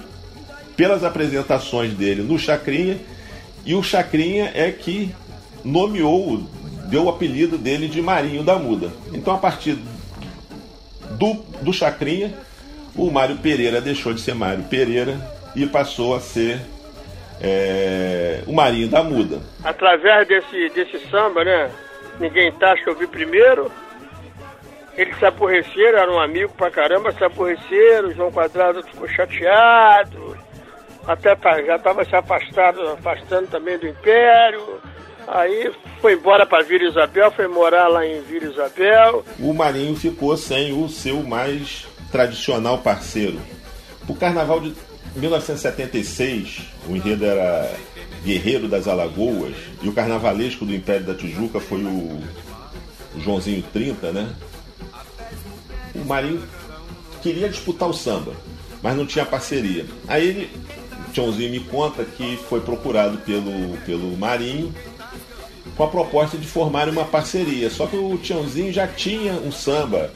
pelas 0.78 1.04
apresentações 1.04 1.96
dele 1.96 2.22
no 2.22 2.38
Chacrinha, 2.38 3.00
e 3.66 3.74
o 3.74 3.82
Chacrinha 3.82 4.52
é 4.54 4.72
que 4.72 5.12
nomeou, 5.66 6.44
deu 6.92 7.06
o 7.06 7.10
apelido 7.10 7.58
dele 7.58 7.88
de 7.88 8.00
Marinho 8.00 8.44
da 8.44 8.60
Muda. 8.60 8.92
Então, 9.12 9.34
a 9.34 9.40
partir 9.40 9.80
do, 11.18 11.44
do 11.64 11.74
Chacrinha, 11.74 12.36
o 12.96 13.10
Mário 13.10 13.38
Pereira 13.38 13.82
deixou 13.82 14.14
de 14.14 14.22
ser 14.22 14.36
Mário 14.36 14.66
Pereira 14.66 15.20
e 15.56 15.66
passou 15.66 16.16
a 16.16 16.20
ser 16.20 16.62
é, 17.44 18.44
o 18.48 18.54
Marinho 18.54 18.88
da 18.90 19.04
Muda. 19.04 19.40
Através 19.64 20.28
desse, 20.28 20.70
desse 20.70 21.00
samba, 21.10 21.44
né? 21.44 21.72
Ninguém 22.20 22.52
tá, 22.54 22.72
acho 22.74 22.84
que 22.84 22.90
eu 22.90 22.96
vi 22.96 23.08
primeiro. 23.08 23.72
Eles 24.98 25.18
se 25.18 25.26
aborreceram, 25.26 25.98
eram 26.00 26.16
um 26.16 26.20
amigo 26.20 26.54
pra 26.56 26.70
caramba, 26.70 27.12
se 27.14 27.24
aborreceram, 27.24 28.14
João 28.14 28.32
Quadrado 28.32 28.84
ficou 28.84 29.08
chateado, 29.08 30.38
até 31.08 31.34
tá- 31.36 31.62
já 31.64 31.78
estava 31.78 32.04
se 32.06 32.16
afastado, 32.16 32.82
afastando 32.90 33.48
também 33.48 33.78
do 33.78 33.88
Império. 33.88 34.80
Aí 35.28 35.72
foi 36.02 36.14
embora 36.14 36.46
para 36.46 36.64
Vila 36.64 36.84
Isabel, 36.84 37.32
foi 37.32 37.48
morar 37.48 37.88
lá 37.88 38.06
em 38.06 38.22
Vila 38.22 38.48
Isabel. 38.52 39.24
o 39.40 39.54
Marinho 39.54 39.96
ficou 39.96 40.36
sem 40.36 40.74
o 40.74 40.90
seu 40.90 41.24
mais 41.24 41.88
tradicional 42.12 42.80
parceiro. 42.80 43.40
O 44.10 44.16
carnaval 44.16 44.60
de 44.60 44.74
1976, 45.16 46.62
o 46.88 46.96
enredo 46.96 47.26
era 47.26 47.74
Guerreiro 48.24 48.68
das 48.68 48.88
Alagoas, 48.88 49.54
e 49.82 49.90
o 49.90 49.94
carnavalesco 49.94 50.66
do 50.66 50.74
Império 50.74 51.06
da 51.06 51.16
Tijuca 51.16 51.60
foi 51.60 51.84
o, 51.84 52.22
o 53.16 53.20
Joãozinho 53.20 53.64
30, 53.74 54.12
né? 54.12 54.34
O 55.94 56.06
Marinho 56.06 56.42
queria 57.22 57.50
disputar 57.50 57.90
o 57.90 57.94
samba, 57.94 58.34
mas 58.82 58.96
não 58.96 59.06
tinha 59.06 59.26
parceria. 59.26 59.86
Aí 60.08 60.28
ele, 60.28 60.50
o 61.10 61.14
Joãozinho 61.14 61.52
me 61.52 61.60
conta 61.60 62.04
que 62.06 62.38
foi 62.48 62.62
procurado 62.62 63.18
pelo, 63.20 63.78
pelo 63.86 64.16
Marinho 64.18 64.74
com 65.76 65.84
a 65.84 65.88
proposta 65.88 66.38
de 66.38 66.48
formar 66.48 66.90
uma 66.90 67.06
parceria. 67.06 67.70
Só 67.70 67.88
que 67.88 67.96
o 67.96 68.18
Tiãozinho 68.18 68.72
já 68.72 68.88
tinha 68.88 69.34
um 69.34 69.52
samba 69.52 70.12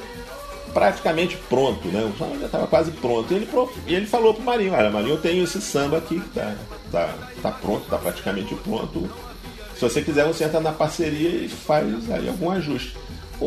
praticamente 0.75 1.37
pronto, 1.49 1.87
né? 1.87 2.03
O 2.03 2.17
samba 2.19 2.37
já 2.37 2.47
estava 2.47 2.67
quase 2.67 2.91
pronto. 2.91 3.31
E 3.33 3.37
ele, 3.37 3.45
pro- 3.45 3.71
e 3.87 3.95
ele 3.95 4.05
falou 4.05 4.33
pro 4.33 4.43
Marinho, 4.43 4.73
olha, 4.73 4.89
Marinho, 4.91 5.13
eu 5.13 5.17
tenho 5.21 5.41
esse 5.45 5.61
samba 5.61 5.97
aqui 5.99 6.19
que 6.19 6.29
tá, 6.29 6.53
tá, 6.91 7.15
tá 7.41 7.49
pronto, 7.51 7.87
tá 7.89 7.97
praticamente 7.97 8.53
pronto. 8.55 9.09
Se 9.73 9.81
você 9.81 10.01
quiser, 10.01 10.25
você 10.27 10.43
entra 10.43 10.59
na 10.59 10.73
parceria 10.73 11.29
e 11.29 11.47
faz 11.47 12.11
aí 12.11 12.27
algum 12.27 12.51
ajuste. 12.51 12.97
O, 13.39 13.45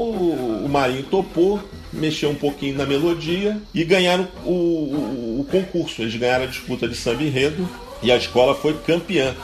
o 0.65 0.69
Marinho 0.71 1.03
topou, 1.03 1.61
mexeu 1.93 2.31
um 2.31 2.35
pouquinho 2.35 2.77
na 2.79 2.87
melodia 2.87 3.61
e 3.75 3.85
ganharam 3.85 4.27
o, 4.45 4.51
o- 4.51 5.41
o 5.41 5.47
concurso. 5.51 6.01
Eles 6.01 6.17
ganharam 6.17 6.45
a 6.45 6.49
disputa 6.49 6.89
de 6.89 6.95
samba 6.97 7.23
enredo 7.23 7.69
e 8.03 8.11
a 8.11 8.17
escola 8.17 8.55
foi 8.55 8.73
campeã, 8.87 9.35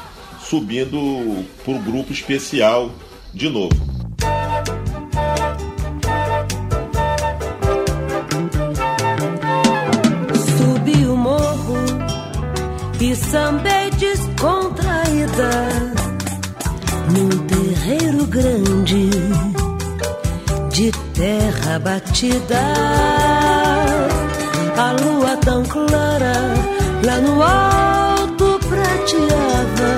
subindo 0.41 1.45
para 1.62 1.74
o 1.74 1.78
grupo 1.78 2.12
especial 2.12 2.91
de 3.32 3.49
novo. 3.51 3.93
Batida. 21.79 22.61
A 24.77 24.93
lua 25.03 25.37
tão 25.39 25.62
clara 25.64 26.33
lá 27.05 27.18
no 27.20 27.43
alto 27.43 28.59
prateava 28.68 29.95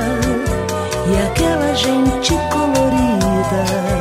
e 1.08 1.26
aquela 1.26 1.74
gente 1.74 2.32
colorida 2.50 3.96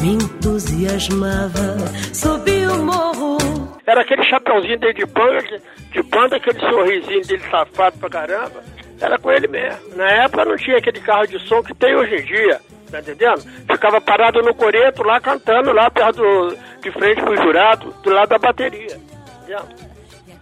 me 0.00 0.14
entusiasmava. 0.14 1.76
Subi 2.12 2.66
o 2.66 2.84
morro 2.84 3.38
Era 3.86 4.02
aquele 4.02 4.24
chapeuzinho 4.24 4.78
dele 4.78 4.94
de 4.94 5.06
banda, 5.06 5.60
de 5.92 6.02
banda, 6.02 6.36
aquele 6.36 6.60
sorrisinho 6.60 7.26
dele 7.26 7.42
safado 7.50 7.98
pra 7.98 8.10
caramba. 8.10 8.62
Era 9.00 9.18
com 9.18 9.30
ele 9.30 9.46
mesmo. 9.48 9.96
Na 9.96 10.10
época 10.24 10.44
não 10.44 10.56
tinha 10.56 10.78
aquele 10.78 11.00
carro 11.00 11.26
de 11.26 11.38
som 11.46 11.62
que 11.62 11.74
tem 11.74 11.94
hoje 11.94 12.16
em 12.16 12.24
dia. 12.24 12.60
Tá 12.90 13.00
entendendo? 13.00 13.40
Ficava 13.70 14.00
parado 14.00 14.40
no 14.42 14.54
coreto 14.54 15.02
lá 15.02 15.20
cantando 15.20 15.72
lá 15.72 15.90
perto 15.90 16.16
do, 16.16 16.56
de 16.80 16.90
frente 16.92 17.22
pro 17.22 17.36
jurado, 17.36 17.94
do 18.02 18.10
lado 18.10 18.28
da 18.28 18.38
bateria. 18.38 18.96
Entendeu? 19.42 19.88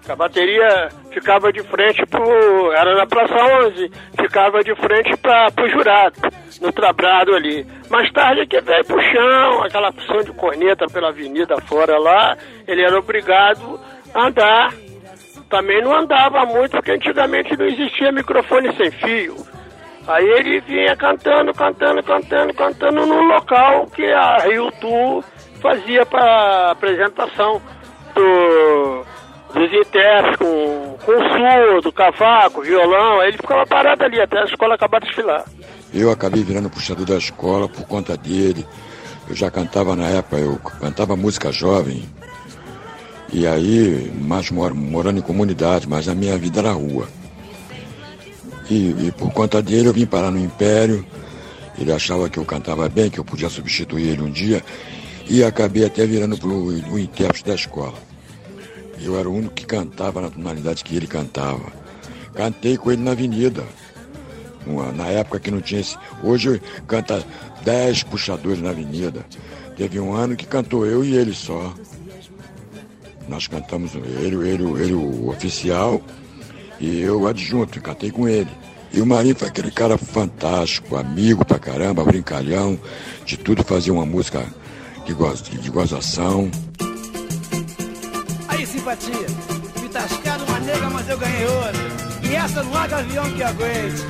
A 0.09 0.15
bateria 0.15 0.89
ficava 1.11 1.53
de 1.53 1.61
frente 1.65 2.07
pro. 2.07 2.73
Era 2.73 2.95
na 2.95 3.07
Praça 3.07 3.35
11, 3.67 3.91
ficava 4.21 4.63
de 4.63 4.73
frente 4.77 5.17
para 5.17 5.51
pro 5.51 5.69
jurado, 5.69 6.21
no 6.61 6.71
trabrado 6.71 7.35
ali. 7.35 7.67
Mais 7.91 8.13
tarde 8.13 8.47
que 8.47 8.61
veio 8.61 8.85
pro 8.85 9.03
chão, 9.03 9.65
aquela 9.65 9.89
opção 9.89 10.23
de 10.23 10.33
corneta 10.33 10.87
pela 10.87 11.09
avenida 11.09 11.61
fora 11.63 11.99
lá, 11.99 12.37
ele 12.69 12.83
era 12.83 12.97
obrigado 12.97 13.81
a 14.15 14.29
andar. 14.29 14.73
Também 15.51 15.83
não 15.83 15.97
andava 15.97 16.45
muito, 16.47 16.73
porque 16.73 16.93
antigamente 16.93 17.57
não 17.57 17.67
existia 17.67 18.13
microfone 18.13 18.73
sem 18.77 18.91
fio. 18.93 19.56
Aí 20.09 20.25
ele 20.25 20.61
vinha 20.61 20.95
cantando, 20.97 21.53
cantando, 21.53 22.03
cantando, 22.03 22.55
cantando 22.55 23.07
no 23.07 23.23
local 23.23 23.87
que 23.89 24.05
a 24.13 24.39
Rio 24.39 24.71
Tour 24.81 25.25
fazia 25.61 26.07
para 26.07 26.71
apresentação 26.71 27.61
do, 28.15 29.05
dos 29.53 29.73
intérpretes 29.73 30.37
com, 30.39 30.97
com 31.05 31.13
surdo, 31.13 31.93
cavaco, 31.93 32.63
violão. 32.63 33.21
Aí 33.21 33.29
ele 33.29 33.37
ficava 33.39 33.67
parado 33.67 34.05
ali 34.05 34.21
até 34.21 34.39
a 34.41 34.45
escola 34.45 34.77
acabar 34.77 35.01
de 35.01 35.07
desfilar. 35.07 35.45
Eu 35.93 36.11
acabei 36.11 36.43
virando 36.45 36.71
puxador 36.71 37.05
da 37.07 37.17
escola 37.17 37.69
por 37.69 37.85
conta 37.87 38.17
dele. 38.17 38.65
Eu 39.29 39.35
já 39.35 39.51
cantava 39.51 39.97
na 39.97 40.07
época, 40.07 40.37
eu 40.37 40.57
cantava 40.81 41.17
música 41.17 41.51
jovem. 41.51 42.05
E 43.33 43.45
aí, 43.45 44.13
mais 44.15 44.53
mor- 44.53 44.73
morando 44.75 45.19
em 45.19 45.23
comunidade, 45.23 45.89
mas 45.89 46.09
a 46.09 46.15
minha 46.15 46.39
vida 46.39 46.61
era 46.61 46.71
rua. 46.71 47.09
E, 48.69 49.07
e 49.07 49.13
por 49.17 49.33
conta 49.33 49.63
dele 49.63 49.89
eu 49.89 49.93
vim 49.93 50.07
parar 50.07 50.31
no 50.31 50.39
Império. 50.39 51.07
Ele 51.79 51.93
achava 51.93 52.29
que 52.29 52.39
eu 52.39 52.45
cantava 52.45 52.89
bem, 52.89 53.11
que 53.11 53.19
eu 53.19 53.25
podia 53.25 53.49
substituir 53.49 54.09
ele 54.09 54.23
um 54.23 54.31
dia. 54.31 54.63
E 55.29 55.45
acabei 55.45 55.85
até 55.85 56.07
virando 56.07 56.39
pro, 56.39 56.53
o 56.55 56.99
intérprete 56.99 57.45
da 57.45 57.55
escola. 57.55 57.95
Eu 59.01 59.19
era 59.19 59.29
o 59.29 59.35
único 59.35 59.55
que 59.55 59.67
cantava 59.67 60.21
na 60.23 60.31
tonalidade 60.31 60.83
que 60.83 60.97
ele 60.97 61.07
cantava. 61.07 61.71
Cantei 62.35 62.77
com 62.77 62.91
ele 62.91 63.03
na 63.03 63.13
avenida. 63.13 63.63
Uma- 64.67 64.91
na 64.93 65.07
época 65.09 65.39
que 65.39 65.51
não 65.51 65.61
tinha 65.61 65.81
esse. 65.81 65.97
Hoje 66.23 66.61
canta 66.87 67.23
10 67.65 68.03
puxadores 68.05 68.61
na 68.63 68.71
avenida. 68.71 69.25
Teve 69.77 70.01
um 70.01 70.15
ano 70.15 70.35
que 70.35 70.47
cantou 70.47 70.87
eu 70.87 71.05
e 71.05 71.15
ele 71.15 71.35
só. 71.35 71.75
Nós 73.29 73.47
cantamos 73.47 73.95
ele, 73.95 74.37
ele, 74.49 74.65
ele 74.81 74.95
o 74.95 75.29
oficial 75.29 76.01
e 76.81 77.01
eu 77.01 77.27
adjunto, 77.27 77.81
cantei 77.81 78.11
com 78.11 78.29
ele. 78.29 78.51
E 78.93 79.01
o 79.01 79.07
Marinho 79.07 79.37
foi 79.37 79.49
aquele 79.49 79.71
cara 79.71 79.99
fantástico, 79.99 80.97
amigo 80.97 81.45
pra 81.45 81.59
caramba, 81.59 82.05
brincalhão, 82.05 82.79
de 83.25 83.37
tudo 83.37 83.63
fazia 83.63 83.93
uma 83.93 84.07
música 84.07 84.47
de, 85.05 85.13
goz, 85.13 85.43
de 85.43 85.71
gozação. 85.71 86.51
Aí, 88.49 88.67
simpatia. 88.67 89.27
Me 89.83 89.89
tascaram 89.89 90.45
uma 90.47 90.59
nega, 90.61 90.91
mas 90.91 91.09
eu 91.09 91.19
ganhei 91.19 91.47
outra. 91.47 91.97
E 92.23 92.35
essa 92.35 92.63
não 92.63 92.75
há 92.75 92.87
gavião 92.87 93.25
que 93.33 93.43
aguente. 93.43 94.03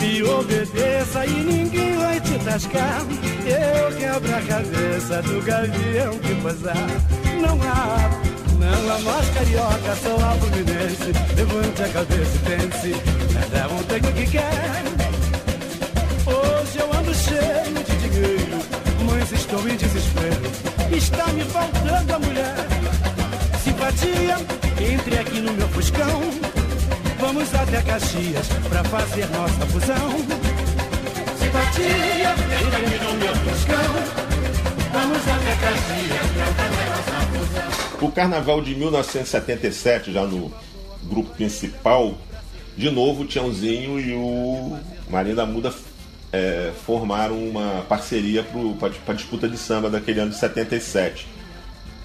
Me 0.00 0.22
obedeça 0.22 1.26
e 1.26 1.30
ninguém 1.30 1.96
vai 1.96 2.20
te 2.20 2.38
tascar. 2.40 3.02
Eu 3.46 3.96
quebro 3.96 4.36
a 4.36 4.40
cabeça 4.42 5.22
do 5.22 5.42
gavião 5.42 6.18
que 6.18 6.34
posar. 6.42 6.86
Não 7.40 7.58
há, 7.62 8.27
não 8.70 8.94
há 8.94 8.98
mais 9.00 9.28
carioca, 9.30 9.96
só 10.02 10.16
há 10.16 10.34
fluminense. 10.36 11.12
Levante 11.36 11.82
a 11.82 11.88
cabeça 11.88 12.36
e 12.36 12.38
pense, 12.38 12.94
cada 13.50 13.68
um 13.68 13.82
tem 13.84 13.98
o 13.98 14.12
que 14.12 14.26
quer. 14.26 14.82
Hoje 16.26 16.78
eu 16.78 16.92
ando 16.92 17.14
cheio 17.14 17.84
de 17.84 18.08
dinheiro, 18.08 18.58
mas 19.10 19.32
estou 19.32 19.68
em 19.68 19.76
desespero. 19.76 20.50
Está 20.92 21.26
me 21.28 21.44
faltando 21.44 22.14
a 22.14 22.18
mulher. 22.18 22.56
Simpatia, 23.64 24.36
entre 24.92 25.18
aqui 25.18 25.40
no 25.40 25.52
meu 25.52 25.68
fuscão. 25.68 26.20
Vamos 27.20 27.54
até 27.54 27.82
Caxias 27.82 28.48
pra 28.68 28.84
fazer 28.84 29.26
nossa 29.30 29.66
fusão. 29.66 30.10
Simpatia, 31.38 32.34
entre 32.60 32.76
aqui 32.76 33.04
no 33.04 33.14
meu 33.14 33.34
fuscão. 33.36 34.37
O 38.00 38.12
carnaval 38.12 38.62
de 38.62 38.74
1977, 38.74 40.12
já 40.12 40.24
no 40.24 40.52
grupo 41.04 41.34
principal, 41.34 42.14
de 42.76 42.90
novo 42.90 43.22
o 43.22 43.26
Tiãozinho 43.26 43.98
e 43.98 44.12
o 44.14 44.78
Marinho 45.10 45.36
da 45.36 45.44
Muda 45.44 45.74
é, 46.32 46.72
formaram 46.86 47.36
uma 47.36 47.84
parceria 47.88 48.44
para 48.78 49.12
a 49.12 49.16
disputa 49.16 49.48
de 49.48 49.56
samba 49.56 49.90
daquele 49.90 50.20
ano 50.20 50.30
de 50.30 50.36
77, 50.36 51.26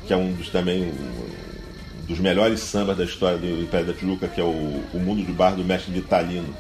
que 0.08 0.14
é 0.14 0.18
um 0.18 0.34
dos 0.34 0.50
também 0.50 0.84
um 0.84 2.06
dos 2.08 2.20
melhores 2.20 2.60
sambas 2.60 2.98
da 2.98 3.04
história 3.04 3.38
do 3.38 3.62
Império 3.62 3.88
da 3.88 3.94
Tijuca, 3.94 4.28
que 4.28 4.42
é 4.42 4.44
o, 4.44 4.84
o 4.94 5.00
Mundo 5.00 5.24
de 5.24 5.32
Bar 5.32 5.56
do 5.56 5.64
Mestre 5.64 5.92
Vitalino. 5.92 6.54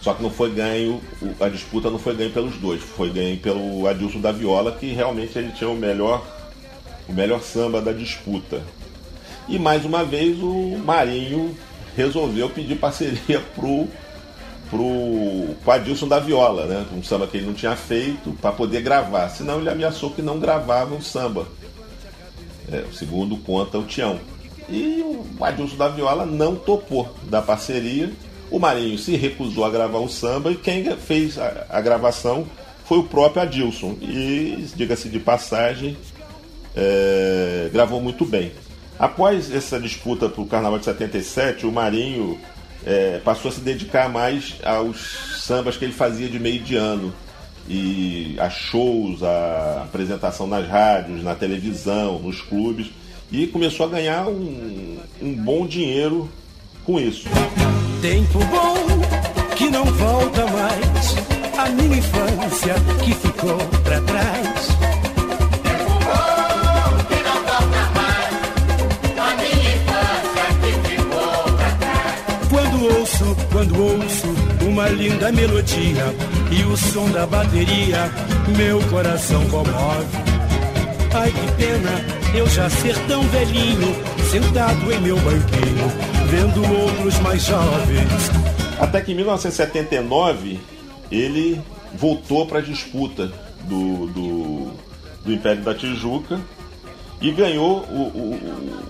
Só 0.00 0.14
que 0.14 0.22
não 0.22 0.30
foi 0.30 0.50
ganho, 0.50 1.00
a 1.38 1.48
disputa 1.48 1.90
não 1.90 1.98
foi 1.98 2.16
ganho 2.16 2.30
pelos 2.30 2.56
dois, 2.56 2.82
foi 2.82 3.10
ganho 3.10 3.38
pelo 3.38 3.86
Adilson 3.86 4.20
da 4.20 4.32
Viola, 4.32 4.72
que 4.72 4.92
realmente 4.92 5.38
ele 5.38 5.52
tinha 5.52 5.68
o 5.68 5.76
melhor, 5.76 6.26
o 7.06 7.12
melhor 7.12 7.42
samba 7.42 7.82
da 7.82 7.92
disputa. 7.92 8.62
E 9.46 9.58
mais 9.58 9.84
uma 9.84 10.02
vez 10.04 10.38
o 10.38 10.78
Marinho 10.78 11.54
resolveu 11.94 12.48
pedir 12.48 12.76
parceria 12.76 13.40
pro 13.54 13.86
pro, 14.70 15.54
pro 15.62 15.72
Adilson 15.72 16.08
da 16.08 16.20
Viola, 16.20 16.64
né? 16.64 16.86
Um 16.96 17.02
samba 17.02 17.26
que 17.26 17.36
ele 17.36 17.46
não 17.46 17.54
tinha 17.54 17.74
feito 17.74 18.30
para 18.40 18.52
poder 18.52 18.80
gravar. 18.80 19.28
Senão 19.28 19.58
ele 19.58 19.68
ameaçou 19.68 20.10
que 20.10 20.22
não 20.22 20.38
gravava 20.38 20.94
o 20.94 21.02
samba. 21.02 21.46
É, 22.70 22.84
segundo 22.92 23.36
conta 23.38 23.76
o 23.76 23.82
Tião. 23.82 24.20
E 24.68 25.02
o 25.02 25.44
Adilson 25.44 25.76
da 25.76 25.88
Viola 25.88 26.24
não 26.24 26.54
topou 26.54 27.12
da 27.24 27.42
parceria. 27.42 28.12
O 28.50 28.58
Marinho 28.58 28.98
se 28.98 29.16
recusou 29.16 29.64
a 29.64 29.70
gravar 29.70 29.98
o 29.98 30.08
samba 30.08 30.50
e 30.50 30.56
quem 30.56 30.84
fez 30.96 31.38
a, 31.38 31.66
a 31.68 31.80
gravação 31.80 32.46
foi 32.84 32.98
o 32.98 33.04
próprio 33.04 33.42
Adilson. 33.42 33.96
E, 34.02 34.66
diga-se 34.74 35.08
de 35.08 35.20
passagem, 35.20 35.96
é, 36.74 37.70
gravou 37.72 38.00
muito 38.00 38.24
bem. 38.24 38.50
Após 38.98 39.54
essa 39.54 39.78
disputa 39.78 40.28
para 40.28 40.42
o 40.42 40.46
Carnaval 40.46 40.78
de 40.78 40.86
77, 40.86 41.64
o 41.64 41.72
Marinho 41.72 42.38
é, 42.84 43.20
passou 43.24 43.50
a 43.50 43.54
se 43.54 43.60
dedicar 43.60 44.08
mais 44.08 44.56
aos 44.64 45.42
sambas 45.44 45.76
que 45.76 45.84
ele 45.84 45.92
fazia 45.92 46.28
de 46.28 46.38
meio 46.40 46.60
de 46.60 46.74
ano. 46.74 47.12
E 47.68 48.34
a 48.38 48.50
shows, 48.50 49.22
a 49.22 49.84
apresentação 49.84 50.48
nas 50.48 50.68
rádios, 50.68 51.22
na 51.22 51.36
televisão, 51.36 52.18
nos 52.18 52.40
clubes. 52.40 52.88
E 53.30 53.46
começou 53.46 53.86
a 53.86 53.88
ganhar 53.88 54.26
um, 54.26 54.98
um 55.22 55.32
bom 55.34 55.64
dinheiro 55.64 56.28
com 56.84 56.98
isso. 56.98 57.28
Tempo 58.00 58.38
bom 58.46 58.76
que 59.56 59.68
não 59.68 59.84
volta 59.84 60.46
mais. 60.46 61.16
A 61.58 61.68
minha 61.68 61.98
infância 61.98 62.74
que 63.04 63.12
ficou 63.12 63.58
pra 63.84 64.00
trás. 64.00 64.68
Quando 72.48 72.84
ouço, 72.96 73.36
quando 73.52 73.82
ouço 73.82 74.34
uma 74.66 74.88
linda 74.88 75.30
melodia 75.30 76.14
e 76.50 76.62
o 76.64 76.76
som 76.78 77.10
da 77.10 77.26
bateria, 77.26 78.10
meu 78.56 78.80
coração 78.88 79.44
comove. 79.50 80.16
Ai 81.12 81.30
que 81.30 81.52
pena 81.52 82.20
eu 82.34 82.48
já 82.48 82.70
ser 82.70 82.96
tão 83.06 83.22
velhinho, 83.24 83.94
sentado 84.30 84.90
em 84.90 85.00
meu 85.00 85.16
banquinho, 85.18 86.19
vendo 86.30 86.62
outros 86.80 87.18
mais 87.20 87.44
jovens. 87.44 88.08
Até 88.78 89.00
que 89.00 89.12
em 89.12 89.14
1979 89.16 90.60
ele 91.10 91.60
voltou 91.94 92.46
para 92.46 92.58
a 92.58 92.62
disputa 92.62 93.32
do, 93.64 94.06
do, 94.06 94.72
do 95.24 95.32
Império 95.32 95.62
da 95.62 95.74
Tijuca 95.74 96.40
e 97.20 97.30
ganhou 97.32 97.80
o, 97.90 97.94
o- 97.94 98.34
o- 98.34 98.82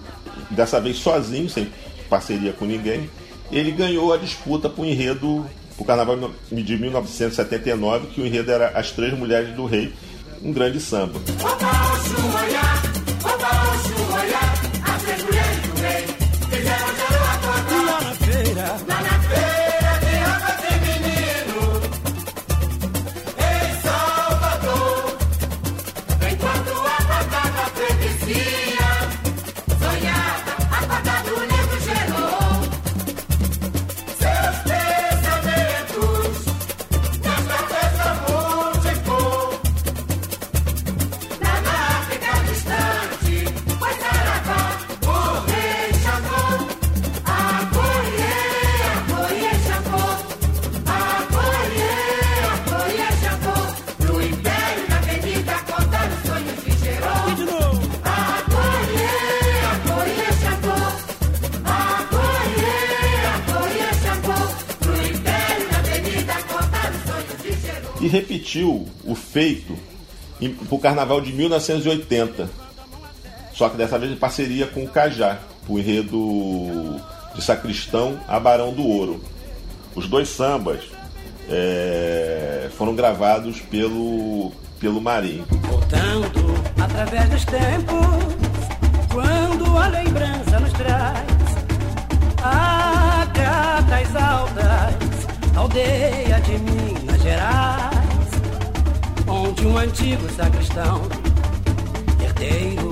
dessa 0.55 0.81
vez 0.81 0.99
sozinho, 0.99 1.49
sem 1.49 1.69
parceria 2.09 2.53
com 2.53 2.65
ninguém. 2.65 3.09
Ele 3.51 3.73
ganhou 3.73 4.13
a 4.13 4.17
disputa 4.17 4.69
para 4.69 4.83
o 4.83 4.87
enredo, 4.87 5.45
para 5.77 5.83
o 5.83 5.87
carnaval 5.87 6.31
de 6.53 6.77
1979, 6.77 8.09
que 8.09 8.21
o 8.21 8.27
enredo 8.27 8.51
era 8.53 8.69
As 8.79 8.91
Três 8.93 9.17
Mulheres 9.19 9.55
do 9.57 9.65
Rei, 9.67 9.93
um 10.43 10.53
grande 10.53 10.79
samba. 10.79 11.19
Lá 11.43 11.59
feira, 18.31 18.77
lá 18.87 19.01
na 19.03 19.50
feito 69.41 69.75
para 70.69 70.75
o 70.75 70.79
carnaval 70.79 71.21
de 71.23 71.33
1980. 71.33 72.51
Só 73.55 73.71
que 73.71 73.77
dessa 73.77 73.99
vez 73.99 74.13
em 74.13 74.17
parceria 74.17 74.67
com 74.67 74.85
o 74.85 74.89
Cajá, 74.89 75.39
o 75.67 75.79
enredo 75.79 77.01
de 77.35 77.43
Sacristão 77.43 78.21
a 78.29 78.39
Barão 78.39 78.73
do 78.73 78.87
Ouro. 78.87 79.25
Os 79.95 80.07
dois 80.07 80.29
sambas 80.29 80.83
é, 81.49 82.69
foram 82.77 82.95
gravados 82.95 83.61
pelo, 83.63 84.53
pelo 84.79 85.01
Marinho. 85.01 85.47
Voltando 85.63 86.55
através 86.79 87.29
dos 87.31 87.45
tempos, 87.47 87.97
quando 89.11 89.79
a 89.79 89.89
lembrança 89.89 90.61
nos 90.61 90.73
traz 90.75 91.27
acatas 92.43 94.17
altas, 94.17 95.57
aldeia 95.57 96.41
de 96.41 96.59
Minas 96.59 97.23
Gerais, 97.23 97.90
onde 99.31 99.65
um 99.65 99.79
antigo 99.79 100.29
sacristão, 100.33 101.03
herdeiro 102.21 102.91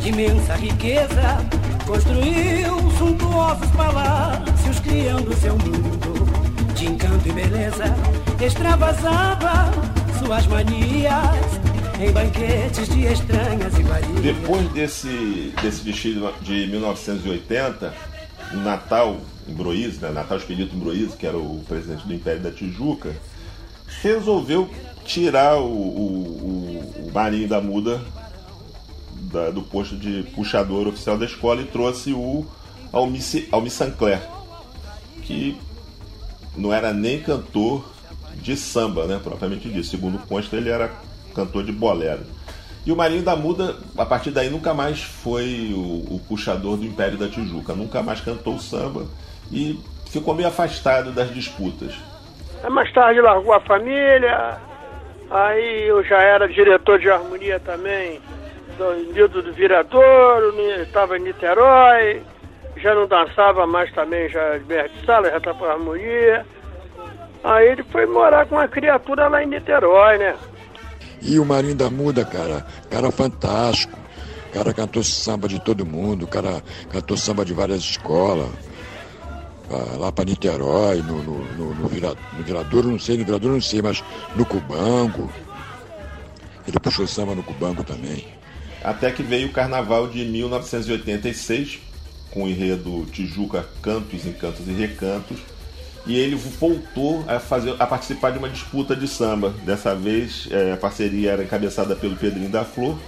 de 0.00 0.10
imensa 0.10 0.54
riqueza, 0.54 1.44
construiu 1.84 2.78
suntuosos 2.96 3.70
palácios, 3.70 4.78
criando 4.80 5.34
seu 5.36 5.58
mundo 5.58 6.74
de 6.74 6.86
encanto 6.86 7.28
e 7.28 7.32
beleza, 7.32 7.84
extravasava 8.40 9.70
suas 10.18 10.46
manias 10.46 11.60
em 12.00 12.10
banquetes 12.12 12.88
de 12.88 13.04
estranhas 13.06 13.76
iguarias. 13.78 14.20
Depois 14.20 14.68
desse, 14.72 15.52
desse 15.60 15.84
desfile 15.84 16.28
de 16.40 16.66
1980, 16.68 17.92
em 18.52 18.56
Natal, 18.58 19.20
em 19.48 19.54
Broís, 19.54 19.98
né, 19.98 20.10
Natal 20.10 20.38
Espírito 20.38 20.74
em 20.76 21.08
que 21.08 21.26
era 21.26 21.38
o 21.38 21.62
presidente 21.68 22.06
do 22.06 22.14
Império 22.14 22.40
da 22.40 22.50
Tijuca, 22.50 23.14
resolveu 24.02 24.68
tirar 25.04 25.56
o, 25.56 25.66
o, 25.66 27.04
o, 27.06 27.10
Marinho 27.12 27.48
da 27.48 27.60
Muda 27.60 28.00
da- 29.14 29.50
do 29.50 29.62
posto 29.62 29.96
de 29.96 30.22
puxador 30.34 30.86
oficial 30.88 31.18
da 31.18 31.24
escola 31.24 31.60
e 31.62 31.66
trouxe 31.66 32.12
o 32.12 32.46
Almi, 32.92 33.20
Almi 33.50 33.70
que 35.22 35.56
não 36.56 36.72
era 36.72 36.92
nem 36.92 37.20
cantor 37.20 37.84
de 38.34 38.56
samba, 38.56 39.06
né, 39.06 39.20
propriamente 39.22 39.68
dito. 39.68 39.86
Segundo 39.86 40.18
consta, 40.26 40.56
ele 40.56 40.68
era 40.68 40.90
cantor 41.34 41.64
de 41.64 41.72
bolero. 41.72 42.22
E 42.84 42.90
o 42.90 42.96
Marinho 42.96 43.22
da 43.22 43.36
Muda, 43.36 43.76
a 43.96 44.04
partir 44.04 44.32
daí, 44.32 44.50
nunca 44.50 44.74
mais 44.74 45.00
foi 45.02 45.72
o, 45.72 46.14
o 46.16 46.20
puxador 46.28 46.76
do 46.76 46.84
Império 46.84 47.16
da 47.16 47.28
Tijuca, 47.28 47.74
nunca 47.74 48.02
mais 48.02 48.20
cantou 48.20 48.58
samba 48.58 49.06
e 49.50 49.78
ficou 50.10 50.34
meio 50.34 50.48
afastado 50.48 51.12
das 51.12 51.32
disputas. 51.32 51.94
Aí 52.62 52.70
mais 52.70 52.92
tarde 52.92 53.20
largou 53.20 53.52
a 53.52 53.60
família, 53.60 54.60
aí 55.32 55.88
eu 55.88 56.04
já 56.04 56.18
era 56.18 56.46
diretor 56.46 56.98
de 56.98 57.10
harmonia 57.10 57.58
também 57.60 58.20
do 58.76 59.12
Nido 59.12 59.42
do 59.42 59.52
Viradouro, 59.52 60.54
estava 60.80 61.16
em 61.16 61.22
Niterói, 61.22 62.22
já 62.76 62.94
não 62.94 63.06
dançava 63.06 63.66
mais 63.66 63.92
também, 63.92 64.28
já 64.28 64.58
de 64.58 65.06
Sala, 65.06 65.30
já 65.30 65.38
estava 65.38 65.58
por 65.58 65.70
harmonia. 65.70 66.44
Aí 67.44 67.68
ele 67.68 67.82
foi 67.84 68.06
morar 68.06 68.46
com 68.46 68.54
uma 68.54 68.68
criatura 68.68 69.28
lá 69.28 69.42
em 69.42 69.48
Niterói, 69.48 70.18
né? 70.18 70.36
E 71.20 71.38
o 71.38 71.44
Marinho 71.44 71.74
da 71.74 71.90
Muda, 71.90 72.24
cara, 72.24 72.66
cara 72.90 73.10
fantástico. 73.10 73.98
O 74.48 74.52
cara 74.52 74.74
cantou 74.74 75.02
samba 75.02 75.48
de 75.48 75.58
todo 75.60 75.86
mundo, 75.86 76.24
o 76.24 76.28
cara 76.28 76.62
cantou 76.90 77.16
samba 77.16 77.44
de 77.44 77.54
várias 77.54 77.78
escolas. 77.78 78.48
Ah, 79.70 79.96
Lá 79.98 80.12
para 80.12 80.24
Niterói, 80.26 80.98
no, 81.02 81.22
no, 81.22 81.44
no, 81.54 81.74
no, 81.74 81.88
Vira- 81.88 82.16
no 82.36 82.42
Viradouro, 82.44 82.88
não 82.90 82.98
sei, 82.98 83.16
no 83.16 83.24
Viradouro 83.24 83.54
não 83.54 83.60
sei, 83.62 83.80
mas 83.82 84.02
no 84.36 84.44
Cubango. 84.44 85.32
Ele 86.66 86.78
puxou 86.78 87.06
samba 87.06 87.34
no 87.34 87.42
Cubango 87.42 87.82
também. 87.82 88.24
Até 88.84 89.10
que 89.10 89.22
veio 89.22 89.48
o 89.48 89.52
carnaval 89.52 90.08
de 90.08 90.24
1986, 90.24 91.78
com 92.30 92.44
o 92.44 92.48
enredo 92.48 93.06
Tijuca 93.12 93.66
Cantos, 93.80 94.26
Encantos 94.26 94.66
e 94.66 94.72
Recantos. 94.72 95.38
E 96.04 96.16
ele 96.18 96.34
voltou 96.34 97.24
a, 97.28 97.38
fazer, 97.38 97.76
a 97.78 97.86
participar 97.86 98.30
de 98.32 98.38
uma 98.38 98.48
disputa 98.48 98.96
de 98.96 99.06
samba. 99.06 99.50
Dessa 99.64 99.94
vez 99.94 100.48
eh, 100.50 100.72
a 100.72 100.76
parceria 100.76 101.30
era 101.30 101.44
encabeçada 101.44 101.94
pelo 101.94 102.16
Pedrinho 102.16 102.48
da 102.48 102.64
Flor. 102.64 102.98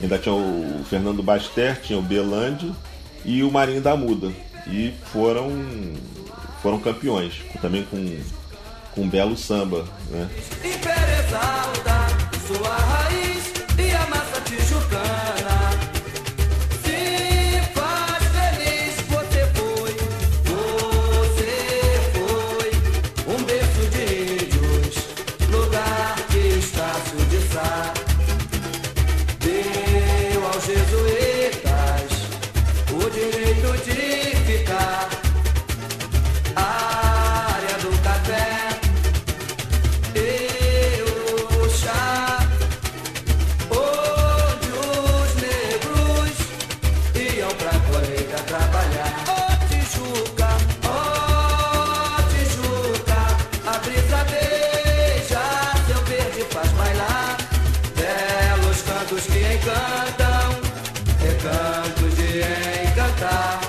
Ainda 0.00 0.18
tinha 0.18 0.34
o 0.34 0.84
Fernando 0.90 1.22
Baster, 1.22 1.80
tinha 1.80 1.96
o 1.96 2.02
Belandi 2.02 2.72
e 3.24 3.44
o 3.44 3.50
Marinho 3.52 3.80
da 3.80 3.96
Muda. 3.96 4.32
E 4.66 4.92
foram, 5.12 5.50
foram 6.62 6.80
campeões, 6.80 7.34
também 7.60 7.84
com, 7.84 8.18
com 8.92 9.02
um 9.02 9.08
belo 9.08 9.36
samba. 9.36 9.84
Né? 10.10 10.28
Recantos 62.42 63.60
de 63.60 63.65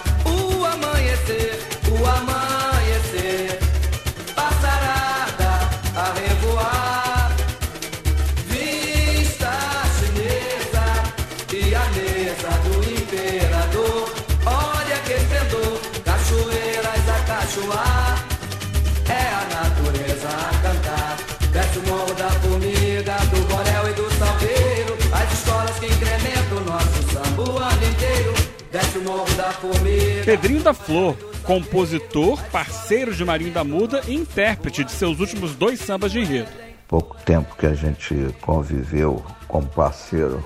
Pedrinho 30.28 30.62
da 30.62 30.74
Flor, 30.74 31.16
compositor, 31.44 32.44
parceiro 32.52 33.16
de 33.16 33.24
Marinho 33.24 33.54
da 33.54 33.64
Muda 33.64 34.02
e 34.10 34.14
intérprete 34.14 34.84
de 34.84 34.92
seus 34.92 35.22
últimos 35.22 35.56
dois 35.56 35.80
sambas 35.80 36.12
de 36.12 36.20
enredo. 36.20 36.50
Pouco 36.86 37.16
tempo 37.24 37.56
que 37.56 37.66
a 37.66 37.74
gente 37.74 38.14
conviveu 38.42 39.26
como 39.48 39.66
parceiro 39.70 40.44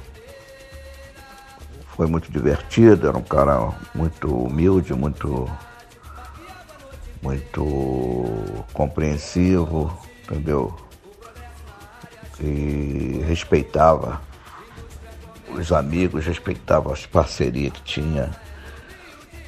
foi 1.95 2.05
muito 2.05 2.32
divertido, 2.32 3.07
era 3.07 3.17
um 3.17 3.23
cara 3.23 3.71
muito 3.95 4.27
humilde, 4.32 4.93
muito 4.93 5.49
muito 7.19 8.63
compreensivo, 8.73 9.99
entendeu? 10.21 10.77
E 12.39 13.19
respeitava 13.25 14.21
os 15.49 15.71
amigos, 15.71 16.27
respeitava 16.27 16.93
as 16.93 17.07
parcerias 17.07 17.73
que 17.73 17.82
tinha. 17.82 18.29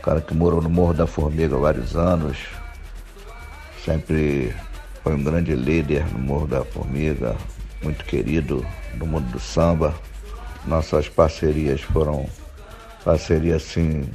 Cara 0.04 0.20
que 0.20 0.34
morou 0.34 0.62
no 0.62 0.70
Morro 0.70 0.94
da 0.94 1.08
Formiga 1.08 1.56
há 1.56 1.60
vários 1.60 1.96
anos, 1.96 2.38
sempre 3.86 4.54
foi 5.02 5.16
um 5.16 5.24
grande 5.24 5.56
líder 5.56 6.06
no 6.12 6.20
Morro 6.20 6.46
da 6.46 6.66
Formiga, 6.66 7.38
muito 7.82 8.04
querido 8.04 8.66
no 8.96 9.06
mundo 9.06 9.32
do 9.32 9.40
samba. 9.40 9.96
Nossas 10.66 11.08
parcerias 11.08 11.80
foram 11.80 12.26
parcerias 13.06 13.64
assim 13.64 14.10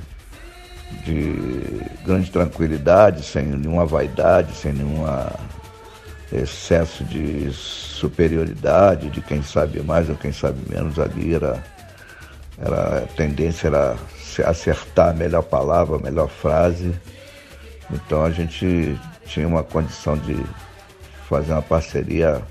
de 1.07 1.81
grande 2.05 2.31
tranquilidade, 2.31 3.25
sem 3.25 3.47
nenhuma 3.47 3.87
vaidade, 3.87 4.55
sem 4.55 4.75
nenhum 4.75 5.05
excesso 6.31 7.03
de 7.05 7.51
superioridade, 7.51 9.09
de 9.09 9.23
quem 9.23 9.43
sabe 9.43 9.81
mais 9.81 10.11
ou 10.11 10.17
quem 10.17 10.33
sabe 10.33 10.61
menos. 10.69 10.99
Ali 10.99 11.35
era, 11.35 11.65
era 12.59 12.99
a 12.99 13.07
tendência 13.07 13.69
era 13.69 13.97
acertar 14.43 15.11
a 15.11 15.15
melhor 15.15 15.43
palavra, 15.43 15.97
a 15.97 16.01
melhor 16.01 16.29
frase. 16.29 16.95
Então 17.91 18.25
a 18.25 18.31
gente 18.31 18.99
tinha 19.27 19.47
uma 19.47 19.63
condição 19.63 20.17
de 20.17 20.37
fazer 21.29 21.53
uma 21.53 21.63
parceria 21.63 22.43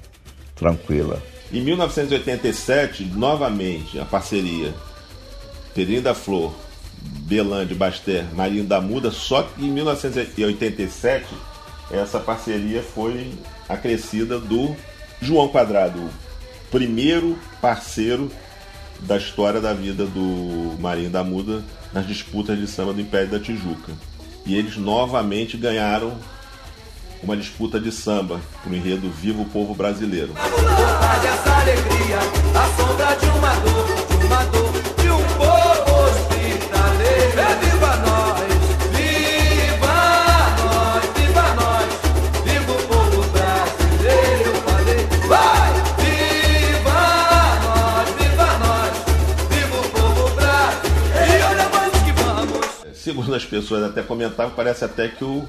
tranquila. 0.55 1.21
Em 1.51 1.61
1987, 1.61 3.05
novamente, 3.05 3.99
a 3.99 4.05
parceria 4.05 4.73
Pedrinho 5.73 6.01
da 6.01 6.13
Flor, 6.13 6.53
Belande, 7.01 7.75
Baster, 7.75 8.25
Marinho 8.33 8.63
da 8.63 8.81
Muda, 8.81 9.11
só 9.11 9.43
que 9.43 9.63
em 9.63 9.69
1987 9.69 11.27
essa 11.91 12.19
parceria 12.19 12.81
foi 12.81 13.31
acrescida 13.69 14.39
do 14.39 14.75
João 15.21 15.47
Quadrado, 15.47 15.99
o 15.99 16.09
primeiro 16.71 17.37
parceiro 17.61 18.31
da 19.01 19.17
história 19.17 19.61
da 19.61 19.73
vida 19.73 20.05
do 20.05 20.75
Marinho 20.79 21.09
da 21.09 21.23
Muda 21.23 21.63
nas 21.93 22.07
disputas 22.07 22.57
de 22.57 22.67
samba 22.67 22.93
do 22.93 23.01
Império 23.01 23.29
da 23.29 23.39
Tijuca. 23.39 23.93
E 24.45 24.55
eles 24.55 24.77
novamente 24.77 25.57
ganharam 25.57 26.17
uma 27.21 27.35
disputa 27.35 27.79
de 27.79 27.91
samba 27.91 28.39
para 28.61 28.71
o 28.71 28.75
enredo 28.75 29.09
Viva 29.09 29.41
o 29.41 29.45
Povo 29.45 29.73
Brasileiro. 29.73 30.33
As 53.37 53.45
pessoas 53.45 53.83
até 53.83 54.01
comentavam, 54.01 54.53
parece 54.55 54.83
até 54.85 55.07
que 55.07 55.23
o, 55.23 55.47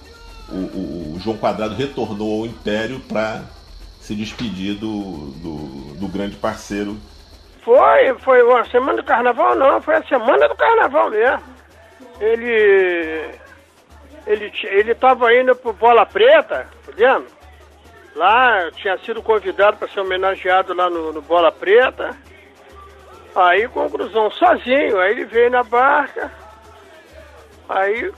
o, 0.48 0.54
o- 0.54 1.18
João 1.20 1.36
Quadrado 1.36 1.74
retornou 1.74 2.40
ao 2.40 2.46
Império 2.46 3.00
para 3.00 3.42
se 4.00 4.14
despedir 4.14 4.74
do, 4.76 5.30
do, 5.42 5.94
do 5.96 6.08
grande 6.08 6.36
parceiro. 6.36 6.96
Foi, 7.62 8.14
foi 8.20 8.42
uma 8.42 8.64
semana 8.66 8.96
do 8.98 9.04
carnaval 9.04 9.54
não, 9.54 9.82
foi 9.82 9.96
a 9.96 10.02
semana 10.04 10.48
do 10.48 10.54
carnaval 10.54 11.10
mesmo. 11.10 11.42
Ele. 12.20 13.30
Ele, 14.26 14.52
ele 14.64 14.94
tava 14.94 15.34
indo 15.34 15.54
pro 15.56 15.72
Bola 15.72 16.04
Preta, 16.04 16.66
tá? 16.96 17.22
Lá 18.14 18.70
tinha 18.72 18.98
sido 18.98 19.22
convidado 19.22 19.76
para 19.78 19.88
ser 19.88 20.00
homenageado 20.00 20.74
lá 20.74 20.90
no, 20.90 21.12
no 21.12 21.22
Bola 21.22 21.50
Preta. 21.50 22.14
Aí 23.34 23.68
conclusão, 23.68 24.30
sozinho, 24.30 24.98
aí 24.98 25.12
ele 25.12 25.24
veio 25.24 25.50
na 25.50 25.62
barca. 25.62 26.30
Aí, 27.68 28.12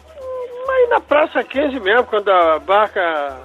aí 0.69 0.87
na 0.89 1.01
Praça 1.01 1.43
15 1.43 1.81
mesmo, 1.81 2.05
quando 2.05 2.29
a 2.29 2.59
barca 2.59 3.41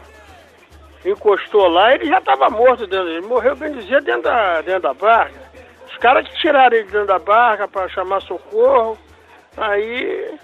encostou 1.05 1.67
lá, 1.67 1.93
ele 1.93 2.07
já 2.07 2.19
estava 2.19 2.49
morto 2.49 2.87
dentro. 2.87 3.09
Ele 3.09 3.25
morreu, 3.25 3.55
bem 3.55 3.71
dizer, 3.73 4.01
dentro 4.01 4.23
da, 4.23 4.61
dentro 4.61 4.81
da 4.81 4.93
barca. 4.93 5.45
Os 5.87 5.97
caras 5.97 6.27
que 6.27 6.35
tiraram 6.39 6.75
ele 6.75 6.89
dentro 6.89 7.07
da 7.07 7.19
barca 7.19 7.67
para 7.67 7.89
chamar 7.89 8.21
socorro, 8.21 8.97
aí 9.55 10.37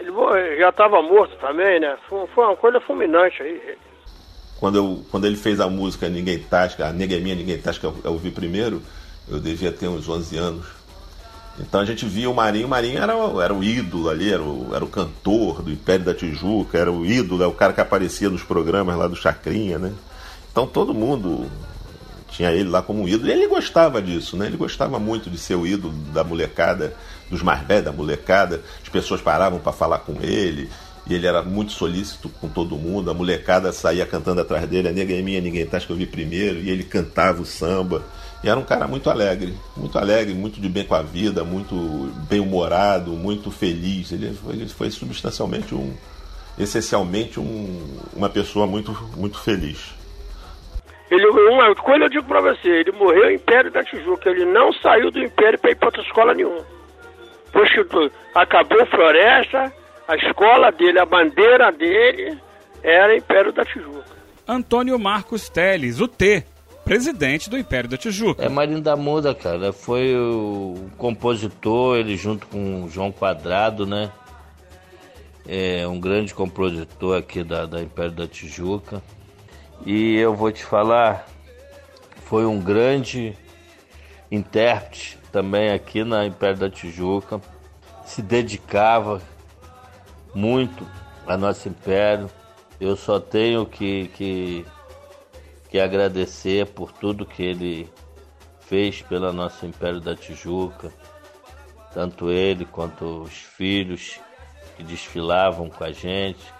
ele 0.00 0.58
já 0.58 0.68
estava 0.68 1.02
morto 1.02 1.36
também, 1.36 1.80
né? 1.80 1.96
Foi, 2.08 2.26
foi 2.28 2.44
uma 2.44 2.56
coisa 2.56 2.80
fulminante 2.80 3.42
aí. 3.42 3.76
Quando, 4.58 4.76
eu, 4.76 5.04
quando 5.10 5.26
ele 5.26 5.36
fez 5.36 5.60
a 5.60 5.68
música 5.68 6.08
Ninguém 6.08 6.40
Tasca, 6.40 6.86
a 6.86 6.92
Nega 6.92 7.16
é 7.16 7.20
Minha, 7.20 7.36
Ninguém 7.36 7.60
Tasca, 7.60 7.86
eu 7.86 8.12
ouvi 8.12 8.30
primeiro, 8.30 8.82
eu 9.28 9.38
devia 9.38 9.70
ter 9.70 9.88
uns 9.88 10.08
11 10.08 10.36
anos. 10.36 10.77
Então 11.60 11.80
a 11.80 11.84
gente 11.84 12.06
via 12.06 12.30
o 12.30 12.34
Marinho, 12.34 12.66
o 12.66 12.70
Marinho 12.70 13.02
era, 13.02 13.12
era 13.42 13.54
o 13.54 13.62
ídolo 13.62 14.08
ali, 14.08 14.32
era 14.32 14.42
o, 14.42 14.74
era 14.74 14.84
o 14.84 14.88
cantor 14.88 15.62
do 15.62 15.70
Império 15.70 16.04
da 16.04 16.14
Tijuca, 16.14 16.78
era 16.78 16.92
o 16.92 17.04
ídolo, 17.04 17.42
é 17.42 17.46
o 17.46 17.52
cara 17.52 17.72
que 17.72 17.80
aparecia 17.80 18.30
nos 18.30 18.42
programas 18.42 18.96
lá 18.96 19.08
do 19.08 19.16
Chacrinha, 19.16 19.78
né? 19.78 19.92
Então 20.52 20.66
todo 20.66 20.94
mundo 20.94 21.50
tinha 22.30 22.52
ele 22.52 22.68
lá 22.68 22.82
como 22.82 23.08
ídolo. 23.08 23.28
E 23.28 23.32
ele 23.32 23.48
gostava 23.48 24.00
disso, 24.00 24.36
né? 24.36 24.46
Ele 24.46 24.56
gostava 24.56 24.98
muito 24.98 25.28
de 25.28 25.38
ser 25.38 25.56
o 25.56 25.66
ídolo 25.66 25.92
da 26.12 26.22
molecada, 26.22 26.94
dos 27.30 27.42
mais 27.42 27.66
velhos 27.66 27.84
da 27.84 27.92
molecada. 27.92 28.62
As 28.82 28.88
pessoas 28.88 29.20
paravam 29.20 29.58
para 29.58 29.72
falar 29.72 29.98
com 29.98 30.16
ele. 30.20 30.70
E 31.08 31.14
ele 31.14 31.26
era 31.26 31.42
muito 31.42 31.72
solícito 31.72 32.28
com 32.28 32.48
todo 32.48 32.76
mundo. 32.76 33.10
A 33.10 33.14
molecada 33.14 33.72
saía 33.72 34.04
cantando 34.04 34.40
atrás 34.42 34.66
dele. 34.68 34.88
A 34.88 34.92
nega 34.92 35.14
é 35.14 35.22
minha, 35.22 35.40
ninguém 35.40 35.64
tá, 35.64 35.78
acho 35.78 35.86
que 35.86 35.92
eu 35.92 35.96
vi 35.96 36.06
primeiro. 36.06 36.58
E 36.58 36.68
ele 36.68 36.84
cantava 36.84 37.40
o 37.40 37.46
samba. 37.46 38.04
E 38.44 38.48
era 38.48 38.58
um 38.58 38.64
cara 38.64 38.86
muito 38.86 39.10
alegre, 39.10 39.54
muito 39.76 39.98
alegre, 39.98 40.32
muito 40.32 40.60
de 40.60 40.68
bem 40.68 40.84
com 40.84 40.94
a 40.94 41.02
vida, 41.02 41.42
muito 41.42 41.74
bem-humorado, 42.28 43.10
muito 43.12 43.50
feliz. 43.50 44.12
Ele 44.12 44.32
foi, 44.34 44.54
ele 44.54 44.68
foi 44.68 44.90
substancialmente 44.90 45.74
um, 45.74 45.92
essencialmente 46.58 47.40
um, 47.40 47.98
uma 48.14 48.28
pessoa 48.28 48.66
muito, 48.66 48.92
muito 49.16 49.40
feliz. 49.40 49.94
Ele, 51.10 51.26
uma 51.26 51.74
coisa 51.74 52.04
eu 52.04 52.10
digo 52.10 52.24
pra 52.24 52.40
você, 52.40 52.68
ele 52.68 52.92
morreu 52.92 53.24
no 53.24 53.30
Império 53.32 53.72
da 53.72 53.82
Tijuca, 53.82 54.28
ele 54.28 54.44
não 54.44 54.72
saiu 54.74 55.10
do 55.10 55.18
Império 55.18 55.58
pra 55.58 55.70
ir 55.70 55.76
pra 55.76 55.88
outra 55.88 56.02
escola 56.02 56.34
nenhuma. 56.34 56.64
Poxa, 57.50 57.84
acabou 58.34 58.86
Floresta, 58.86 59.72
a 60.08 60.16
escola 60.16 60.72
dele, 60.72 60.98
a 60.98 61.04
bandeira 61.04 61.70
dele 61.70 62.40
era 62.82 63.14
Império 63.14 63.52
da 63.52 63.62
Tijuca. 63.62 64.16
Antônio 64.46 64.98
Marcos 64.98 65.50
Teles, 65.50 66.00
o 66.00 66.08
T, 66.08 66.42
presidente 66.82 67.50
do 67.50 67.58
Império 67.58 67.90
da 67.90 67.98
Tijuca. 67.98 68.42
É 68.42 68.48
Marinho 68.48 68.80
da 68.80 68.96
Muda, 68.96 69.34
cara. 69.34 69.70
Foi 69.70 70.16
o 70.16 70.88
compositor, 70.96 71.98
ele 71.98 72.16
junto 72.16 72.46
com 72.46 72.84
o 72.84 72.88
João 72.88 73.12
Quadrado, 73.12 73.84
né? 73.84 74.10
É 75.46 75.86
um 75.86 76.00
grande 76.00 76.32
compositor 76.34 77.18
aqui 77.18 77.44
da, 77.44 77.66
da 77.66 77.82
Império 77.82 78.12
da 78.12 78.26
Tijuca. 78.26 79.02
E 79.84 80.16
eu 80.16 80.34
vou 80.34 80.50
te 80.50 80.64
falar, 80.64 81.26
foi 82.24 82.46
um 82.46 82.58
grande 82.58 83.36
intérprete 84.30 85.18
também 85.30 85.70
aqui 85.70 86.02
na 86.02 86.24
Império 86.24 86.56
da 86.56 86.70
Tijuca. 86.70 87.38
Se 88.06 88.22
dedicava 88.22 89.20
muito 90.34 90.86
ao 91.26 91.38
nosso 91.38 91.68
Império. 91.68 92.30
Eu 92.80 92.96
só 92.96 93.18
tenho 93.18 93.66
que, 93.66 94.08
que, 94.08 94.64
que 95.68 95.80
agradecer 95.80 96.66
por 96.66 96.92
tudo 96.92 97.26
que 97.26 97.42
ele 97.42 97.90
fez 98.60 99.02
pela 99.02 99.32
nosso 99.32 99.66
Império 99.66 100.00
da 100.00 100.14
Tijuca. 100.14 100.92
Tanto 101.92 102.30
ele 102.30 102.64
quanto 102.64 103.22
os 103.22 103.32
filhos 103.32 104.20
que 104.76 104.82
desfilavam 104.82 105.68
com 105.68 105.82
a 105.84 105.92
gente. 105.92 106.52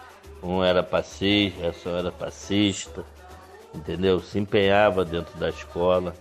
Um 0.43 0.63
era 0.63 0.83
passista, 0.83 1.73
só 1.73 1.97
era 1.97 2.11
passista, 2.11 3.05
entendeu? 3.75 4.21
Se 4.21 4.39
empenhava 4.39 5.05
dentro 5.05 5.37
da 5.39 5.49
escola. 5.49 6.15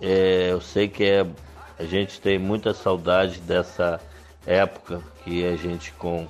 É, 0.00 0.48
eu 0.50 0.60
sei 0.60 0.88
que 0.88 1.04
é, 1.04 1.26
a 1.78 1.84
gente 1.84 2.20
tem 2.20 2.38
muita 2.38 2.74
saudade 2.74 3.40
dessa 3.40 4.00
época 4.46 5.00
que 5.24 5.44
a 5.46 5.56
gente 5.56 5.92
com 5.92 6.26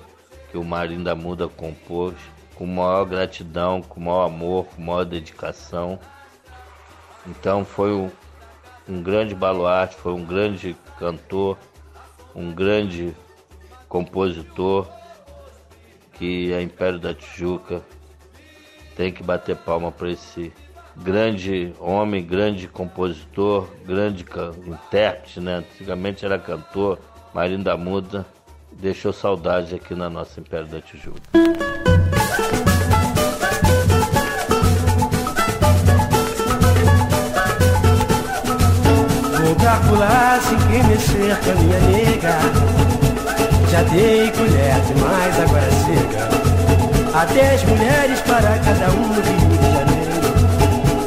que 0.53 0.57
o 0.59 0.63
Marinho 0.63 1.03
da 1.03 1.15
Muda 1.15 1.47
compôs, 1.47 2.13
com 2.53 2.67
maior 2.67 3.05
gratidão, 3.05 3.81
com 3.81 3.99
maior 3.99 4.27
amor, 4.27 4.65
com 4.67 4.83
maior 4.83 5.03
dedicação. 5.03 5.97
Então 7.25 7.65
foi 7.65 7.91
um, 7.91 8.11
um 8.87 9.01
grande 9.01 9.33
baluarte, 9.33 9.95
foi 9.95 10.13
um 10.13 10.23
grande 10.23 10.75
cantor, 10.99 11.57
um 12.35 12.53
grande 12.53 13.15
compositor 13.89 14.87
que 16.13 16.53
a 16.53 16.61
Império 16.61 16.99
da 16.99 17.15
Tijuca 17.15 17.81
tem 18.95 19.11
que 19.11 19.23
bater 19.23 19.55
palma 19.55 19.91
para 19.91 20.11
esse 20.11 20.53
grande 20.95 21.73
homem, 21.79 22.23
grande 22.23 22.67
compositor, 22.67 23.67
grande 23.83 24.23
intérprete, 24.67 25.39
né? 25.39 25.55
Antigamente 25.55 26.23
era 26.23 26.37
cantor, 26.37 26.99
Marinho 27.33 27.63
da 27.63 27.75
Muda, 27.75 28.23
deixou 28.79 29.13
saudade 29.13 29.75
aqui 29.75 29.95
na 29.95 30.09
nossa 30.09 30.39
Império 30.39 30.67
da 30.67 30.81
Tijuca. 30.81 31.21
Vou 39.41 39.55
calcular 39.55 40.41
se 40.41 40.55
quem 40.67 40.83
mexer 40.83 41.37
com 41.43 41.51
a 41.51 41.55
minha 41.55 41.79
nega. 41.79 42.39
Já 43.71 43.83
dei 43.83 44.31
colher 44.31 44.79
demais, 44.81 45.39
agora 45.39 45.71
chega. 45.85 46.23
Há 47.15 47.25
dez 47.25 47.63
mulheres 47.63 48.19
para 48.21 48.59
cada 48.59 48.91
um 48.91 49.07
no 49.07 49.13
Rio 49.13 49.49
de 49.49 49.65
Janeiro. 49.71 50.03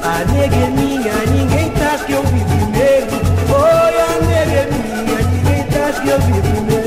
A 0.03 0.25
nega 0.33 0.57
é 0.57 0.71
minha, 0.71 1.15
ninguém 1.33 1.71
tá 1.73 1.99
que 2.05 2.13
eu 2.13 2.23
vi 2.23 2.41
primeiro. 2.45 3.17
Oi, 3.53 4.01
a 4.01 4.27
nega 4.27 4.53
é 4.53 4.69
minha, 4.71 5.19
ninguém 5.31 5.65
tá 5.65 6.01
que 6.01 6.09
eu 6.09 6.21
vi 6.21 6.41
primeiro 6.41 6.86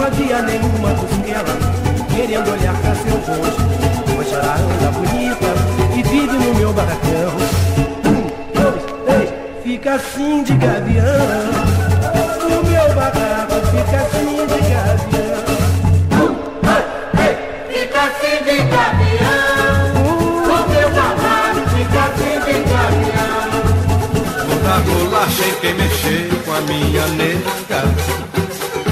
Não 0.00 0.06
havia 0.06 0.40
nenhuma 0.40 0.94
costela 0.94 1.58
Querendo 2.08 2.50
olhar 2.50 2.74
pra 2.80 2.94
seu 2.94 3.16
rosto 3.18 3.62
Hoje 4.18 4.32
ela 4.32 4.54
anda 4.54 4.90
bonita 4.92 5.46
E 5.94 6.02
vive 6.02 6.38
no 6.38 6.54
meu 6.54 6.72
barracão 6.72 7.36
Um, 8.06 8.22
dois, 8.58 8.82
três 9.04 9.30
Fica 9.62 9.96
assim 9.96 10.42
de 10.42 10.54
gavião 10.54 11.04
No 12.48 12.64
meu 12.64 12.94
barraco 12.94 13.56
Fica 13.66 13.98
assim 13.98 14.46
de 14.46 14.58
gavião 14.70 15.40
Fica 17.68 18.00
assim 18.00 18.36
de 18.44 18.56
gavião. 18.70 19.92
O 20.44 20.70
meu 20.70 20.88
babado 20.90 21.60
fica 21.76 22.00
assim 22.04 22.36
de 22.46 22.56
gavião. 22.70 23.50
Vou 24.48 24.58
dar 24.62 24.80
bolacha 24.80 25.44
em 25.46 25.54
quem 25.60 25.74
mexer 25.74 26.30
com 26.44 26.52
a 26.52 26.60
minha 26.62 27.06
nega. 27.08 28.09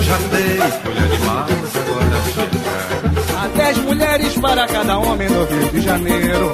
Já 0.09 0.17
dei 0.17 0.57
colher 0.83 1.09
demais, 1.09 1.77
agora 1.77 2.23
chega. 2.33 3.39
Há 3.39 3.49
dez 3.49 3.79
mulheres 3.79 4.39
para 4.39 4.67
cada 4.67 4.99
homem 4.99 5.29
no 5.29 5.45
Rio 5.45 5.71
de 5.71 5.81
Janeiro. 5.83 6.53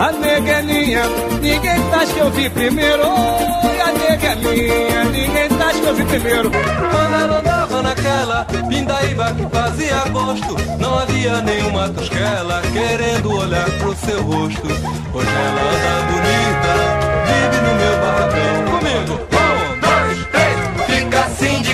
A 0.00 0.12
nega 0.12 0.50
é 0.50 0.62
minha, 0.62 1.02
ninguém 1.40 1.80
tá 1.90 2.04
que 2.06 2.18
eu 2.18 2.30
vi 2.32 2.50
primeiro. 2.50 3.02
Oi, 3.02 3.80
a 3.80 3.92
nega 3.92 4.26
é 4.26 4.34
minha, 4.34 5.04
ninguém 5.04 5.48
tá 5.48 5.70
que 5.72 5.86
eu 5.86 5.94
vi 5.94 6.04
primeiro. 6.06 6.50
Quando 6.50 7.14
ela 7.14 7.38
andava 7.38 7.82
naquela 7.82 8.44
pindaíba 8.68 9.32
que 9.32 9.46
fazia 9.54 10.08
gosto 10.10 10.56
Não 10.78 10.98
havia 10.98 11.40
nenhuma 11.42 11.88
tosquela 11.90 12.62
querendo 12.72 13.36
olhar 13.36 13.70
pro 13.78 13.94
seu 13.96 14.22
rosto 14.22 14.66
Hoje 15.14 15.28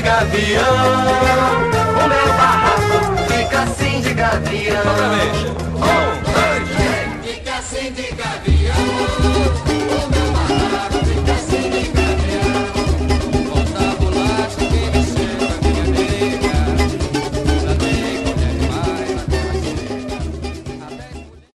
gavião. 0.09 0.63
O 1.93 2.09
meu 2.09 2.29
barraco 2.39 2.99
fica 3.31 3.61
assim 3.61 4.01
de 4.01 4.15
gavião. 4.15 4.79
Outra 4.89 5.09
vez. 5.11 5.37
Um, 5.45 6.23
dois, 6.33 6.69
três. 6.77 7.35
Fica 7.37 7.57
assim 7.59 7.93
de 7.93 8.11
gavião. 8.13 9.68